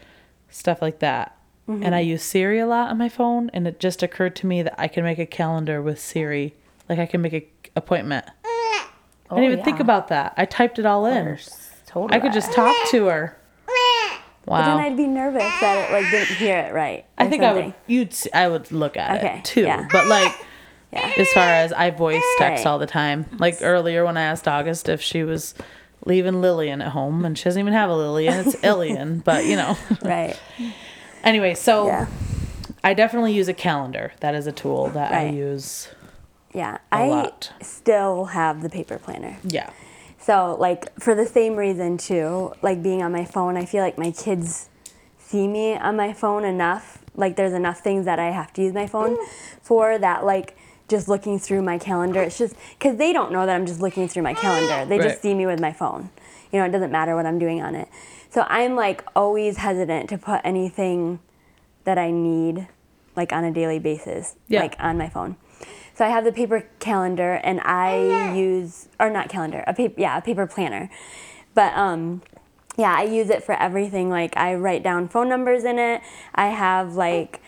stuff 0.51 0.83
like 0.83 0.99
that. 1.01 1.37
And 1.67 1.95
I 1.95 2.01
use 2.01 2.23
Siri 2.23 2.59
a 2.59 2.67
lot 2.67 2.91
on 2.91 2.99
my 2.99 3.09
phone, 3.09 3.49
and 3.55 3.67
it 3.67 3.81
just 3.81 4.03
occurred 4.03 4.37
to 4.37 4.47
me 4.47 4.63
that 4.63 4.75
I 4.79 4.87
can 4.87 5.03
make 5.03 5.19
a 5.19 5.25
calendar 5.25 5.81
with 5.81 5.99
Siri. 5.99 6.55
Like 6.91 6.99
I 6.99 7.07
can 7.07 7.23
make 7.23 7.33
an 7.33 7.43
appointment. 7.75 8.27
I 8.45 8.87
didn't 9.31 9.45
oh, 9.45 9.53
even 9.53 9.65
think 9.65 9.81
about 9.81 10.09
that. 10.09 10.35
I 10.37 10.45
typed 10.45 10.79
it 10.79 10.85
all 10.85 11.07
in. 11.07 11.39
Totally. 11.87 12.15
I 12.15 12.21
could 12.21 12.35
just 12.35 12.53
talk 12.53 12.75
to 12.91 13.07
her. 13.07 13.39
Wow. 14.47 14.59
But 14.59 14.65
then 14.67 14.77
I'd 14.79 14.97
be 14.97 15.07
nervous 15.07 15.43
that 15.43 15.89
it 15.89 15.93
like 15.95 16.11
didn't 16.11 16.37
hear 16.37 16.59
it 16.59 16.75
right. 16.75 17.07
I 17.17 17.29
think 17.29 17.43
I 17.43 17.55
would. 17.55 17.75
You'd. 17.87 18.15
I 18.35 18.47
would 18.49 18.71
look 18.71 18.99
at 18.99 19.19
Okay, 19.25 19.39
it 19.39 19.45
too. 19.47 19.63
yeah. 19.63 19.89
But 19.91 20.07
like, 20.07 20.33
Yeah. 20.93 21.11
as 21.17 21.33
far 21.33 21.49
as 21.49 21.73
I 21.73 21.91
voice 21.91 22.23
text 22.37 22.65
Right. 22.65 22.71
all 22.71 22.79
the 22.79 22.87
time. 22.87 23.25
Like 23.39 23.57
earlier 23.63 24.05
when 24.05 24.19
I 24.19 24.23
asked 24.25 24.47
August 24.47 24.89
if 24.91 25.01
she 25.01 25.23
was 25.25 25.55
leaving 26.05 26.43
Lillian 26.43 26.83
at 26.83 26.89
home, 26.89 27.25
and 27.25 27.39
she 27.39 27.45
doesn't 27.45 27.59
even 27.59 27.73
have 27.73 27.89
a 27.89 27.97
Lillian. 27.97 28.35
It's 28.47 28.55
Illian. 28.63 29.25
But 29.25 29.47
you 29.47 29.57
know. 29.57 29.79
Right. 30.03 30.39
Anyway, 31.25 31.55
so 31.55 31.87
Yeah. 31.87 32.07
I 32.83 32.95
definitely 32.95 33.33
use 33.33 33.49
a 33.49 33.55
calendar. 33.55 34.13
That 34.21 34.35
is 34.35 34.47
a 34.47 34.53
tool 34.53 34.89
that 34.89 35.13
I 35.13 35.29
use. 35.29 35.89
Yeah. 36.53 36.79
A 36.93 36.97
I 36.97 37.09
lot. 37.09 37.53
still 37.63 38.27
have 38.27 38.63
the 38.63 38.69
paper 38.69 38.99
planner. 38.99 39.39
Yeah. 39.43 39.71
So 40.19 40.57
like 40.59 40.95
for 41.01 41.15
the 41.15 41.27
same 41.27 41.57
reason 41.57 41.97
too, 41.99 42.53
like 42.63 42.83
being 42.83 43.03
on 43.03 43.11
my 43.13 43.25
phone, 43.25 43.57
I 43.57 43.65
feel 43.65 43.83
like 43.83 43.99
my 43.99 44.11
kids 44.11 44.69
see 45.19 45.49
me 45.49 45.75
on 45.77 45.97
my 45.97 46.13
phone 46.13 46.45
enough. 46.45 46.99
Like 47.15 47.37
there's 47.37 47.53
enough 47.53 47.81
things 47.81 48.05
that 48.05 48.19
I 48.19 48.31
have 48.31 48.53
to 48.55 48.63
use 48.63 48.73
my 48.75 48.87
phone 48.87 49.17
for 49.63 49.99
that 49.99 50.25
like 50.25 50.57
just 50.89 51.09
looking 51.09 51.39
through 51.39 51.63
my 51.63 51.79
calendar. 51.79 52.23
It's 52.23 52.37
just 52.39 52.55
cuz 52.79 52.97
they 52.97 53.13
don't 53.13 53.33
know 53.33 53.47
that 53.47 53.55
I'm 53.55 53.67
just 53.67 53.81
looking 53.81 54.09
through 54.09 54.23
my 54.25 54.35
calendar. 54.35 54.85
They 54.89 54.99
Right. 54.99 55.09
just 55.09 55.23
see 55.23 55.35
me 55.35 55.47
with 55.47 55.61
my 55.61 55.73
phone. 55.73 56.11
You 56.53 56.59
know, 56.61 56.67
it 56.67 56.71
doesn't 56.73 56.93
matter 56.93 57.17
what 57.17 57.27
I'm 57.27 57.39
doing 57.39 57.63
on 57.63 57.75
it. 57.75 57.89
So 58.35 58.45
I'm 58.49 58.75
like 58.75 59.05
always 59.15 59.59
hesitant 59.59 60.09
to 60.09 60.19
put 60.19 60.41
anything 60.43 61.21
that 61.85 61.99
I 61.99 62.11
need 62.11 62.67
like 63.15 63.33
on 63.33 63.45
a 63.45 63.53
daily 63.53 63.79
basis 63.79 64.35
Yeah. 64.49 64.63
like 64.63 64.75
on 64.81 64.99
my 64.99 65.09
phone. 65.09 65.37
So 65.95 66.05
I 66.05 66.09
have 66.09 66.25
the 66.25 66.33
paper 66.33 66.69
calendar 66.81 67.35
and 67.45 67.61
I 67.61 68.35
use 68.35 68.89
or 68.99 69.09
not 69.09 69.29
calendar, 69.29 69.63
a 69.69 69.73
paper 69.73 70.01
yeah, 70.01 70.19
a 70.19 70.21
paper 70.21 70.49
planner. 70.49 70.91
But 71.55 71.75
um 71.77 72.23
yeah, 72.77 72.93
I 72.99 73.05
use 73.05 73.31
it 73.31 73.45
for 73.45 73.55
everything. 73.55 74.11
Like 74.11 74.37
I 74.37 74.57
write 74.57 74.83
down 74.83 75.07
phone 75.07 75.29
numbers 75.29 75.63
in 75.63 75.79
it. 75.79 76.03
I 76.35 76.49
have 76.49 76.97
like 76.97 77.41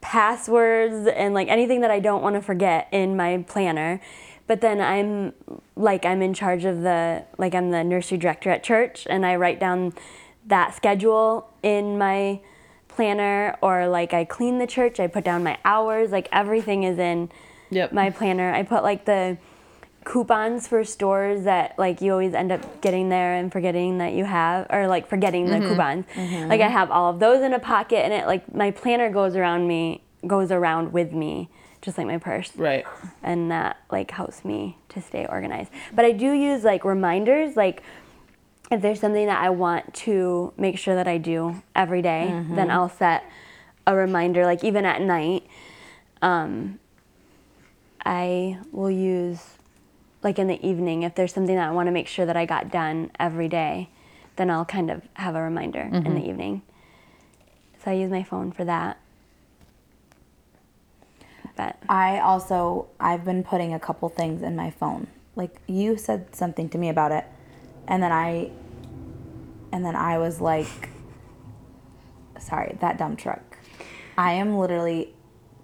passwords 0.00 1.08
and 1.08 1.34
like 1.34 1.48
anything 1.48 1.80
that 1.80 1.90
I 1.90 1.98
don't 1.98 2.22
want 2.22 2.36
to 2.36 2.40
forget 2.40 2.86
in 2.92 3.16
my 3.16 3.44
planner. 3.48 4.00
But 4.46 4.60
then 4.60 4.80
I'm 4.80 5.32
like 5.74 6.04
I'm 6.04 6.22
in 6.22 6.34
charge 6.34 6.64
of 6.64 6.82
the 6.82 7.24
like 7.36 7.52
I'm 7.52 7.72
the 7.72 7.82
nursery 7.82 8.18
director 8.18 8.50
at 8.50 8.62
church 8.62 9.08
and 9.10 9.26
I 9.26 9.34
write 9.34 9.58
down 9.58 9.92
that 10.46 10.74
schedule 10.74 11.48
in 11.62 11.98
my 11.98 12.40
planner 12.88 13.56
or 13.62 13.88
like 13.88 14.12
I 14.12 14.24
clean 14.24 14.58
the 14.58 14.66
church, 14.66 15.00
I 15.00 15.06
put 15.06 15.24
down 15.24 15.42
my 15.42 15.58
hours, 15.64 16.10
like 16.10 16.28
everything 16.32 16.82
is 16.84 16.98
in 16.98 17.30
Yep. 17.72 17.92
my 17.92 18.10
planner. 18.10 18.52
I 18.52 18.64
put 18.64 18.82
like 18.82 19.04
the 19.04 19.38
coupons 20.04 20.66
for 20.66 20.82
stores 20.84 21.44
that 21.44 21.78
like 21.78 22.00
you 22.00 22.10
always 22.10 22.34
end 22.34 22.50
up 22.50 22.80
getting 22.80 23.10
there 23.10 23.34
and 23.34 23.52
forgetting 23.52 23.98
that 23.98 24.12
you 24.12 24.24
have 24.24 24.66
or 24.70 24.88
like 24.88 25.06
forgetting 25.06 25.46
the 25.46 25.52
mm-hmm. 25.56 25.68
coupons. 25.68 26.04
Mm-hmm. 26.14 26.48
Like 26.48 26.60
I 26.60 26.68
have 26.68 26.90
all 26.90 27.10
of 27.10 27.20
those 27.20 27.42
in 27.42 27.52
a 27.52 27.58
pocket 27.58 27.98
and 28.04 28.12
it 28.12 28.26
like 28.26 28.52
my 28.54 28.70
planner 28.70 29.10
goes 29.10 29.36
around 29.36 29.68
me 29.68 30.02
goes 30.26 30.50
around 30.50 30.92
with 30.92 31.12
me 31.12 31.48
just 31.80 31.96
like 31.96 32.06
my 32.06 32.18
purse 32.18 32.50
Right. 32.56 32.84
and 33.22 33.50
that 33.50 33.78
like 33.90 34.10
helps 34.10 34.44
me 34.44 34.76
to 34.90 35.00
stay 35.00 35.26
organized. 35.26 35.70
But 35.94 36.04
I 36.04 36.12
do 36.12 36.32
use 36.32 36.64
like 36.64 36.84
reminders 36.84 37.56
like 37.56 37.82
if 38.70 38.80
there's 38.82 39.00
something 39.00 39.26
that 39.26 39.42
I 39.42 39.50
want 39.50 39.94
to 39.94 40.52
make 40.56 40.78
sure 40.78 40.94
that 40.94 41.08
I 41.08 41.18
do 41.18 41.62
every 41.74 42.02
day, 42.02 42.28
then 42.50 42.70
I'll 42.70 42.88
set 42.88 43.24
a 43.86 43.94
reminder 43.96 44.44
like 44.44 44.62
even 44.62 44.84
at 44.84 45.00
night. 45.00 45.44
Um, 46.22 46.78
I 48.04 48.58
will 48.72 48.90
use 48.90 49.42
like 50.22 50.38
in 50.38 50.46
the 50.46 50.64
evening 50.66 51.02
if 51.02 51.14
there's 51.14 51.32
something 51.32 51.56
that 51.56 51.68
I 51.68 51.72
want 51.72 51.86
to 51.88 51.92
make 51.92 52.06
sure 52.06 52.26
that 52.26 52.36
I 52.36 52.46
got 52.46 52.70
done 52.70 53.10
every 53.18 53.48
day, 53.48 53.88
then 54.36 54.50
I'll 54.50 54.64
kind 54.64 54.90
of 54.90 55.02
have 55.14 55.34
a 55.34 55.42
reminder 55.42 55.80
in 55.80 56.14
the 56.14 56.28
evening. 56.28 56.62
So 57.84 57.90
I 57.90 57.94
use 57.94 58.10
my 58.10 58.22
phone 58.22 58.52
for 58.52 58.64
that. 58.64 58.98
But 61.56 61.76
I 61.88 62.20
also 62.20 62.86
I've 63.00 63.24
been 63.24 63.42
putting 63.42 63.74
a 63.74 63.80
couple 63.80 64.08
things 64.08 64.42
in 64.42 64.54
my 64.54 64.70
phone. 64.70 65.08
Like 65.36 65.56
you 65.66 65.96
said 65.96 66.34
something 66.34 66.68
to 66.70 66.78
me 66.78 66.88
about 66.88 67.12
it, 67.12 67.24
and 67.88 68.02
then 68.02 68.12
I, 68.12 68.50
and 69.72 69.84
then 69.84 69.96
I 69.96 70.18
was 70.18 70.40
like, 70.40 70.88
sorry, 72.38 72.76
that 72.80 72.98
dump 72.98 73.18
truck. 73.18 73.58
I 74.16 74.32
am 74.32 74.56
literally 74.56 75.14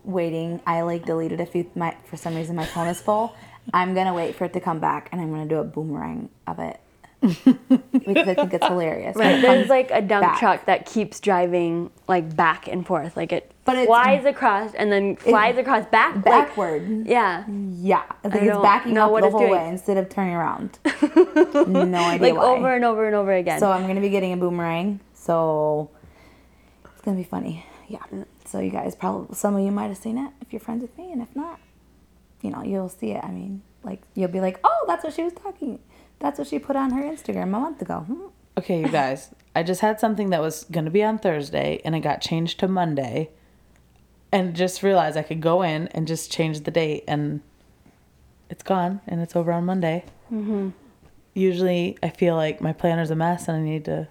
waiting. 0.04 0.60
I 0.66 0.82
like 0.82 1.04
deleted 1.04 1.40
a 1.40 1.46
few. 1.46 1.70
My 1.74 1.96
for 2.04 2.16
some 2.16 2.34
reason 2.34 2.56
my 2.56 2.66
phone 2.66 2.88
is 2.88 3.00
full. 3.00 3.34
I'm 3.74 3.94
gonna 3.94 4.14
wait 4.14 4.36
for 4.36 4.44
it 4.44 4.52
to 4.52 4.60
come 4.60 4.78
back, 4.78 5.08
and 5.12 5.20
I'm 5.20 5.30
gonna 5.30 5.46
do 5.46 5.58
a 5.58 5.64
boomerang 5.64 6.30
of 6.46 6.58
it 6.58 6.80
because 7.26 8.28
I 8.28 8.34
think 8.34 8.54
it's 8.54 8.66
hilarious. 8.66 9.16
Right. 9.16 9.40
There's 9.42 9.68
like 9.68 9.90
a 9.90 10.00
dump 10.02 10.22
back. 10.22 10.38
truck 10.38 10.66
that 10.66 10.86
keeps 10.86 11.20
driving 11.20 11.90
like 12.08 12.34
back 12.36 12.68
and 12.68 12.86
forth. 12.86 13.16
Like 13.16 13.32
it 13.32 13.50
But 13.64 13.86
flies 13.86 14.24
across 14.24 14.74
and 14.74 14.90
then 14.92 15.16
flies 15.16 15.56
across 15.58 15.86
back. 15.86 16.14
like- 16.16 16.24
backward. 16.24 17.06
yeah. 17.06 17.44
Yeah, 17.48 18.02
I 18.24 18.28
think 18.28 18.44
I 18.44 18.46
it's 18.54 18.62
backing 18.62 18.98
up 18.98 19.12
the 19.20 19.30
whole 19.30 19.40
doing. 19.40 19.52
way 19.52 19.68
instead 19.68 19.96
of 19.96 20.08
turning 20.08 20.34
around. 20.34 20.78
no 20.84 21.98
idea 21.98 22.32
Like 22.34 22.36
why. 22.36 22.44
over 22.56 22.74
and 22.74 22.84
over 22.84 23.06
and 23.06 23.14
over 23.14 23.32
again. 23.32 23.60
So 23.60 23.70
I'm 23.70 23.86
gonna 23.86 24.00
be 24.00 24.10
getting 24.10 24.32
a 24.32 24.36
boomerang. 24.36 25.00
So 25.14 25.90
it's 26.92 27.00
gonna 27.02 27.16
be 27.16 27.24
funny. 27.24 27.64
Yeah. 27.88 28.02
So 28.44 28.60
you 28.60 28.70
guys 28.70 28.94
probably 28.94 29.34
some 29.34 29.56
of 29.56 29.62
you 29.64 29.70
might 29.72 29.88
have 29.88 29.96
seen 29.98 30.18
it 30.18 30.30
if 30.40 30.52
you're 30.52 30.60
friends 30.60 30.82
with 30.82 30.96
me, 30.96 31.10
and 31.12 31.20
if 31.22 31.34
not, 31.34 31.58
you 32.42 32.50
know 32.50 32.62
you'll 32.62 32.88
see 32.88 33.10
it. 33.10 33.24
I 33.24 33.30
mean, 33.30 33.62
like 33.82 34.00
you'll 34.14 34.28
be 34.30 34.40
like, 34.40 34.58
oh, 34.64 34.84
that's 34.86 35.02
what 35.04 35.12
she 35.14 35.22
was 35.24 35.32
talking. 35.32 35.78
That's 36.18 36.38
what 36.38 36.48
she 36.48 36.58
put 36.58 36.76
on 36.76 36.90
her 36.90 37.02
Instagram 37.02 37.44
a 37.44 37.46
month 37.46 37.82
ago. 37.82 38.00
Hmm. 38.00 38.26
Okay, 38.58 38.80
you 38.80 38.88
guys. 38.88 39.34
I 39.54 39.62
just 39.62 39.80
had 39.80 40.00
something 40.00 40.30
that 40.30 40.40
was 40.40 40.64
going 40.64 40.86
to 40.86 40.90
be 40.90 41.02
on 41.02 41.18
Thursday 41.18 41.80
and 41.84 41.94
it 41.94 42.00
got 42.00 42.20
changed 42.20 42.58
to 42.60 42.68
Monday. 42.68 43.30
And 44.32 44.56
just 44.56 44.82
realized 44.82 45.16
I 45.16 45.22
could 45.22 45.40
go 45.40 45.62
in 45.62 45.88
and 45.88 46.06
just 46.06 46.32
change 46.32 46.60
the 46.60 46.70
date 46.70 47.04
and 47.06 47.40
it's 48.50 48.62
gone 48.62 49.00
and 49.06 49.20
it's 49.20 49.36
over 49.36 49.52
on 49.52 49.64
Monday. 49.64 50.04
usually 51.34 51.98
I 52.02 52.08
feel 52.08 52.34
like 52.34 52.60
my 52.60 52.72
planner's 52.72 53.10
a 53.10 53.14
mess 53.14 53.46
and 53.46 53.58
I 53.58 53.60
need 53.60 53.84
to 53.84 54.08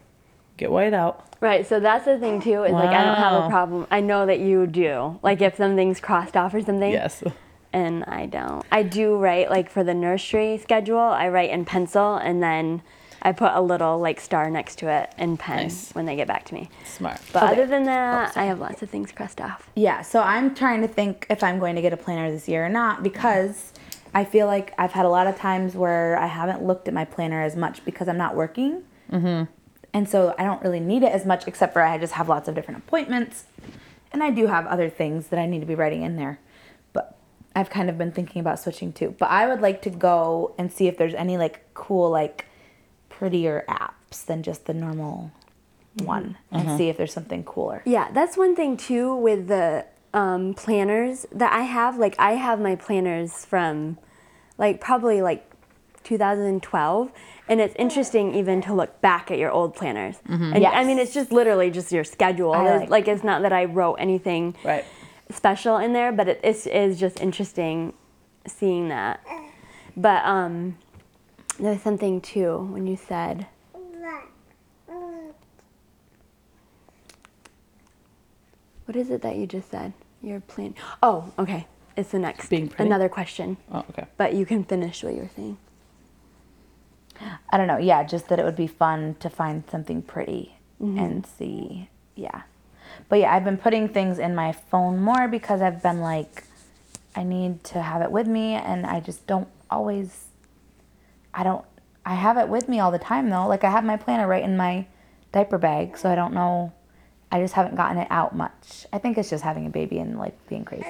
get 0.57 0.71
white 0.71 0.93
out. 0.93 1.35
Right, 1.41 1.67
so 1.67 1.79
that's 1.79 2.05
the 2.05 2.17
thing 2.17 2.41
too. 2.41 2.63
Is 2.63 2.71
like 2.71 2.89
I 2.89 3.03
don't 3.03 3.17
have 3.17 3.43
a 3.43 3.49
problem. 3.49 3.87
I 3.91 3.99
know 3.99 4.25
that 4.25 4.39
you 4.39 4.67
do. 4.67 5.19
Like 5.21 5.41
if 5.41 5.57
something's 5.57 5.99
crossed 5.99 6.37
off 6.37 6.53
or 6.53 6.61
something. 6.61 6.91
Yes. 6.91 7.23
And 7.75 8.05
I 8.05 8.25
don't. 8.25 8.65
I 8.71 8.83
do 8.83 9.17
write 9.17 9.49
like 9.49 9.69
for 9.69 9.83
the 9.83 9.93
nursery 9.93 10.57
schedule. 10.57 10.97
I 10.97 11.27
write 11.27 11.49
in 11.49 11.65
pencil 11.65 12.15
and 12.15 12.41
then 12.41 12.81
I 13.21 13.33
put 13.33 13.51
a 13.53 13.59
little 13.59 13.99
like 13.99 14.21
star 14.21 14.49
next 14.49 14.77
to 14.79 14.87
it 14.89 15.11
in 15.17 15.35
pen 15.35 15.63
Nice. 15.63 15.91
when 15.91 16.05
they 16.05 16.15
get 16.15 16.25
back 16.25 16.45
to 16.45 16.53
me. 16.53 16.69
Smart. 16.85 17.19
But 17.33 17.43
Okay. 17.43 17.51
other 17.51 17.65
than 17.67 17.83
that, 17.83 18.37
I 18.37 18.45
have 18.45 18.59
lots 18.59 18.81
of 18.81 18.89
things 18.89 19.11
crossed 19.11 19.41
off. 19.41 19.69
Yeah, 19.75 20.03
so 20.03 20.21
I'm 20.21 20.55
trying 20.55 20.83
to 20.83 20.87
think 20.87 21.25
if 21.29 21.43
I'm 21.43 21.59
going 21.59 21.75
to 21.75 21.81
get 21.81 21.91
a 21.91 21.97
planner 21.97 22.31
this 22.31 22.47
year 22.47 22.65
or 22.65 22.69
not 22.69 23.03
because 23.03 23.73
I 24.13 24.23
feel 24.23 24.47
like 24.47 24.73
I've 24.77 24.93
had 24.93 25.05
a 25.05 25.09
lot 25.09 25.27
of 25.27 25.35
times 25.37 25.75
where 25.75 26.17
I 26.17 26.27
haven't 26.27 26.63
looked 26.63 26.87
at 26.87 26.93
my 26.93 27.03
planner 27.03 27.41
as 27.41 27.57
much 27.57 27.83
because 27.83 28.07
I'm 28.07 28.17
not 28.17 28.35
working. 28.35 28.83
Mm-hmm. 29.11 29.51
And 29.93 30.07
so 30.07 30.33
I 30.39 30.45
don't 30.45 30.61
really 30.63 30.79
need 30.79 31.03
it 31.03 31.11
as 31.11 31.25
much 31.25 31.45
except 31.45 31.73
for 31.73 31.81
I 31.81 31.97
just 31.97 32.13
have 32.13 32.29
lots 32.29 32.47
of 32.47 32.55
different 32.55 32.77
appointments. 32.85 33.43
And 34.13 34.23
I 34.23 34.29
do 34.29 34.47
have 34.47 34.65
other 34.67 34.89
things 34.89 35.27
that 35.27 35.39
I 35.39 35.45
need 35.45 35.59
to 35.59 35.65
be 35.65 35.75
writing 35.75 36.03
in 36.03 36.15
there. 36.15 36.39
I've 37.55 37.69
kind 37.69 37.89
of 37.89 37.97
been 37.97 38.11
thinking 38.11 38.39
about 38.41 38.59
switching 38.59 38.91
too. 38.91 39.15
But 39.17 39.29
I 39.31 39.47
would 39.47 39.61
like 39.61 39.81
to 39.83 39.89
go 39.89 40.53
and 40.57 40.71
see 40.71 40.87
if 40.87 40.97
there's 40.97 41.13
any 41.13 41.37
like 41.37 41.61
cool, 41.73 42.09
like 42.09 42.45
prettier 43.09 43.63
apps 43.69 44.25
than 44.25 44.43
just 44.43 44.65
the 44.65 44.73
normal 44.73 45.31
one 46.03 46.37
and 46.51 46.77
see 46.77 46.89
if 46.89 46.97
there's 46.97 47.13
something 47.13 47.43
cooler. 47.45 47.81
Yeah, 47.85 48.11
that's 48.11 48.35
one 48.35 48.55
thing 48.55 48.75
too 48.75 49.15
with 49.15 49.47
the 49.47 49.85
um, 50.13 50.53
planners 50.53 51.25
that 51.31 51.53
I 51.53 51.61
have. 51.61 51.97
Like 51.97 52.15
I 52.19 52.33
have 52.33 52.59
my 52.59 52.75
planners 52.75 53.45
from 53.45 53.97
like 54.57 54.81
probably 54.81 55.21
like 55.21 55.49
2012 56.03 57.11
and 57.47 57.59
it's 57.61 57.75
interesting 57.77 58.33
even 58.35 58.61
to 58.61 58.73
look 58.73 59.01
back 59.01 59.31
at 59.31 59.37
your 59.39 59.49
old 59.51 59.75
planners 59.75 60.15
and 60.27 60.61
i 60.75 60.83
mean 60.83 60.99
it's 60.99 61.13
just 61.13 61.31
literally 61.31 61.71
just 61.71 61.91
your 61.91 62.03
schedule 62.03 62.51
like- 62.51 62.89
like 62.89 63.07
it's 63.07 63.23
not 63.23 63.41
that 63.41 63.51
i 63.51 63.65
wrote 63.65 63.95
anything 63.95 64.55
Right. 64.63 64.85
Special 65.31 65.77
in 65.77 65.93
there 65.93 66.11
but 66.11 66.27
it 66.27 66.39
is, 66.43 66.67
is 66.67 66.99
just 66.99 67.19
interesting 67.19 67.93
seeing 68.47 68.89
that 68.89 69.25
but 69.97 70.23
um 70.25 70.77
there's 71.59 71.81
something 71.81 72.21
too 72.21 72.59
when 72.71 72.85
you 72.85 72.95
said 72.95 73.47
what 78.85 78.95
is 78.95 79.09
it 79.09 79.21
that 79.21 79.35
you 79.35 79.47
just 79.47 79.69
said 79.71 79.93
your 80.21 80.39
plan 80.41 80.73
oh 81.01 81.31
okay 81.39 81.67
it's 81.97 82.11
the 82.11 82.19
next 82.19 82.49
Being 82.49 82.67
pretty? 82.67 82.83
another 82.87 83.07
question 83.09 83.57
Oh, 83.71 83.83
okay. 83.89 84.05
but 84.17 84.33
you 84.33 84.45
can 84.45 84.63
finish 84.63 85.03
what 85.03 85.13
you 85.13 85.21
were 85.21 85.29
saying 85.35 85.57
I 87.49 87.55
don't 87.55 87.67
know. 87.67 87.77
Yeah, 87.77 88.03
just 88.03 88.27
that 88.27 88.39
it 88.39 88.43
would 88.43 88.57
be 88.57 88.67
fun 88.67 89.15
to 89.21 89.29
find 89.29 89.63
something 89.71 90.01
pretty 90.01 90.57
and 90.81 91.25
see. 91.25 91.87
Yeah. 92.13 92.41
But 93.09 93.19
yeah, 93.19 93.33
I've 93.33 93.43
been 93.43 93.57
putting 93.57 93.89
things 93.89 94.19
in 94.19 94.35
my 94.35 94.51
phone 94.51 94.99
more 94.99 95.27
because 95.27 95.61
I've 95.61 95.81
been 95.81 96.01
like, 96.01 96.43
I 97.15 97.23
need 97.23 97.63
to 97.65 97.81
have 97.81 98.01
it 98.01 98.11
with 98.11 98.27
me, 98.27 98.53
and 98.53 98.85
I 98.85 98.99
just 98.99 99.25
don't 99.27 99.47
always. 99.69 100.25
I 101.33 101.43
don't. 101.43 101.65
I 102.05 102.13
have 102.15 102.37
it 102.37 102.47
with 102.49 102.67
me 102.69 102.79
all 102.79 102.91
the 102.91 102.99
time 102.99 103.29
though. 103.29 103.47
Like 103.47 103.63
I 103.63 103.69
have 103.71 103.83
my 103.83 103.97
planner 103.97 104.27
right 104.27 104.43
in 104.43 104.57
my 104.57 104.85
diaper 105.31 105.57
bag, 105.57 105.97
so 105.97 106.09
I 106.09 106.15
don't 106.15 106.33
know. 106.33 106.71
I 107.31 107.41
just 107.41 107.53
haven't 107.55 107.75
gotten 107.75 107.97
it 107.97 108.07
out 108.11 108.35
much. 108.35 108.85
I 108.93 108.99
think 108.99 109.17
it's 109.17 109.29
just 109.29 109.43
having 109.43 109.65
a 109.65 109.69
baby 109.69 109.97
and 109.99 110.17
like 110.17 110.35
being 110.47 110.63
crazy. 110.63 110.85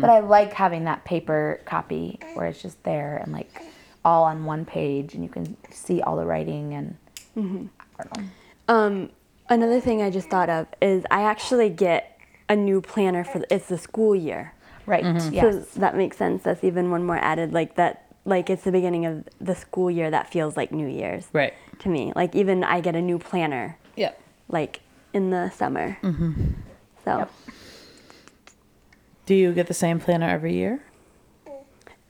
But 0.00 0.10
I 0.10 0.18
like 0.20 0.52
having 0.52 0.84
that 0.84 1.04
paper 1.04 1.60
copy 1.64 2.18
where 2.34 2.46
it's 2.46 2.60
just 2.60 2.82
there 2.82 3.18
and 3.22 3.32
like 3.32 3.62
all 4.04 4.24
on 4.24 4.44
one 4.44 4.64
page 4.64 5.14
and 5.14 5.22
you 5.22 5.28
can 5.30 5.56
see 5.70 6.02
all 6.02 6.16
the 6.16 6.24
writing 6.24 6.74
and 6.74 6.96
I 7.98 8.02
don't 8.04 8.16
know. 8.18 8.28
Um, 8.68 9.10
another 9.50 9.80
thing 9.80 10.00
I 10.00 10.10
just 10.10 10.30
thought 10.30 10.48
of 10.48 10.66
is 10.80 11.04
I 11.10 11.22
actually 11.22 11.68
get 11.68 12.18
a 12.48 12.56
new 12.56 12.80
planner 12.80 13.24
for 13.24 13.44
it's 13.50 13.68
the 13.68 13.78
school 13.78 14.14
year. 14.14 14.54
Right. 14.86 15.04
So 15.20 15.30
Yes. 15.30 15.68
that 15.76 15.96
makes 15.96 16.16
sense. 16.16 16.42
That's 16.42 16.64
even 16.64 16.90
one 16.90 17.04
more 17.04 17.18
added 17.18 17.52
like 17.52 17.76
that. 17.76 18.06
Like 18.24 18.50
it's 18.50 18.64
the 18.64 18.72
beginning 18.72 19.06
of 19.06 19.24
the 19.40 19.54
school 19.54 19.90
year. 19.90 20.10
That 20.10 20.30
feels 20.30 20.56
like 20.56 20.72
New 20.72 20.86
Year's 20.88 21.28
Right. 21.32 21.54
to 21.80 21.88
me. 21.88 22.12
Like 22.16 22.34
even 22.34 22.64
I 22.64 22.80
get 22.80 22.94
a 22.96 23.02
new 23.02 23.18
planner 23.18 23.76
Yep. 23.96 24.20
like 24.48 24.80
in 25.12 25.30
the 25.30 25.50
summer. 25.50 25.98
Mm-hmm. 26.02 26.32
So 27.04 27.18
Yep. 27.18 27.30
Do 29.26 29.34
you 29.34 29.52
get 29.52 29.68
the 29.68 29.74
same 29.74 30.00
planner 30.00 30.28
every 30.28 30.54
year? 30.54 30.80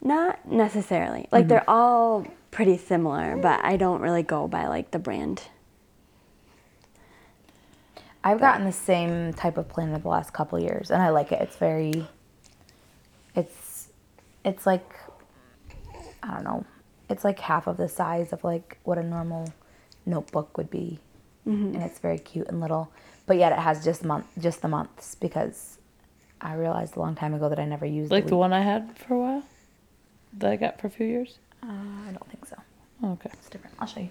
not 0.02 0.50
necessarily. 0.50 1.28
Like 1.30 1.48
they're 1.48 1.68
all 1.68 2.26
pretty 2.50 2.78
similar, 2.78 3.36
but 3.36 3.62
I 3.62 3.76
don't 3.76 4.00
really 4.00 4.22
go 4.22 4.48
by 4.48 4.66
like 4.66 4.90
the 4.92 4.98
brand. 4.98 5.42
I've 8.22 8.40
gotten 8.40 8.66
the 8.66 8.72
same 8.72 9.32
type 9.32 9.56
of 9.56 9.68
planner 9.68 9.98
the 9.98 10.08
last 10.08 10.32
couple 10.32 10.58
years 10.60 10.90
and 10.90 11.02
I 11.02 11.08
like 11.08 11.32
it. 11.32 11.40
It's 11.40 11.56
very 11.56 12.06
it's 13.34 13.88
it's 14.44 14.66
like 14.66 14.94
I 16.22 16.34
don't 16.34 16.44
know. 16.44 16.64
It's 17.08 17.24
like 17.24 17.38
half 17.40 17.66
of 17.66 17.76
the 17.76 17.88
size 17.88 18.32
of 18.32 18.44
like 18.44 18.78
what 18.84 18.98
a 18.98 19.02
normal 19.02 19.52
notebook 20.06 20.56
would 20.58 20.70
be. 20.70 20.98
And 21.74 21.82
it's 21.82 21.98
very 21.98 22.18
cute 22.18 22.46
and 22.48 22.60
little. 22.60 22.92
But 23.26 23.38
yet 23.38 23.52
it 23.52 23.58
has 23.58 23.82
just 23.84 24.04
month 24.04 24.26
just 24.38 24.60
the 24.62 24.68
months 24.68 25.14
because 25.14 25.78
I 26.40 26.54
realized 26.54 26.96
a 26.96 27.00
long 27.00 27.14
time 27.14 27.34
ago 27.34 27.48
that 27.48 27.58
I 27.58 27.64
never 27.64 27.86
used 27.86 28.10
Like 28.10 28.24
the 28.24 28.30
the 28.30 28.36
one 28.36 28.52
I 28.52 28.62
had 28.62 28.96
for 28.98 29.14
a 29.14 29.18
while? 29.18 29.42
That 30.38 30.50
I 30.50 30.56
got 30.56 30.80
for 30.80 30.86
a 30.86 30.90
few 30.90 31.06
years? 31.06 31.38
Uh, 31.62 31.66
I 31.66 32.12
don't 32.12 32.28
think 32.30 32.46
so. 32.46 32.56
Okay. 33.02 33.30
It's 33.32 33.48
different. 33.48 33.76
I'll 33.78 33.86
show 33.86 34.00
you. 34.00 34.10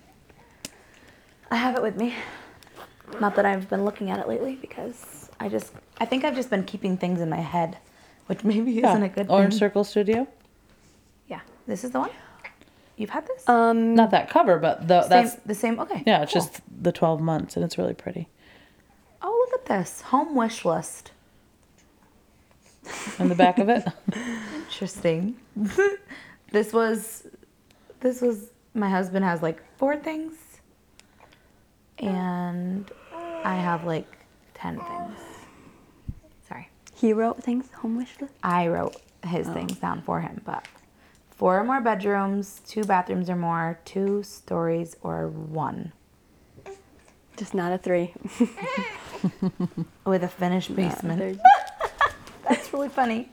I 1.51 1.55
have 1.55 1.75
it 1.75 1.81
with 1.81 1.95
me. 1.95 2.15
Not 3.19 3.35
that 3.35 3.45
I've 3.45 3.69
been 3.69 3.85
looking 3.85 4.09
at 4.09 4.19
it 4.19 4.27
lately 4.27 4.55
because 4.55 5.29
I 5.39 5.49
just 5.49 5.73
I 5.99 6.05
think 6.05 6.23
I've 6.23 6.35
just 6.35 6.49
been 6.49 6.63
keeping 6.63 6.97
things 6.97 7.21
in 7.21 7.29
my 7.29 7.41
head, 7.41 7.77
which 8.27 8.43
maybe 8.43 8.79
isn't 8.79 9.03
a 9.03 9.09
good 9.09 9.27
thing. 9.27 9.29
Orange 9.29 9.53
thing. 9.53 9.59
Circle 9.59 9.83
Studio? 9.83 10.27
Yeah, 11.27 11.41
this 11.67 11.83
is 11.83 11.91
the 11.91 11.99
one. 11.99 12.11
You've 12.97 13.11
had 13.11 13.25
this? 13.27 13.47
Um, 13.47 13.95
Not 13.95 14.11
that 14.11 14.29
cover, 14.29 14.59
but 14.59 14.85
the, 14.89 15.03
same, 15.03 15.09
that's 15.09 15.35
the 15.45 15.55
same. 15.55 15.79
Okay. 15.79 16.03
yeah, 16.05 16.21
it's 16.21 16.33
cool. 16.33 16.41
just 16.41 16.61
the 16.83 16.91
12 16.91 17.21
months 17.21 17.55
and 17.55 17.63
it's 17.63 17.77
really 17.77 17.93
pretty. 17.93 18.27
Oh, 19.21 19.47
look 19.49 19.61
at 19.61 19.65
this 19.65 20.01
home 20.01 20.35
wish 20.35 20.65
list. 20.65 21.11
In 23.17 23.29
the 23.29 23.35
back 23.35 23.57
of 23.57 23.69
it? 23.69 23.85
Interesting. 24.55 25.37
this 26.51 26.73
was, 26.73 27.27
this 28.01 28.21
was 28.21 28.49
my 28.73 28.89
husband 28.89 29.23
has 29.23 29.41
like 29.41 29.61
four 29.77 29.95
things, 29.95 30.33
and 31.99 32.89
I 33.43 33.55
have 33.55 33.85
like 33.85 34.07
ten 34.53 34.79
things. 34.79 35.19
Sorry. 36.47 36.69
he 36.93 37.13
wrote 37.13 37.41
things 37.43 37.69
home 37.71 37.97
wish 37.97 38.19
list. 38.19 38.33
I 38.43 38.67
wrote 38.67 38.97
his 39.25 39.47
oh. 39.47 39.53
things 39.53 39.77
down 39.77 40.01
for 40.01 40.19
him, 40.21 40.41
but 40.45 40.67
four 41.31 41.59
or 41.59 41.63
more 41.63 41.81
bedrooms, 41.81 42.61
two 42.67 42.83
bathrooms 42.83 43.29
or 43.29 43.35
more, 43.35 43.79
two 43.85 44.23
stories 44.23 44.95
or 45.01 45.29
one 45.29 45.93
Just 47.37 47.53
not 47.53 47.71
a 47.71 47.77
three. 47.77 48.13
with 50.05 50.23
a 50.23 50.27
finished 50.27 50.75
basement. 50.75 51.39
That's 52.47 52.73
really 52.73 52.89
funny. 52.89 53.29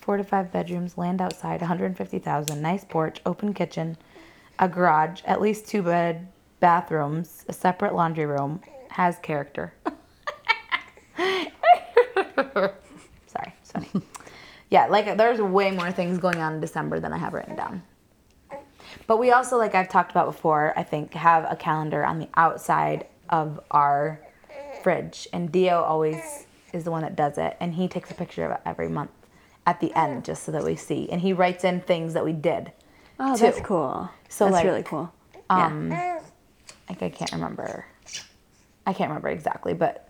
Four 0.00 0.16
to 0.16 0.24
five 0.24 0.50
bedrooms, 0.52 0.96
land 0.96 1.20
outside, 1.20 1.60
150,000, 1.60 2.60
nice 2.62 2.84
porch, 2.84 3.20
open 3.26 3.52
kitchen, 3.52 3.96
a 4.58 4.68
garage, 4.68 5.22
at 5.24 5.40
least 5.40 5.68
two 5.68 5.82
bed 5.82 6.28
bathrooms, 6.60 7.44
a 7.48 7.52
separate 7.52 7.94
laundry 7.94 8.26
room, 8.26 8.60
has 8.98 9.16
character. 9.20 9.72
Sorry, 12.36 13.52
funny. 13.62 13.88
yeah, 14.70 14.88
like 14.88 15.16
there's 15.16 15.40
way 15.40 15.70
more 15.70 15.92
things 15.92 16.18
going 16.18 16.38
on 16.38 16.54
in 16.54 16.60
December 16.60 16.98
than 16.98 17.12
I 17.12 17.18
have 17.18 17.32
written 17.32 17.54
down. 17.54 17.84
But 19.06 19.18
we 19.18 19.30
also, 19.30 19.56
like 19.56 19.76
I've 19.76 19.88
talked 19.88 20.10
about 20.10 20.26
before, 20.26 20.76
I 20.76 20.82
think 20.82 21.14
have 21.14 21.46
a 21.48 21.54
calendar 21.54 22.04
on 22.04 22.18
the 22.18 22.28
outside 22.34 23.06
of 23.28 23.60
our 23.70 24.20
fridge, 24.82 25.28
and 25.32 25.52
Dio 25.52 25.82
always 25.82 26.46
is 26.72 26.82
the 26.82 26.90
one 26.90 27.02
that 27.02 27.14
does 27.14 27.38
it, 27.38 27.56
and 27.60 27.74
he 27.74 27.86
takes 27.86 28.10
a 28.10 28.14
picture 28.14 28.44
of 28.44 28.50
it 28.50 28.60
every 28.66 28.88
month 28.88 29.12
at 29.64 29.78
the 29.78 29.96
end 29.96 30.24
just 30.24 30.42
so 30.42 30.50
that 30.50 30.64
we 30.64 30.74
see, 30.74 31.08
and 31.08 31.20
he 31.20 31.32
writes 31.32 31.62
in 31.62 31.82
things 31.82 32.14
that 32.14 32.24
we 32.24 32.32
did. 32.32 32.72
Oh, 33.20 33.36
too. 33.36 33.44
that's 33.44 33.60
cool. 33.60 34.10
So, 34.28 34.46
that's 34.46 34.54
like, 34.54 34.64
really 34.64 34.82
cool. 34.82 35.12
Um, 35.50 35.90
like 36.88 37.02
I 37.02 37.10
can't 37.10 37.30
remember, 37.30 37.86
I 38.88 38.94
can't 38.94 39.10
remember 39.10 39.28
exactly, 39.28 39.74
but 39.74 40.08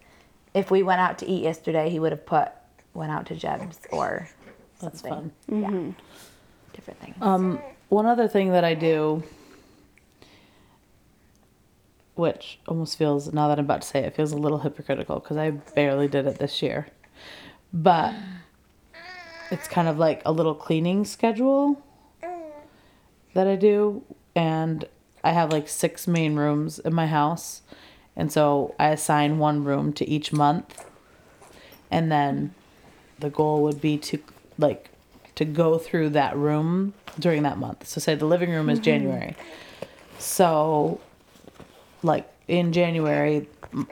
if 0.55 0.71
we 0.71 0.85
went 0.85 1.01
out 1.01 1.19
to 1.19 1.27
eat 1.27 1.43
yesterday, 1.43 1.91
he 1.91 1.99
would 1.99 2.13
have 2.13 2.25
put 2.25 2.53
went 2.95 3.11
out 3.11 3.27
to 3.27 3.35
Jeb's 3.35 3.81
or 3.91 4.29
That's 4.81 5.01
something. 5.01 5.33
fun. 5.49 5.95
Yeah, 5.97 6.05
different 6.73 7.01
things. 7.01 7.17
Um, 7.21 7.61
one 7.89 8.07
other 8.07 8.29
thing 8.29 8.53
that 8.53 8.63
I 8.63 8.75
do, 8.75 9.25
which 12.15 12.61
almost 12.69 12.97
feels, 12.97 13.33
now 13.33 13.49
that 13.49 13.59
I'm 13.59 13.65
about 13.65 13.83
to 13.83 13.89
say 13.89 14.01
it, 14.05 14.15
feels 14.15 14.31
a 14.31 14.37
little 14.37 14.59
hypocritical 14.59 15.19
because 15.19 15.37
I 15.37 15.51
barely 15.51 16.07
did 16.07 16.27
it 16.29 16.39
this 16.39 16.63
year. 16.63 16.87
But 17.73 18.15
it's 19.51 19.67
kind 19.67 19.89
of 19.89 19.99
like 19.99 20.23
a 20.25 20.31
little 20.31 20.55
cleaning 20.55 21.05
schedule 21.05 21.85
that 23.35 23.49
I 23.49 23.57
do. 23.57 24.05
And 24.37 24.85
I 25.25 25.33
have 25.33 25.51
like 25.51 25.69
six 25.69 26.07
main 26.07 26.37
rooms 26.37 26.79
in 26.79 26.95
my 26.95 27.09
house. 27.09 27.63
And 28.19 28.31
so 28.31 28.75
I 28.79 28.89
assign 28.89 29.39
one 29.39 29.65
room 29.65 29.95
to 29.95 30.07
each 30.07 30.33
month. 30.33 30.85
And 31.91 32.13
then 32.13 32.55
the 33.19 33.31
goal 33.31 33.63
would 33.63 33.81
be 33.81 33.97
to 33.99 34.19
like 34.59 34.91
to 35.37 35.45
go 35.45 35.79
through 35.79 36.11
that 36.11 36.37
room 36.37 36.93
during 37.19 37.45
that 37.45 37.57
month. 37.57 37.87
So 37.87 38.01
say 38.01 38.17
the 38.17 38.27
living 38.27 38.51
room 38.51 38.69
is 38.69 38.79
mm-hmm. 38.79 38.85
January. 38.85 39.37
So 40.19 41.01
like 42.03 42.29
in 42.49 42.73
January 42.73 43.49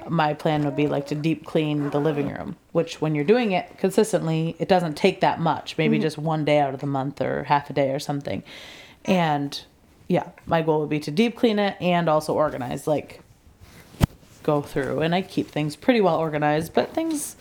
my 0.08 0.34
plan 0.34 0.64
would 0.64 0.76
be 0.76 0.86
like 0.86 1.06
to 1.08 1.14
deep 1.14 1.44
clean 1.44 1.90
the 1.90 2.00
living 2.00 2.28
room, 2.28 2.56
which 2.72 3.00
when 3.00 3.14
you're 3.14 3.24
doing 3.24 3.52
it 3.52 3.78
consistently, 3.78 4.56
it 4.58 4.68
doesn't 4.68 4.96
take 4.96 5.20
that 5.20 5.38
much. 5.38 5.76
Maybe 5.78 5.96
mm-hmm. 5.96 6.02
just 6.02 6.18
one 6.18 6.44
day 6.44 6.58
out 6.58 6.74
of 6.74 6.80
the 6.80 6.86
month 6.86 7.20
or 7.20 7.44
half 7.44 7.68
a 7.70 7.72
day 7.72 7.90
or 7.90 7.98
something. 7.98 8.42
And 9.04 9.60
yeah, 10.08 10.30
my 10.46 10.62
goal 10.62 10.80
would 10.80 10.88
be 10.88 11.00
to 11.00 11.10
deep 11.10 11.36
clean 11.36 11.58
it 11.58 11.76
and 11.80 12.08
also 12.08 12.34
organize 12.34 12.86
like 12.86 13.20
go 14.46 14.62
through 14.62 15.00
and 15.00 15.14
I 15.14 15.22
keep 15.22 15.48
things 15.48 15.76
pretty 15.76 16.00
well 16.00 16.16
organized, 16.16 16.72
but 16.72 16.94
things, 16.94 17.36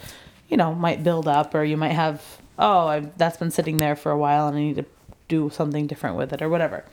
you 0.50 0.58
know, 0.58 0.74
might 0.74 1.04
build 1.04 1.28
up 1.28 1.54
or 1.54 1.64
you 1.64 1.78
might 1.78 1.94
have, 1.94 2.22
oh, 2.58 2.88
i 2.88 3.00
that's 3.16 3.38
been 3.38 3.52
sitting 3.52 3.78
there 3.78 3.96
for 3.96 4.12
a 4.12 4.18
while 4.18 4.48
and 4.48 4.58
I 4.58 4.60
need 4.60 4.76
to 4.78 4.86
do 5.28 5.50
something 5.54 5.88
different 5.88 6.18
with 6.18 6.34
it 6.34 6.42
or 6.42 6.50
whatever. 6.50 6.84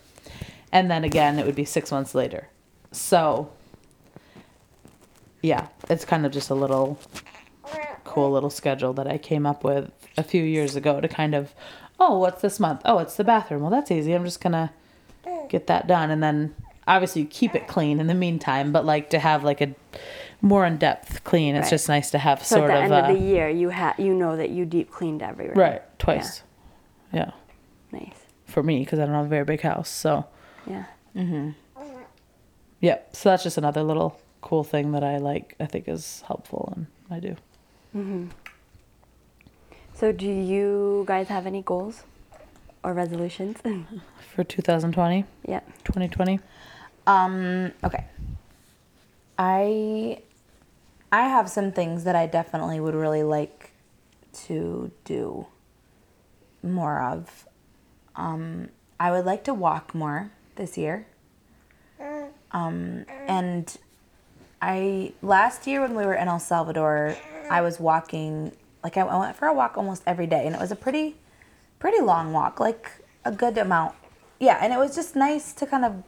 And 0.71 0.91
then 0.91 1.03
again, 1.03 1.39
it 1.39 1.47
would 1.47 1.57
be 1.57 1.65
six 1.65 1.91
months 1.91 2.15
later. 2.15 2.49
So, 2.93 3.51
yeah, 5.43 5.69
it's 5.89 6.05
kind 6.05 6.25
of 6.27 6.33
just 6.33 6.51
a 6.51 6.55
little 6.55 6.99
cool 8.05 8.31
little 8.31 8.51
schedule 8.51 8.93
that 8.93 9.07
I 9.07 9.17
came 9.17 9.47
up 9.47 9.65
with 9.65 9.91
a 10.19 10.23
few 10.23 10.43
years 10.43 10.77
ago 10.77 11.01
to 11.01 11.09
kind 11.09 11.35
of, 11.35 11.55
oh, 11.99 12.19
what's 12.19 12.43
this 12.43 12.61
month? 12.61 12.83
Oh, 12.85 12.99
it's 12.99 13.17
the 13.17 13.25
bathroom. 13.25 13.63
Well, 13.63 13.71
that's 13.71 13.91
easy. 13.91 14.13
I'm 14.13 14.25
just 14.25 14.43
going 14.43 14.53
to 14.53 14.71
mm. 15.27 15.49
get 15.49 15.67
that 15.69 15.87
done. 15.87 16.11
And 16.11 16.23
then 16.23 16.55
obviously 16.87 17.23
you 17.23 17.29
keep 17.29 17.55
it 17.55 17.67
clean 17.69 18.01
in 18.01 18.07
the 18.07 18.15
meantime, 18.15 18.73
but 18.73 18.85
like 18.85 19.11
to 19.11 19.19
have 19.19 19.45
like 19.45 19.61
a 19.61 19.75
more 20.41 20.67
in 20.67 20.77
depth 20.79 21.23
clean, 21.25 21.55
it's 21.55 21.65
Right. 21.67 21.71
just 21.71 21.89
nice 21.89 22.11
to 22.11 22.19
have 22.19 22.45
So 22.45 22.57
sort 22.57 22.71
at 22.71 22.75
the 22.75 22.79
of 22.79 22.85
end 22.85 22.93
uh, 22.93 23.09
of 23.13 23.17
the 23.19 23.25
year, 23.25 23.49
you 23.49 23.71
ha- 23.71 23.95
you 23.99 24.13
know 24.15 24.37
that 24.37 24.51
you 24.51 24.65
deep 24.65 24.91
cleaned 24.91 25.23
every 25.23 25.47
room. 25.49 25.57
right 25.59 25.99
twice. 25.99 26.43
Yeah. 27.13 27.31
Nice. 27.93 28.17
For 28.47 28.63
me, 28.63 28.81
because 28.81 28.99
I 28.99 29.05
don't 29.07 29.15
have 29.15 29.27
a 29.27 29.29
very 29.29 29.45
big 29.45 29.61
house. 29.61 29.89
So, 29.89 30.25
Yeah. 30.67 30.85
Mhm. 31.17 31.55
Yep. 32.81 33.15
So 33.15 33.29
that's 33.29 33.43
just 33.45 33.59
another 33.59 33.83
little 33.85 34.19
cool 34.41 34.65
thing 34.65 34.91
that 34.93 35.05
I 35.05 35.19
like, 35.19 35.55
I 35.61 35.67
think 35.67 35.87
is 35.89 36.25
helpful 36.27 36.73
and 36.75 36.87
I 37.11 37.21
do. 37.21 37.37
Mhm. 37.95 38.31
So 39.95 40.11
do 40.11 40.27
you 40.27 41.05
guys 41.07 41.29
have 41.29 41.47
any 41.47 41.63
goals 41.63 42.03
or 42.83 42.93
resolutions? 42.93 43.59
For 44.35 44.43
2020, 44.43 45.25
yeah. 45.47 45.61
2020. 45.85 46.41
Um, 47.07 47.73
okay. 47.85 48.05
I 49.39 50.23
I 51.11 51.29
have 51.29 51.49
some 51.49 51.73
things 51.73 52.05
that 52.05 52.17
I 52.17 52.27
definitely 52.27 52.81
would 52.81 52.95
really 52.95 53.23
like 53.23 53.73
to 54.47 54.91
do 55.05 55.47
more 56.63 57.03
of. 57.03 57.47
Um, 58.15 58.69
I 59.01 59.11
would 59.11 59.25
like 59.25 59.45
to 59.45 59.55
walk 59.55 59.95
more 59.95 60.31
this 60.57 60.79
year. 60.79 61.07
Um, 62.53 63.07
and 63.27 63.77
I 64.61 65.13
last 65.23 65.67
year 65.67 65.81
when 65.81 65.95
we 65.95 66.05
were 66.05 66.15
in 66.15 66.29
El 66.29 66.39
Salvador, 66.39 67.17
I 67.51 67.63
was 67.63 67.81
walking 67.81 68.53
like 68.85 68.97
I 68.97 69.05
went 69.19 69.37
for 69.37 69.47
a 69.47 69.55
walk 69.55 69.77
almost 69.77 70.03
every 70.07 70.27
day, 70.27 70.47
and 70.47 70.55
it 70.55 70.61
was 70.61 70.73
a 70.73 70.77
pretty 70.77 71.17
pretty 71.79 72.01
long 72.01 72.33
walk, 72.33 72.61
like 72.61 72.91
a 73.25 73.33
good 73.33 73.59
amount. 73.59 73.95
Yeah, 74.39 74.59
and 74.61 74.73
it 74.73 74.77
was 74.77 74.95
just 74.95 75.17
nice 75.17 75.53
to 75.55 75.67
kind 75.67 75.85
of 75.85 76.03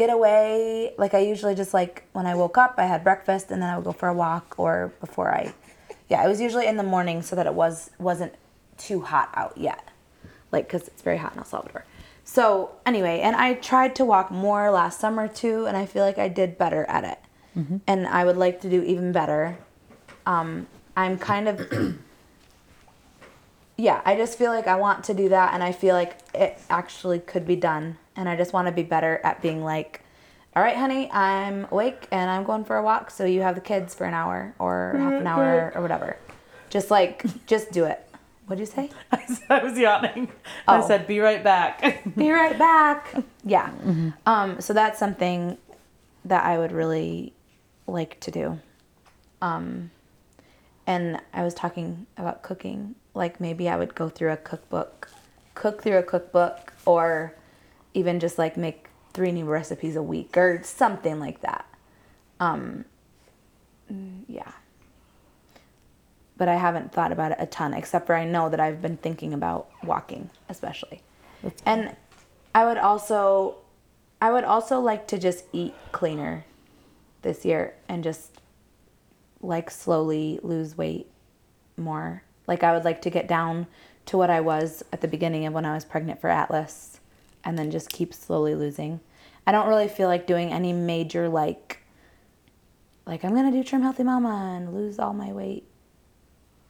get 0.00 0.10
away. 0.10 0.94
Like 0.96 1.12
I 1.14 1.18
usually 1.18 1.54
just 1.54 1.74
like 1.74 2.04
when 2.12 2.26
I 2.26 2.34
woke 2.34 2.56
up, 2.56 2.74
I 2.78 2.86
had 2.86 3.04
breakfast 3.04 3.50
and 3.50 3.60
then 3.62 3.68
I 3.68 3.76
would 3.76 3.84
go 3.84 3.92
for 3.92 4.08
a 4.08 4.14
walk 4.14 4.54
or 4.58 4.92
before 5.00 5.32
I 5.32 5.52
Yeah, 6.08 6.24
it 6.24 6.28
was 6.28 6.40
usually 6.40 6.66
in 6.66 6.76
the 6.76 6.88
morning 6.94 7.22
so 7.22 7.36
that 7.36 7.46
it 7.46 7.54
was 7.54 7.90
wasn't 7.98 8.34
too 8.78 9.02
hot 9.02 9.28
out 9.34 9.56
yet. 9.58 9.84
Like 10.50 10.68
cuz 10.68 10.88
it's 10.88 11.02
very 11.02 11.18
hot 11.18 11.34
in 11.34 11.38
El 11.38 11.44
Salvador. 11.44 11.84
So, 12.24 12.70
anyway, 12.86 13.20
and 13.20 13.34
I 13.34 13.54
tried 13.54 13.94
to 13.96 14.04
walk 14.04 14.30
more 14.30 14.70
last 14.70 15.00
summer 15.00 15.26
too 15.26 15.66
and 15.66 15.76
I 15.76 15.84
feel 15.84 16.04
like 16.04 16.18
I 16.18 16.28
did 16.28 16.56
better 16.56 16.84
at 16.88 17.04
it. 17.04 17.18
And 17.86 18.06
I 18.06 18.24
would 18.24 18.36
like 18.36 18.60
to 18.62 18.70
do 18.70 18.82
even 18.82 19.12
better. 19.12 19.58
Um 20.24 20.66
I'm 20.96 21.18
kind 21.18 21.46
of 21.48 21.56
yeah, 23.76 24.00
I 24.04 24.16
just 24.16 24.38
feel 24.38 24.52
like 24.56 24.66
I 24.66 24.76
want 24.76 25.04
to 25.04 25.14
do 25.22 25.28
that 25.28 25.52
and 25.54 25.62
I 25.62 25.72
feel 25.72 25.94
like 25.94 26.18
it 26.34 26.58
actually 26.68 27.18
could 27.18 27.46
be 27.46 27.56
done. 27.56 27.98
And 28.16 28.28
I 28.28 28.36
just 28.36 28.52
want 28.52 28.66
to 28.66 28.72
be 28.72 28.82
better 28.82 29.20
at 29.24 29.40
being 29.40 29.62
like, 29.64 30.02
all 30.56 30.62
right, 30.62 30.76
honey, 30.76 31.10
I'm 31.12 31.66
awake 31.70 32.08
and 32.10 32.28
I'm 32.30 32.44
going 32.44 32.64
for 32.64 32.76
a 32.76 32.82
walk. 32.82 33.10
So 33.10 33.24
you 33.24 33.42
have 33.42 33.54
the 33.54 33.60
kids 33.60 33.94
for 33.94 34.04
an 34.04 34.14
hour 34.14 34.54
or 34.58 34.94
half 34.98 35.12
an 35.12 35.26
hour 35.26 35.72
or 35.74 35.80
whatever. 35.82 36.16
Just 36.70 36.90
like, 36.90 37.24
just 37.46 37.70
do 37.72 37.84
it. 37.84 38.04
What'd 38.46 38.58
you 38.60 38.66
say? 38.66 38.90
I 39.48 39.62
was 39.62 39.78
yawning. 39.78 40.28
I 40.66 40.78
Oh. 40.78 40.86
said, 40.86 41.06
be 41.06 41.20
right 41.20 41.42
back. 41.42 42.04
Be 42.16 42.30
right 42.32 42.58
back. 42.58 43.14
Yeah. 43.44 43.70
Um, 44.26 44.60
so 44.60 44.74
that's 44.74 44.98
something 44.98 45.56
that 46.26 46.44
I 46.44 46.58
would 46.58 46.72
really 46.72 47.32
like 47.86 48.20
to 48.20 48.30
do. 48.30 48.58
Um, 49.40 49.90
and 50.86 51.20
I 51.32 51.42
was 51.42 51.54
talking 51.54 52.06
about 52.18 52.42
cooking. 52.42 52.96
Like 53.14 53.40
maybe 53.40 53.68
I 53.68 53.76
would 53.76 53.94
go 53.94 54.08
through 54.10 54.32
a 54.32 54.36
cookbook, 54.36 55.08
cook 55.54 55.82
through 55.82 55.96
a 55.98 56.02
cookbook, 56.02 56.74
or 56.84 57.34
even 57.94 58.20
just 58.20 58.38
like 58.38 58.56
make 58.56 58.88
three 59.12 59.32
new 59.32 59.44
recipes 59.44 59.96
a 59.96 60.02
week 60.02 60.36
or 60.36 60.62
something 60.62 61.18
like 61.18 61.40
that. 61.40 61.66
Um, 62.38 62.84
yeah. 64.28 64.52
But 66.36 66.48
I 66.48 66.56
haven't 66.56 66.92
thought 66.92 67.12
about 67.12 67.32
it 67.32 67.38
a 67.40 67.46
ton, 67.46 67.74
except 67.74 68.06
for 68.06 68.14
I 68.14 68.24
know 68.24 68.48
that 68.48 68.60
I've 68.60 68.80
been 68.80 68.96
thinking 68.96 69.34
about 69.34 69.68
walking, 69.84 70.30
especially. 70.48 71.02
And 71.66 71.96
I 72.54 72.64
would 72.64 72.78
also 72.78 73.56
I 74.22 74.30
would 74.30 74.44
also 74.44 74.80
like 74.80 75.06
to 75.08 75.18
just 75.18 75.44
eat 75.52 75.74
cleaner 75.92 76.44
this 77.22 77.44
year 77.44 77.74
and 77.88 78.04
just 78.04 78.40
like 79.40 79.70
slowly 79.70 80.38
lose 80.42 80.76
weight 80.76 81.08
more. 81.76 82.22
Like 82.46 82.62
I 82.62 82.72
would 82.72 82.84
like 82.84 83.02
to 83.02 83.10
get 83.10 83.26
down 83.26 83.66
to 84.06 84.18
what 84.18 84.30
I 84.30 84.40
was 84.40 84.82
at 84.92 85.00
the 85.00 85.08
beginning 85.08 85.46
of 85.46 85.54
when 85.54 85.64
I 85.64 85.74
was 85.74 85.84
pregnant 85.84 86.20
for 86.20 86.28
Atlas 86.28 86.99
and 87.44 87.58
then 87.58 87.70
just 87.70 87.90
keep 87.90 88.12
slowly 88.12 88.54
losing. 88.54 89.00
I 89.46 89.52
don't 89.52 89.68
really 89.68 89.88
feel 89.88 90.08
like 90.08 90.26
doing 90.26 90.52
any 90.52 90.72
major 90.72 91.28
like 91.28 91.78
like 93.06 93.24
I'm 93.24 93.34
going 93.34 93.50
to 93.50 93.56
do 93.56 93.64
trim 93.64 93.82
healthy 93.82 94.04
mama 94.04 94.54
and 94.56 94.72
lose 94.72 94.98
all 94.98 95.12
my 95.12 95.32
weight 95.32 95.64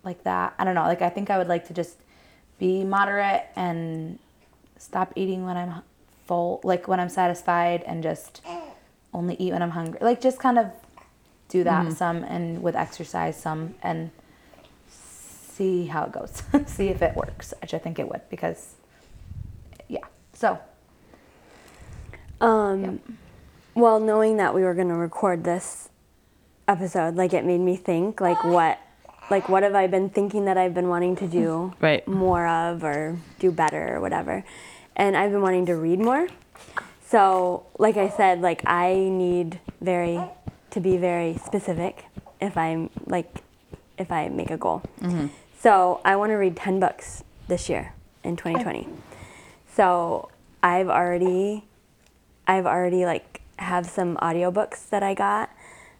like 0.02 0.24
that. 0.24 0.54
I 0.58 0.64
don't 0.64 0.74
know. 0.74 0.82
Like 0.82 1.02
I 1.02 1.10
think 1.10 1.30
I 1.30 1.38
would 1.38 1.48
like 1.48 1.66
to 1.68 1.74
just 1.74 1.98
be 2.58 2.84
moderate 2.84 3.46
and 3.56 4.18
stop 4.78 5.12
eating 5.16 5.44
when 5.44 5.56
I'm 5.56 5.82
full, 6.26 6.60
like 6.64 6.88
when 6.88 7.00
I'm 7.00 7.08
satisfied, 7.08 7.82
and 7.84 8.02
just 8.02 8.42
only 9.12 9.36
eat 9.38 9.52
when 9.52 9.62
I'm 9.62 9.70
hungry. 9.70 9.98
Like 10.00 10.20
just 10.20 10.38
kind 10.38 10.58
of 10.58 10.70
do 11.48 11.64
that 11.64 11.86
mm-hmm. 11.86 11.94
some, 11.94 12.24
and 12.24 12.62
with 12.62 12.76
exercise 12.76 13.36
some, 13.40 13.74
and 13.82 14.10
see 14.88 15.86
how 15.86 16.04
it 16.04 16.12
goes. 16.12 16.42
see 16.66 16.88
if 16.88 17.02
it 17.02 17.16
works, 17.16 17.52
which 17.60 17.74
I 17.74 17.78
think 17.78 17.98
it 17.98 18.08
would, 18.08 18.22
because. 18.30 18.76
So 20.40 20.58
Um, 22.40 23.00
Well, 23.74 24.00
knowing 24.00 24.38
that 24.38 24.54
we 24.54 24.62
were 24.64 24.72
going 24.74 24.88
to 24.88 24.94
record 24.94 25.44
this 25.44 25.90
episode, 26.66 27.14
like 27.14 27.34
it 27.34 27.44
made 27.44 27.60
me 27.60 27.76
think, 27.76 28.20
like 28.22 28.42
what, 28.42 28.78
like 29.30 29.48
what 29.50 29.62
have 29.62 29.74
I 29.74 29.86
been 29.86 30.08
thinking 30.08 30.46
that 30.46 30.56
I've 30.56 30.72
been 30.72 30.88
wanting 30.88 31.14
to 31.16 31.26
do 31.28 31.74
Right. 31.80 32.06
more 32.08 32.46
of 32.46 32.82
or 32.82 33.18
do 33.38 33.52
better 33.52 33.94
or 33.96 34.00
whatever, 34.00 34.42
and 34.96 35.14
I've 35.16 35.30
been 35.30 35.42
wanting 35.42 35.66
to 35.66 35.76
read 35.76 35.98
more. 36.00 36.26
So, 37.06 37.66
like 37.78 37.96
I 37.98 38.08
said, 38.08 38.40
like 38.40 38.62
I 38.66 38.94
need 38.94 39.60
very 39.80 40.20
to 40.70 40.80
be 40.80 40.96
very 40.96 41.36
specific 41.44 42.04
if 42.40 42.56
I'm 42.56 42.88
like 43.06 43.28
if 43.98 44.10
I 44.10 44.28
make 44.30 44.50
a 44.50 44.56
goal. 44.56 44.82
So 45.60 46.00
I 46.04 46.16
want 46.16 46.30
to 46.30 46.36
read 46.36 46.56
ten 46.56 46.80
books 46.80 47.22
this 47.48 47.68
year 47.68 47.92
in 48.24 48.36
2020. 48.36 48.88
So 49.74 50.30
I've 50.62 50.88
already 50.88 51.64
I've 52.46 52.66
already 52.66 53.04
like 53.04 53.40
have 53.58 53.86
some 53.86 54.16
audiobooks 54.16 54.88
that 54.90 55.02
I 55.02 55.14
got. 55.14 55.50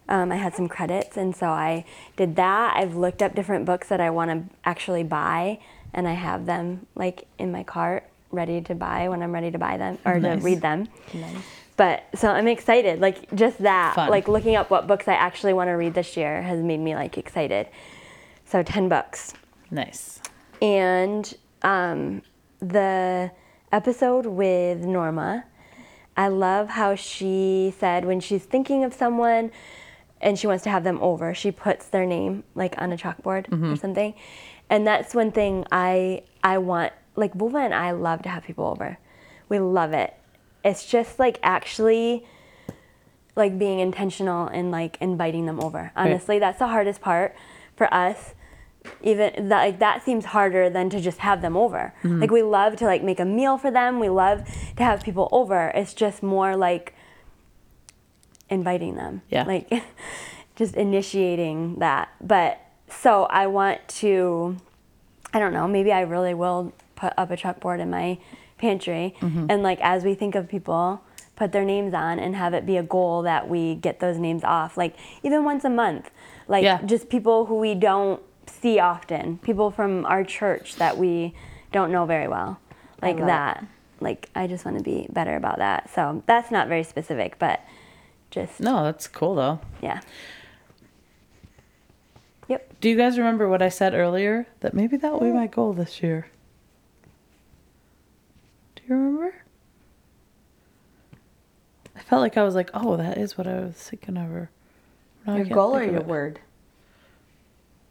Um, 0.09 0.31
I 0.31 0.35
had 0.35 0.53
some 0.55 0.67
credits, 0.67 1.15
and 1.15 1.33
so 1.35 1.47
I 1.47 1.85
did 2.17 2.35
that. 2.35 2.75
I've 2.75 2.95
looked 2.95 3.21
up 3.21 3.33
different 3.35 3.65
books 3.65 3.87
that 3.89 4.01
I 4.01 4.09
want 4.09 4.31
to 4.31 4.55
actually 4.65 5.03
buy, 5.03 5.59
and 5.93 6.07
I 6.07 6.13
have 6.13 6.45
them 6.45 6.87
like 6.95 7.27
in 7.37 7.51
my 7.51 7.63
cart, 7.63 8.03
ready 8.31 8.59
to 8.61 8.75
buy 8.75 9.07
when 9.07 9.23
I'm 9.23 9.31
ready 9.31 9.51
to 9.51 9.57
buy 9.57 9.77
them 9.77 9.99
or 10.03 10.19
Nice. 10.19 10.39
to 10.39 10.43
read 10.45 10.61
them. 10.61 10.87
But 11.77 12.03
so 12.13 12.27
I'm 12.29 12.47
excited. 12.47 12.99
Like 12.99 13.33
just 13.33 13.59
that, 13.59 13.95
Fun. 13.95 14.09
like 14.09 14.27
looking 14.27 14.55
up 14.55 14.69
what 14.69 14.85
books 14.87 15.07
I 15.07 15.13
actually 15.13 15.53
want 15.53 15.69
to 15.69 15.73
read 15.73 15.93
this 15.93 16.17
year 16.17 16.41
has 16.41 16.61
made 16.61 16.79
me 16.79 16.93
like 16.95 17.17
excited. 17.17 17.67
So 18.45 18.63
ten 18.63 18.89
books 18.89 19.33
nice. 19.69 20.19
and 20.61 21.33
um, 21.61 22.21
the 22.59 23.31
episode 23.71 24.25
with 24.25 24.79
Norma, 24.79 25.45
I 26.17 26.27
love 26.27 26.69
how 26.69 26.95
she 26.95 27.73
said 27.79 28.05
when 28.05 28.19
she's 28.19 28.43
thinking 28.43 28.83
of 28.83 28.93
someone 28.93 29.51
and 30.19 30.37
she 30.37 30.47
wants 30.47 30.63
to 30.63 30.69
have 30.69 30.83
them 30.83 30.99
over, 31.01 31.33
she 31.33 31.51
puts 31.51 31.87
their 31.87 32.05
name 32.05 32.43
like 32.53 32.79
on 32.79 32.91
a 32.91 32.97
chalkboard 32.97 33.47
or 33.47 33.55
mm-hmm. 33.55 33.75
something. 33.75 34.13
And 34.69 34.85
that's 34.85 35.15
one 35.15 35.31
thing 35.31 35.65
I 35.71 36.23
I 36.43 36.57
want 36.57 36.93
like 37.15 37.33
Vulva 37.33 37.57
and 37.57 37.73
I 37.73 37.91
love 37.91 38.21
to 38.23 38.29
have 38.29 38.43
people 38.43 38.65
over. 38.65 38.97
We 39.49 39.59
love 39.59 39.93
it. 39.93 40.13
It's 40.63 40.85
just 40.85 41.19
like 41.19 41.39
actually 41.43 42.25
like 43.35 43.57
being 43.57 43.79
intentional 43.79 44.47
and 44.47 44.71
like 44.71 44.97
inviting 45.01 45.45
them 45.45 45.59
over. 45.61 45.91
Honestly, 45.95 46.39
that's 46.39 46.59
the 46.59 46.67
hardest 46.67 47.01
part 47.01 47.35
for 47.75 47.91
us. 47.93 48.33
Even 49.03 49.49
that 49.49 49.63
like 49.63 49.79
that 49.79 50.03
seems 50.03 50.25
harder 50.25 50.69
than 50.69 50.89
to 50.89 50.99
just 50.99 51.19
have 51.19 51.41
them 51.41 51.55
over. 51.55 51.93
Mm-hmm. 52.03 52.21
Like 52.21 52.31
we 52.31 52.41
love 52.41 52.75
to 52.77 52.85
like 52.85 53.03
make 53.03 53.19
a 53.19 53.25
meal 53.25 53.57
for 53.57 53.71
them. 53.71 53.99
We 53.99 54.09
love 54.09 54.43
to 54.77 54.83
have 54.83 55.03
people 55.03 55.29
over. 55.31 55.71
It's 55.75 55.93
just 55.93 56.23
more 56.23 56.55
like 56.55 56.95
inviting 58.49 58.95
them. 58.95 59.21
Yeah. 59.29 59.43
Like 59.43 59.71
just 60.55 60.75
initiating 60.75 61.79
that. 61.79 62.09
But 62.19 62.59
so 62.89 63.23
I 63.25 63.47
want 63.47 63.87
to 63.99 64.57
I 65.33 65.39
don't 65.39 65.53
know, 65.53 65.67
maybe 65.67 65.91
I 65.91 66.01
really 66.01 66.33
will 66.33 66.73
put 66.95 67.13
up 67.17 67.31
a 67.31 67.37
chalkboard 67.37 67.79
in 67.79 67.89
my 67.89 68.17
pantry 68.57 69.15
mm-hmm. 69.21 69.47
and 69.49 69.63
like 69.63 69.79
as 69.81 70.03
we 70.03 70.13
think 70.13 70.35
of 70.35 70.47
people, 70.49 71.01
put 71.35 71.51
their 71.51 71.65
names 71.65 71.93
on 71.93 72.19
and 72.19 72.35
have 72.35 72.53
it 72.53 72.65
be 72.65 72.77
a 72.77 72.83
goal 72.83 73.23
that 73.23 73.49
we 73.49 73.75
get 73.75 73.99
those 73.99 74.17
names 74.17 74.43
off 74.43 74.77
like 74.77 74.95
even 75.23 75.43
once 75.43 75.63
a 75.63 75.69
month. 75.69 76.11
Like 76.47 76.63
Yeah. 76.63 76.81
just 76.83 77.09
people 77.09 77.45
who 77.45 77.57
we 77.57 77.73
don't 77.73 78.21
see 78.61 78.79
often, 78.79 79.37
people 79.39 79.71
from 79.71 80.05
our 80.05 80.23
church 80.23 80.75
that 80.75 80.97
we 80.97 81.33
don't 81.71 81.91
know 81.91 82.05
very 82.05 82.27
well. 82.27 82.59
Like 83.01 83.15
love 83.15 83.23
it. 83.23 83.27
that. 83.27 83.65
Like 83.99 84.29
I 84.35 84.47
just 84.47 84.65
want 84.65 84.77
to 84.77 84.83
be 84.83 85.07
better 85.11 85.35
about 85.35 85.57
that. 85.59 85.89
So 85.93 86.23
that's 86.25 86.51
not 86.51 86.67
very 86.67 86.83
specific, 86.83 87.37
but 87.39 87.61
just 88.29 88.59
No, 88.59 88.83
that's 88.83 89.07
cool 89.07 89.35
though. 89.35 89.59
yeah. 89.81 90.01
Yep. 92.47 92.81
Do 92.81 92.89
you 92.89 92.97
guys 92.97 93.17
remember 93.17 93.47
what 93.47 93.61
I 93.61 93.69
said 93.69 93.93
earlier? 93.93 94.45
That 94.59 94.73
maybe 94.73 94.97
that 94.97 95.13
will 95.13 95.21
be 95.21 95.31
my 95.31 95.47
goal 95.47 95.71
this 95.73 96.03
year. 96.03 96.27
Do 98.75 98.81
you 98.87 98.95
remember? 98.95 99.35
I 101.95 102.01
felt 102.01 102.21
like 102.21 102.35
I 102.37 102.43
was 102.43 102.55
like, 102.55 102.69
oh, 102.73 102.97
that 102.97 103.17
is 103.17 103.37
what 103.37 103.47
I 103.47 103.59
was 103.61 103.75
thinking 103.75 104.17
of. 104.17 104.27
Her. 104.27 104.49
No, 105.25 105.35
Your 105.37 105.45
goal 105.45 105.77
or 105.77 105.83
your 105.83 105.97
it. 105.97 106.07
word? 106.07 106.39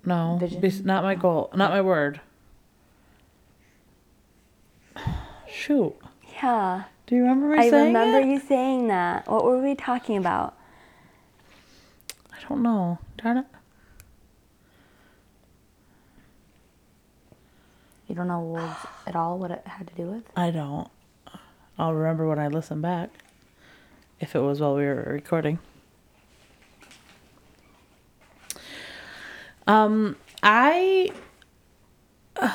No, 0.05 0.37
Vision? 0.41 0.61
bes- 0.61 0.85
not 0.85 1.03
my 1.05 1.15
goal, 1.15 1.51
not 1.55 1.71
my 1.71 1.81
word. 1.83 2.21
Shoot, 5.49 5.95
Yeah. 6.43 6.85
do 7.07 7.17
you 7.17 7.23
remember 7.23 7.49
me 7.49 7.57
saying? 7.59 7.67
I 7.67 7.71
saying 7.71 7.87
remember 7.95 8.19
it? 8.21 8.27
you 8.33 8.39
saying 8.41 8.89
that. 8.89 9.29
What 9.29 9.45
were 9.45 9.61
we 9.63 9.75
talking 9.75 10.17
about? 10.17 10.57
I 12.33 12.37
don't 12.49 12.63
know. 12.63 12.99
Darn 13.23 13.39
it. 13.39 13.47
You 18.09 18.15
don't 18.15 18.29
know 18.29 18.41
words 18.41 18.75
at 19.07 19.15
all 19.15 19.39
what 19.39 19.51
it 19.51 19.63
had 19.67 19.87
to 19.89 19.95
do 19.95 20.05
with? 20.05 20.25
I 20.37 20.51
don't. 20.51 20.89
I'll 21.79 21.95
remember 21.95 22.27
when 22.29 22.39
I 22.39 22.49
listen 22.49 22.81
back. 22.81 23.11
If 24.19 24.35
it 24.35 24.41
was 24.41 24.61
while 24.61 24.75
we 24.77 24.85
were 24.85 25.09
recording. 25.13 25.59
Um, 29.71 30.17
I 30.43 31.13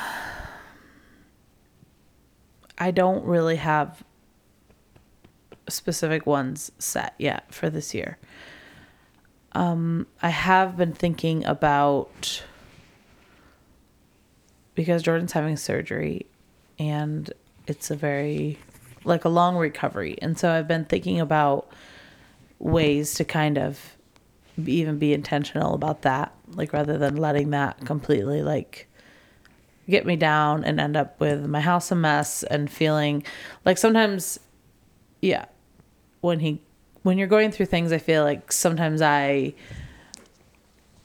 I 2.77 2.91
don't 2.91 3.23
really 3.23 3.55
have 3.55 4.03
specific 5.69 6.25
ones 6.25 6.73
set 6.77 7.15
yet 7.17 7.53
for 7.53 7.69
this 7.69 7.93
year. 7.93 8.17
Um, 9.53 10.07
I 10.21 10.27
have 10.27 10.75
been 10.75 10.91
thinking 10.91 11.45
about 11.45 12.43
because 14.73 15.01
Jordan's 15.01 15.31
having 15.31 15.55
surgery 15.55 16.25
and 16.77 17.31
it's 17.65 17.89
a 17.89 17.95
very 17.95 18.59
like 19.05 19.23
a 19.23 19.29
long 19.29 19.55
recovery. 19.55 20.17
And 20.21 20.37
so 20.37 20.51
I've 20.51 20.67
been 20.67 20.83
thinking 20.83 21.21
about 21.21 21.71
ways 22.59 23.13
to 23.13 23.23
kind 23.23 23.57
of 23.57 23.94
even 24.57 24.97
be 24.97 25.13
intentional 25.13 25.73
about 25.73 26.03
that, 26.03 26.33
like 26.53 26.73
rather 26.73 26.97
than 26.97 27.17
letting 27.17 27.51
that 27.51 27.83
completely 27.85 28.41
like 28.41 28.87
get 29.87 30.05
me 30.05 30.15
down 30.15 30.63
and 30.63 30.79
end 30.79 30.97
up 30.97 31.19
with 31.19 31.45
my 31.45 31.61
house 31.61 31.91
a 31.91 31.95
mess 31.95 32.43
and 32.43 32.71
feeling 32.71 33.23
like 33.65 33.77
sometimes 33.77 34.39
yeah, 35.21 35.45
when 36.21 36.39
he 36.39 36.61
when 37.03 37.17
you're 37.17 37.27
going 37.27 37.51
through 37.51 37.67
things 37.67 37.91
I 37.91 37.97
feel 37.97 38.23
like 38.23 38.51
sometimes 38.51 39.01
I 39.01 39.53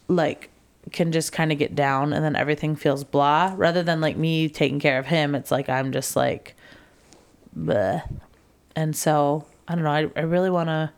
like 0.08 0.50
can 0.92 1.12
just 1.12 1.32
kind 1.32 1.52
of 1.52 1.58
get 1.58 1.74
down 1.74 2.12
and 2.12 2.24
then 2.24 2.34
everything 2.34 2.74
feels 2.74 3.04
blah 3.04 3.54
rather 3.56 3.82
than 3.82 4.00
like 4.00 4.16
me 4.16 4.48
taking 4.48 4.80
care 4.80 4.98
of 4.98 5.06
him 5.06 5.34
it's 5.34 5.50
like 5.50 5.68
i'm 5.68 5.92
just 5.92 6.16
like 6.16 6.56
bleh. 7.56 8.02
and 8.74 8.96
so 8.96 9.46
i 9.68 9.74
don't 9.74 9.84
know 9.84 9.90
i, 9.90 10.10
I 10.16 10.22
really 10.22 10.50
want 10.50 10.68
to 10.68 10.90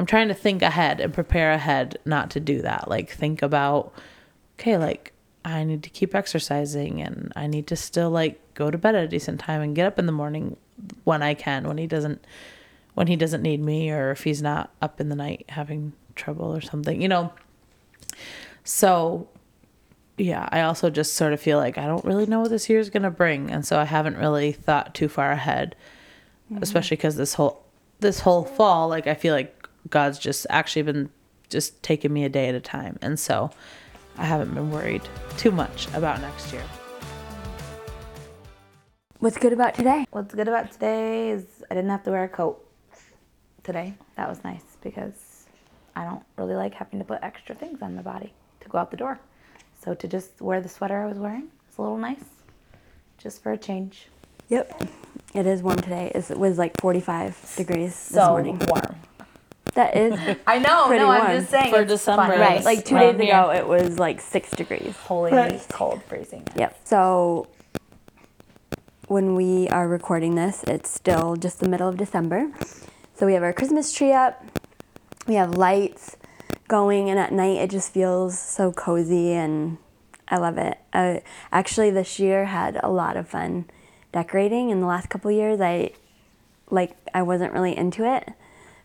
i'm 0.00 0.06
trying 0.06 0.28
to 0.28 0.34
think 0.34 0.62
ahead 0.62 0.98
and 0.98 1.12
prepare 1.12 1.52
ahead 1.52 1.98
not 2.06 2.30
to 2.30 2.40
do 2.40 2.62
that. 2.62 2.88
Like 2.88 3.10
think 3.10 3.42
about 3.42 3.92
okay 4.58 4.78
like 4.78 5.12
i 5.44 5.62
need 5.62 5.82
to 5.82 5.90
keep 5.90 6.14
exercising 6.14 7.00
and 7.00 7.32
i 7.36 7.46
need 7.46 7.66
to 7.66 7.76
still 7.76 8.10
like 8.10 8.38
go 8.54 8.70
to 8.70 8.76
bed 8.76 8.94
at 8.94 9.04
a 9.04 9.08
decent 9.08 9.40
time 9.40 9.62
and 9.62 9.76
get 9.76 9.86
up 9.86 9.98
in 9.98 10.06
the 10.06 10.12
morning 10.12 10.56
when 11.04 11.22
i 11.22 11.32
can 11.32 11.66
when 11.66 11.78
he 11.78 11.86
doesn't 11.86 12.26
when 12.94 13.06
he 13.06 13.16
doesn't 13.16 13.42
need 13.42 13.62
me 13.62 13.90
or 13.90 14.10
if 14.10 14.24
he's 14.24 14.42
not 14.42 14.70
up 14.82 15.00
in 15.00 15.08
the 15.08 15.14
night 15.14 15.44
having 15.50 15.92
trouble 16.14 16.54
or 16.54 16.60
something 16.60 17.00
you 17.00 17.08
know? 17.08 17.32
So, 18.64 19.28
yeah, 20.18 20.48
I 20.52 20.62
also 20.62 20.90
just 20.90 21.14
sort 21.14 21.32
of 21.32 21.40
feel 21.40 21.58
like 21.58 21.78
I 21.78 21.86
don't 21.86 22.04
really 22.04 22.26
know 22.26 22.40
what 22.40 22.50
this 22.50 22.68
year 22.68 22.78
is 22.78 22.90
going 22.90 23.02
to 23.02 23.10
bring, 23.10 23.50
and 23.50 23.64
so 23.64 23.78
I 23.78 23.84
haven't 23.84 24.16
really 24.16 24.52
thought 24.52 24.94
too 24.94 25.08
far 25.08 25.32
ahead, 25.32 25.74
mm-hmm. 26.52 26.62
especially 26.62 26.98
cuz 26.98 27.16
this 27.16 27.34
whole 27.34 27.64
this 28.00 28.20
whole 28.20 28.44
fall, 28.44 28.88
like 28.88 29.06
I 29.06 29.14
feel 29.14 29.34
like 29.34 29.59
God's 29.88 30.18
just 30.18 30.46
actually 30.50 30.82
been 30.82 31.10
just 31.48 31.82
taking 31.82 32.12
me 32.12 32.24
a 32.24 32.28
day 32.28 32.48
at 32.48 32.54
a 32.54 32.60
time. 32.60 32.98
And 33.02 33.18
so 33.18 33.50
I 34.18 34.24
haven't 34.24 34.54
been 34.54 34.70
worried 34.70 35.02
too 35.36 35.50
much 35.50 35.88
about 35.94 36.20
next 36.20 36.52
year. 36.52 36.62
What's 39.18 39.36
good 39.36 39.52
about 39.52 39.74
today? 39.74 40.06
What's 40.10 40.34
good 40.34 40.48
about 40.48 40.72
today 40.72 41.30
is 41.30 41.44
I 41.70 41.74
didn't 41.74 41.90
have 41.90 42.02
to 42.04 42.10
wear 42.10 42.24
a 42.24 42.28
coat 42.28 42.64
today. 43.64 43.94
That 44.16 44.28
was 44.28 44.42
nice 44.44 44.64
because 44.82 45.46
I 45.94 46.04
don't 46.04 46.22
really 46.38 46.54
like 46.54 46.74
having 46.74 46.98
to 47.00 47.04
put 47.04 47.18
extra 47.22 47.54
things 47.54 47.82
on 47.82 47.94
my 47.96 48.02
body 48.02 48.32
to 48.60 48.68
go 48.68 48.78
out 48.78 48.90
the 48.90 48.96
door. 48.96 49.18
So 49.84 49.94
to 49.94 50.08
just 50.08 50.40
wear 50.40 50.60
the 50.60 50.68
sweater 50.68 51.02
I 51.02 51.06
was 51.06 51.18
wearing 51.18 51.48
is 51.70 51.78
a 51.78 51.82
little 51.82 51.98
nice, 51.98 52.24
just 53.18 53.42
for 53.42 53.52
a 53.52 53.58
change. 53.58 54.08
Yep. 54.48 54.88
It 55.34 55.46
is 55.46 55.62
warm 55.62 55.76
today. 55.76 56.10
It 56.14 56.36
was 56.38 56.58
like 56.58 56.80
45 56.80 57.54
degrees 57.56 57.90
this 57.90 57.96
So 57.96 58.28
morning. 58.28 58.58
warm. 58.68 58.96
That 59.74 59.96
is 59.96 60.36
I 60.46 60.58
know. 60.58 60.86
Pretty 60.86 61.04
no, 61.04 61.10
I'm 61.10 61.38
just 61.38 61.50
saying 61.50 61.72
For 61.72 61.82
it's 61.82 61.90
December, 61.92 62.22
funny. 62.32 62.40
right. 62.40 62.64
Like 62.64 62.84
two 62.84 62.96
Around 62.96 63.18
days 63.18 63.26
here. 63.28 63.34
ago, 63.38 63.50
it 63.50 63.66
was 63.66 63.98
like 63.98 64.20
six 64.20 64.50
degrees. 64.50 64.94
holy 64.96 65.32
Right. 65.32 65.64
cold, 65.70 66.02
freezing. 66.04 66.46
Yep. 66.56 66.80
So 66.84 67.48
when 69.06 69.34
we 69.34 69.68
are 69.68 69.88
recording 69.88 70.34
this, 70.34 70.62
it's 70.64 70.90
still 70.90 71.36
just 71.36 71.60
the 71.60 71.68
middle 71.68 71.88
of 71.88 71.96
December. 71.96 72.50
So 73.14 73.26
we 73.26 73.34
have 73.34 73.42
our 73.42 73.52
Christmas 73.52 73.92
tree 73.92 74.12
up. 74.12 74.42
We 75.26 75.34
have 75.34 75.54
lights 75.56 76.16
going, 76.68 77.10
and 77.10 77.18
at 77.18 77.32
night 77.32 77.58
it 77.58 77.70
just 77.70 77.92
feels 77.92 78.38
so 78.38 78.72
cozy, 78.72 79.32
and 79.32 79.78
I 80.28 80.38
love 80.38 80.58
it. 80.58 80.78
I, 80.92 81.22
actually, 81.52 81.90
this 81.90 82.18
year 82.18 82.46
had 82.46 82.78
a 82.82 82.88
lot 82.90 83.16
of 83.16 83.28
fun 83.28 83.66
decorating. 84.12 84.70
In 84.70 84.80
the 84.80 84.86
last 84.86 85.08
couple 85.10 85.30
years, 85.30 85.60
I 85.60 85.90
like 86.70 86.96
I 87.12 87.22
wasn't 87.22 87.52
really 87.52 87.76
into 87.76 88.04
it 88.04 88.32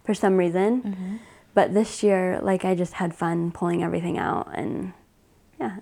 for 0.05 0.13
some 0.13 0.37
reason, 0.37 1.19
but 1.53 1.73
this 1.73 2.03
year, 2.03 2.39
like 2.41 2.63
I 2.65 2.75
just 2.75 2.93
had 2.93 3.13
fun 3.15 3.51
pulling 3.51 3.83
everything 3.83 4.17
out, 4.17 4.49
and 4.53 4.93
yeah, 5.59 5.77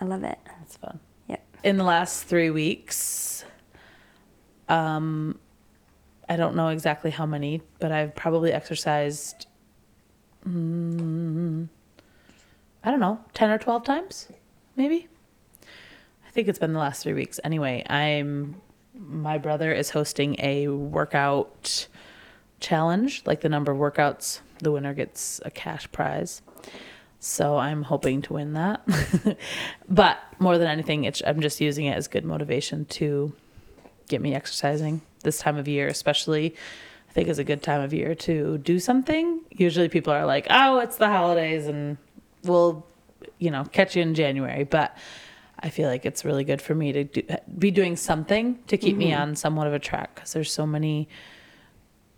I 0.00 0.04
love 0.04 0.22
it. 0.24 0.38
That's 0.46 0.76
fun. 0.76 1.00
Yep. 1.28 1.42
in 1.62 1.76
the 1.78 1.84
last 1.84 2.24
three 2.24 2.50
weeks 2.50 3.44
um 4.68 5.38
i 6.28 6.36
don't 6.36 6.54
know 6.56 6.68
exactly 6.68 7.10
how 7.10 7.26
many 7.26 7.60
but 7.80 7.92
i've 7.92 8.14
probably 8.14 8.50
exercised 8.52 9.46
mm, 10.48 11.68
i 12.82 12.90
don't 12.90 13.00
know 13.00 13.18
10 13.34 13.50
or 13.50 13.58
12 13.58 13.84
times 13.84 14.28
maybe 14.76 15.06
i 16.26 16.30
think 16.30 16.48
it's 16.48 16.58
been 16.58 16.72
the 16.72 16.78
last 16.78 17.02
three 17.02 17.12
weeks 17.12 17.38
anyway 17.44 17.82
i'm 17.90 18.56
my 18.94 19.36
brother 19.38 19.70
is 19.72 19.90
hosting 19.90 20.36
a 20.38 20.68
workout 20.68 21.86
challenge 22.64 23.22
like 23.26 23.40
the 23.40 23.48
number 23.48 23.72
of 23.72 23.78
workouts 23.78 24.40
the 24.60 24.72
winner 24.72 24.94
gets 24.94 25.40
a 25.44 25.50
cash 25.50 25.90
prize 25.92 26.42
so 27.24 27.56
I'm 27.56 27.84
hoping 27.84 28.20
to 28.20 28.34
win 28.34 28.52
that. 28.52 28.86
but 29.88 30.18
more 30.38 30.58
than 30.58 30.68
anything, 30.68 31.04
it's, 31.04 31.22
I'm 31.26 31.40
just 31.40 31.58
using 31.58 31.86
it 31.86 31.96
as 31.96 32.06
good 32.06 32.22
motivation 32.22 32.84
to 32.86 33.32
get 34.08 34.20
me 34.20 34.34
exercising 34.34 35.00
this 35.22 35.38
time 35.38 35.56
of 35.56 35.66
year, 35.66 35.88
especially. 35.88 36.54
I 37.08 37.12
think 37.14 37.28
is 37.28 37.38
a 37.38 37.44
good 37.44 37.62
time 37.62 37.80
of 37.80 37.94
year 37.94 38.14
to 38.14 38.58
do 38.58 38.78
something. 38.78 39.40
Usually 39.50 39.88
people 39.88 40.12
are 40.12 40.26
like, 40.26 40.48
"Oh, 40.50 40.80
it's 40.80 40.96
the 40.96 41.06
holidays 41.06 41.66
and 41.68 41.96
we'll, 42.42 42.84
you 43.38 43.52
know, 43.52 43.64
catch 43.64 43.94
you 43.96 44.02
in 44.02 44.14
January." 44.14 44.64
But 44.64 44.94
I 45.60 45.70
feel 45.70 45.88
like 45.88 46.04
it's 46.04 46.24
really 46.24 46.42
good 46.42 46.60
for 46.60 46.74
me 46.74 46.92
to 46.92 47.04
do, 47.04 47.22
be 47.56 47.70
doing 47.70 47.94
something 47.94 48.58
to 48.66 48.76
keep 48.76 48.96
me 48.96 49.12
mm-hmm. 49.12 49.22
on 49.22 49.36
somewhat 49.36 49.68
of 49.68 49.72
a 49.72 49.78
track 49.78 50.16
cuz 50.16 50.32
there's 50.32 50.52
so 50.52 50.66
many 50.66 51.08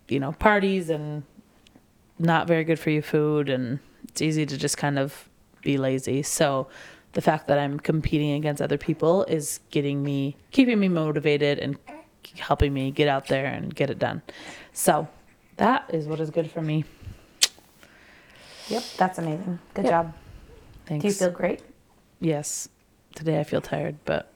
you 0.07 0.19
know, 0.19 0.31
parties 0.33 0.89
and 0.89 1.23
not 2.19 2.47
very 2.47 2.63
good 2.63 2.79
for 2.79 2.89
you 2.89 3.01
food 3.01 3.49
and 3.49 3.79
it's 4.07 4.21
easy 4.21 4.45
to 4.45 4.57
just 4.57 4.77
kind 4.77 4.97
of 4.97 5.29
be 5.61 5.77
lazy. 5.77 6.23
So 6.23 6.67
the 7.13 7.21
fact 7.21 7.47
that 7.47 7.59
I'm 7.59 7.79
competing 7.79 8.31
against 8.33 8.61
other 8.61 8.77
people 8.77 9.23
is 9.25 9.59
getting 9.71 10.03
me 10.03 10.35
keeping 10.51 10.79
me 10.79 10.87
motivated 10.87 11.59
and 11.59 11.77
helping 12.37 12.73
me 12.73 12.91
get 12.91 13.07
out 13.07 13.27
there 13.27 13.45
and 13.45 13.73
get 13.73 13.89
it 13.89 13.99
done. 13.99 14.21
So 14.73 15.07
that 15.57 15.89
is 15.93 16.07
what 16.07 16.19
is 16.19 16.29
good 16.29 16.49
for 16.51 16.61
me. 16.61 16.85
Yep, 18.69 18.83
that's 18.97 19.17
amazing. 19.17 19.59
Good 19.73 19.85
Yep. 19.85 19.91
job. 19.91 20.13
Thanks. 20.85 21.01
Do 21.01 21.07
you 21.07 21.13
feel 21.13 21.31
great? 21.31 21.61
yes. 22.19 22.69
Today 23.15 23.39
I 23.39 23.43
feel 23.43 23.61
tired, 23.61 23.95
but 24.05 24.31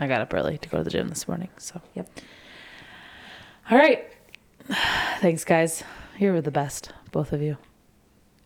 I 0.00 0.08
got 0.08 0.20
up 0.20 0.34
early 0.34 0.58
to 0.58 0.68
go 0.68 0.78
to 0.78 0.84
the 0.84 0.90
gym 0.90 1.08
this 1.08 1.28
morning. 1.28 1.48
So 1.58 1.80
Yep. 1.94 2.08
All 3.70 3.78
right. 3.78 4.10
Thanks, 5.20 5.44
guys. 5.44 5.82
You 6.18 6.32
were 6.32 6.40
the 6.40 6.50
best, 6.50 6.92
both 7.12 7.32
of 7.32 7.42
you. 7.42 7.58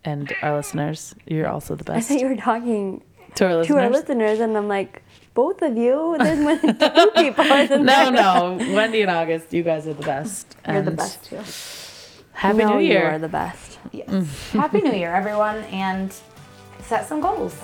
And 0.04 0.34
our 0.42 0.56
listeners, 0.56 1.14
you're 1.26 1.48
also 1.48 1.76
the 1.76 1.84
best. 1.84 1.90
I 1.90 1.94
best. 1.96 2.08
thought 2.08 2.20
you 2.20 2.28
were 2.28 2.36
talking 2.36 3.02
to 3.36 3.44
our 3.44 3.50
to 3.50 3.58
listeners. 3.58 3.76
our 3.78 3.90
listeners, 3.90 4.40
and 4.40 4.56
I'm 4.56 4.66
like, 4.68 5.02
both 5.32 5.62
of 5.62 5.76
you. 5.76 6.16
There's 6.20 6.40
more 6.40 6.56
than 6.56 6.76
two 6.78 7.10
people. 7.14 7.44
Isn't 7.44 7.84
no, 7.84 8.10
there? 8.10 8.12
no. 8.12 8.56
Wendy 8.74 9.02
and 9.02 9.10
August, 9.10 9.52
you 9.52 9.62
guys 9.62 9.86
are 9.86 9.94
the 9.94 10.04
best. 10.04 10.56
You're 10.66 10.82
the 10.82 10.88
And 10.88 10.96
best 10.96 11.24
too. 11.24 11.38
Happy 12.32 12.58
no, 12.58 12.78
New 12.78 12.84
You 12.84 12.98
are 12.98 13.18
the 13.18 13.28
best. 13.28 13.78
Yes. 13.92 14.08
Mm. 14.08 14.26
Happy 14.60 14.80
New 14.80 14.92
Year, 14.92 15.14
everyone, 15.14 15.58
and 15.64 16.12
set 16.80 17.06
some 17.06 17.20
goals, 17.20 17.56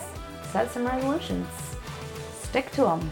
set 0.52 0.70
some 0.70 0.86
resolutions, 0.86 1.48
stick 2.40 2.70
to 2.72 2.82
them. 2.82 3.10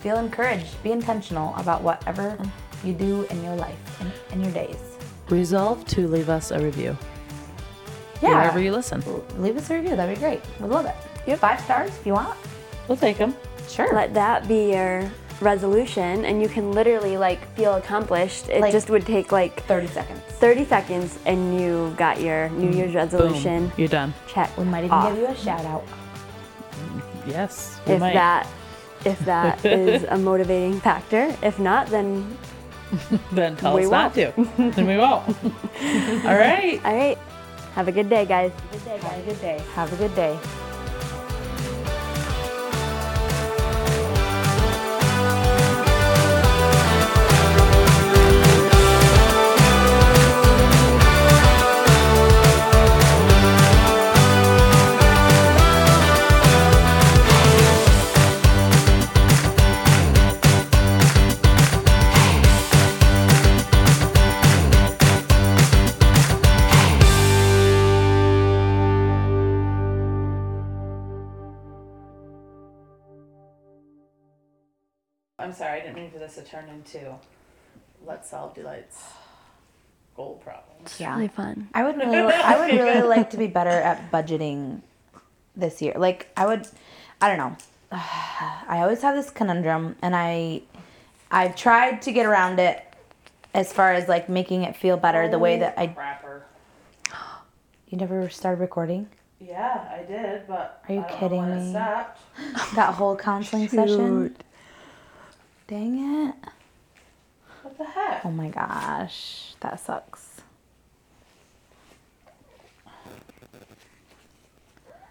Feel 0.00 0.18
encouraged. 0.18 0.80
Be 0.84 0.92
intentional 0.92 1.56
about 1.56 1.82
whatever 1.82 2.36
mm. 2.38 2.50
You 2.84 2.92
do 2.92 3.22
in 3.30 3.42
your 3.44 3.56
life 3.56 4.00
and 4.00 4.12
in 4.32 4.42
your 4.44 4.52
days. 4.52 4.76
Resolve 5.28 5.84
to 5.88 6.06
leave 6.08 6.28
us 6.28 6.50
a 6.50 6.58
review 6.58 6.96
Yeah. 8.22 8.34
wherever 8.34 8.60
you 8.60 8.72
listen. 8.72 9.02
Leave 9.38 9.56
us 9.56 9.70
a 9.70 9.74
review. 9.74 9.96
That'd 9.96 10.14
be 10.16 10.20
great. 10.20 10.40
We'd 10.60 10.70
love 10.70 10.86
it. 10.86 10.94
You 11.26 11.32
have 11.32 11.40
Five 11.40 11.60
stars 11.60 11.90
if 11.90 12.06
you 12.06 12.14
want. 12.14 12.36
We'll 12.88 12.96
take 12.96 13.18
them. 13.18 13.34
Sure. 13.68 13.92
Let 13.94 14.14
that 14.14 14.48
be 14.48 14.72
your 14.72 15.10
resolution, 15.42 16.24
and 16.24 16.40
you 16.42 16.48
can 16.48 16.72
literally 16.72 17.16
like 17.18 17.38
feel 17.54 17.74
accomplished. 17.74 18.48
It 18.48 18.60
Like- 18.62 18.72
just 18.72 18.88
would 18.90 19.04
take 19.06 19.30
like 19.30 19.62
30 19.66 19.86
seconds. 19.88 20.20
30 20.40 20.64
seconds, 20.64 21.18
and 21.26 21.60
you 21.60 21.92
got 21.98 22.20
your 22.20 22.48
New 22.50 22.70
Year's 22.70 22.94
resolution. 22.94 23.64
Boom. 23.68 23.72
You're 23.76 23.88
done. 23.88 24.14
Check. 24.26 24.56
We 24.56 24.64
might 24.64 24.80
even 24.84 24.92
off. 24.92 25.10
give 25.12 25.18
you 25.18 25.26
a 25.28 25.36
shout 25.36 25.64
out. 25.66 25.84
Yes. 27.26 27.78
We 27.86 27.94
if 27.94 28.00
might. 28.00 28.14
that 28.14 28.46
if 29.04 29.18
that 29.26 29.64
is 29.64 30.04
a 30.08 30.16
motivating 30.18 30.80
factor. 30.80 31.34
If 31.42 31.58
not, 31.58 31.86
then 31.88 32.36
then 33.32 33.56
tell 33.56 33.74
we 33.74 33.84
us 33.84 33.90
not 33.90 34.14
to. 34.14 34.32
then 34.56 34.86
we 34.86 34.96
won't. 34.96 35.26
All 36.24 36.36
right. 36.36 36.80
all 36.84 36.96
right. 36.96 37.18
Have 37.74 37.88
a 37.88 37.92
good 37.92 38.08
day, 38.08 38.24
guys. 38.24 38.50
Good 38.72 38.84
day, 38.84 38.98
guys. 39.00 39.24
Good 39.24 39.40
day. 39.40 39.62
Have 39.74 39.92
a 39.92 39.96
good 39.96 40.14
day. 40.14 40.38
Sorry, 75.58 75.80
I 75.80 75.84
didn't 75.84 75.96
mean 75.96 76.10
for 76.10 76.18
this 76.18 76.36
to 76.36 76.42
turn 76.42 76.68
into 76.68 77.14
let's 78.06 78.30
solve 78.30 78.54
Delight's 78.54 79.02
goal 80.16 80.40
problems. 80.42 80.98
Yeah. 80.98 81.14
Really 81.14 81.28
fun. 81.28 81.68
I 81.74 81.84
would 81.84 81.96
really, 81.96 82.16
I 82.16 82.58
would 82.58 82.80
really 82.80 83.06
like 83.16 83.30
to 83.30 83.36
be 83.36 83.46
better 83.46 83.70
at 83.70 84.10
budgeting 84.10 84.82
this 85.56 85.82
year. 85.82 85.94
Like 85.96 86.28
I 86.36 86.46
would, 86.46 86.66
I 87.20 87.28
don't 87.28 87.38
know. 87.38 87.56
I 87.92 88.78
always 88.82 89.02
have 89.02 89.14
this 89.14 89.30
conundrum, 89.30 89.96
and 90.02 90.14
I, 90.14 90.62
I've 91.30 91.56
tried 91.56 92.02
to 92.02 92.12
get 92.12 92.26
around 92.26 92.60
it, 92.60 92.84
as 93.54 93.72
far 93.72 93.92
as 93.92 94.08
like 94.08 94.28
making 94.28 94.62
it 94.62 94.76
feel 94.76 94.96
better 94.96 95.28
the 95.28 95.38
way 95.38 95.58
that 95.58 95.74
I. 95.78 95.94
Rapper. 95.96 96.44
You 97.88 97.96
never 97.96 98.28
started 98.28 98.60
recording 98.60 99.08
Yeah, 99.40 99.88
I 99.90 100.02
did, 100.02 100.46
but 100.46 100.82
Are 100.86 100.94
you 100.94 101.00
I 101.00 101.02
don't 101.02 101.10
know 101.10 101.18
kidding 101.18 101.40
when 101.40 101.66
me? 101.68 101.72
that 101.72 102.94
whole 102.94 103.16
counseling 103.16 103.66
session. 103.68 104.36
Dang 105.68 106.28
it! 106.28 106.34
What 107.62 107.76
the 107.76 107.84
heck? 107.84 108.24
Oh 108.24 108.30
my 108.30 108.48
gosh, 108.48 109.54
that 109.60 109.78
sucks. 109.78 110.40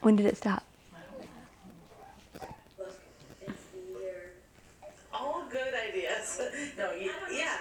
When 0.01 0.15
did 0.15 0.25
it 0.25 0.35
stop? 0.35 0.63
Look, 2.79 2.99
it's 3.41 3.61
here. 3.73 4.31
It's 4.81 5.01
all 5.13 5.45
good 5.51 5.75
ideas. 5.75 6.41
No, 6.75 6.91
yeah. 7.31 7.57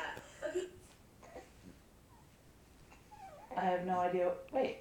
I 3.59 3.65
have 3.65 3.85
no 3.87 3.99
idea. 4.01 4.31
Wait. 4.53 4.79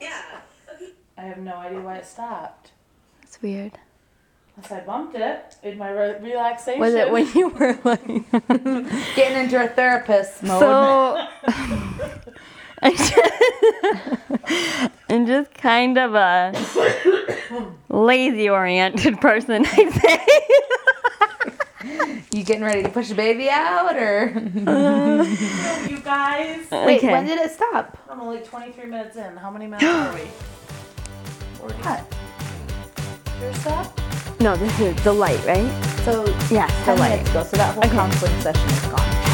Yeah. 0.00 0.37
I 1.18 1.22
have 1.22 1.38
no 1.38 1.56
idea 1.56 1.80
why 1.80 1.96
it 1.96 2.06
stopped. 2.06 2.70
That's 3.20 3.42
weird. 3.42 3.72
Unless 4.56 4.70
I 4.70 4.80
bumped 4.80 5.16
it 5.16 5.56
in 5.64 5.76
my 5.76 5.90
re- 5.90 6.18
relaxation. 6.20 6.80
Was 6.80 6.94
it 6.94 7.10
when 7.10 7.26
you 7.32 7.48
were 7.48 7.76
like 7.82 8.06
Getting 9.16 9.44
into 9.44 9.62
a 9.62 9.66
therapist 9.68 10.44
mode. 10.44 10.60
so? 10.60 11.26
I'm 12.82 12.96
just, 12.96 13.18
I'm 15.10 15.26
just 15.26 15.52
kind 15.54 15.98
of 15.98 16.14
a 16.14 16.52
lazy 17.88 18.48
oriented 18.48 19.20
person, 19.20 19.66
I'd 19.66 19.92
say. 19.92 20.20
you 22.32 22.44
getting 22.44 22.62
ready 22.62 22.84
to 22.84 22.88
push 22.90 23.08
the 23.08 23.16
baby 23.16 23.50
out, 23.50 23.96
or 23.96 24.28
you 25.88 25.98
guys? 25.98 26.70
wait? 26.70 26.98
Okay. 26.98 27.10
When 27.10 27.26
did 27.26 27.40
it 27.40 27.50
stop? 27.50 27.98
I'm 28.08 28.20
only 28.20 28.42
23 28.42 28.84
minutes 28.88 29.16
in. 29.16 29.36
How 29.36 29.50
many 29.50 29.66
minutes 29.66 29.84
are 29.84 30.14
we? 30.14 30.20
40. 31.58 31.74
What? 31.74 33.40
Your 33.40 33.54
stop? 33.54 34.00
No, 34.40 34.56
this 34.56 34.78
is 34.80 34.94
the 35.04 35.12
light, 35.12 35.44
right? 35.46 35.68
So 36.04 36.24
Yes, 36.50 36.72
the 36.86 36.94
light. 36.96 37.10
minutes 37.10 37.30
ago. 37.30 37.42
So 37.44 37.56
that 37.56 37.74
whole 37.74 37.82
counseling 37.84 38.40
session 38.40 38.68
is 38.70 38.86
gone. 38.86 39.27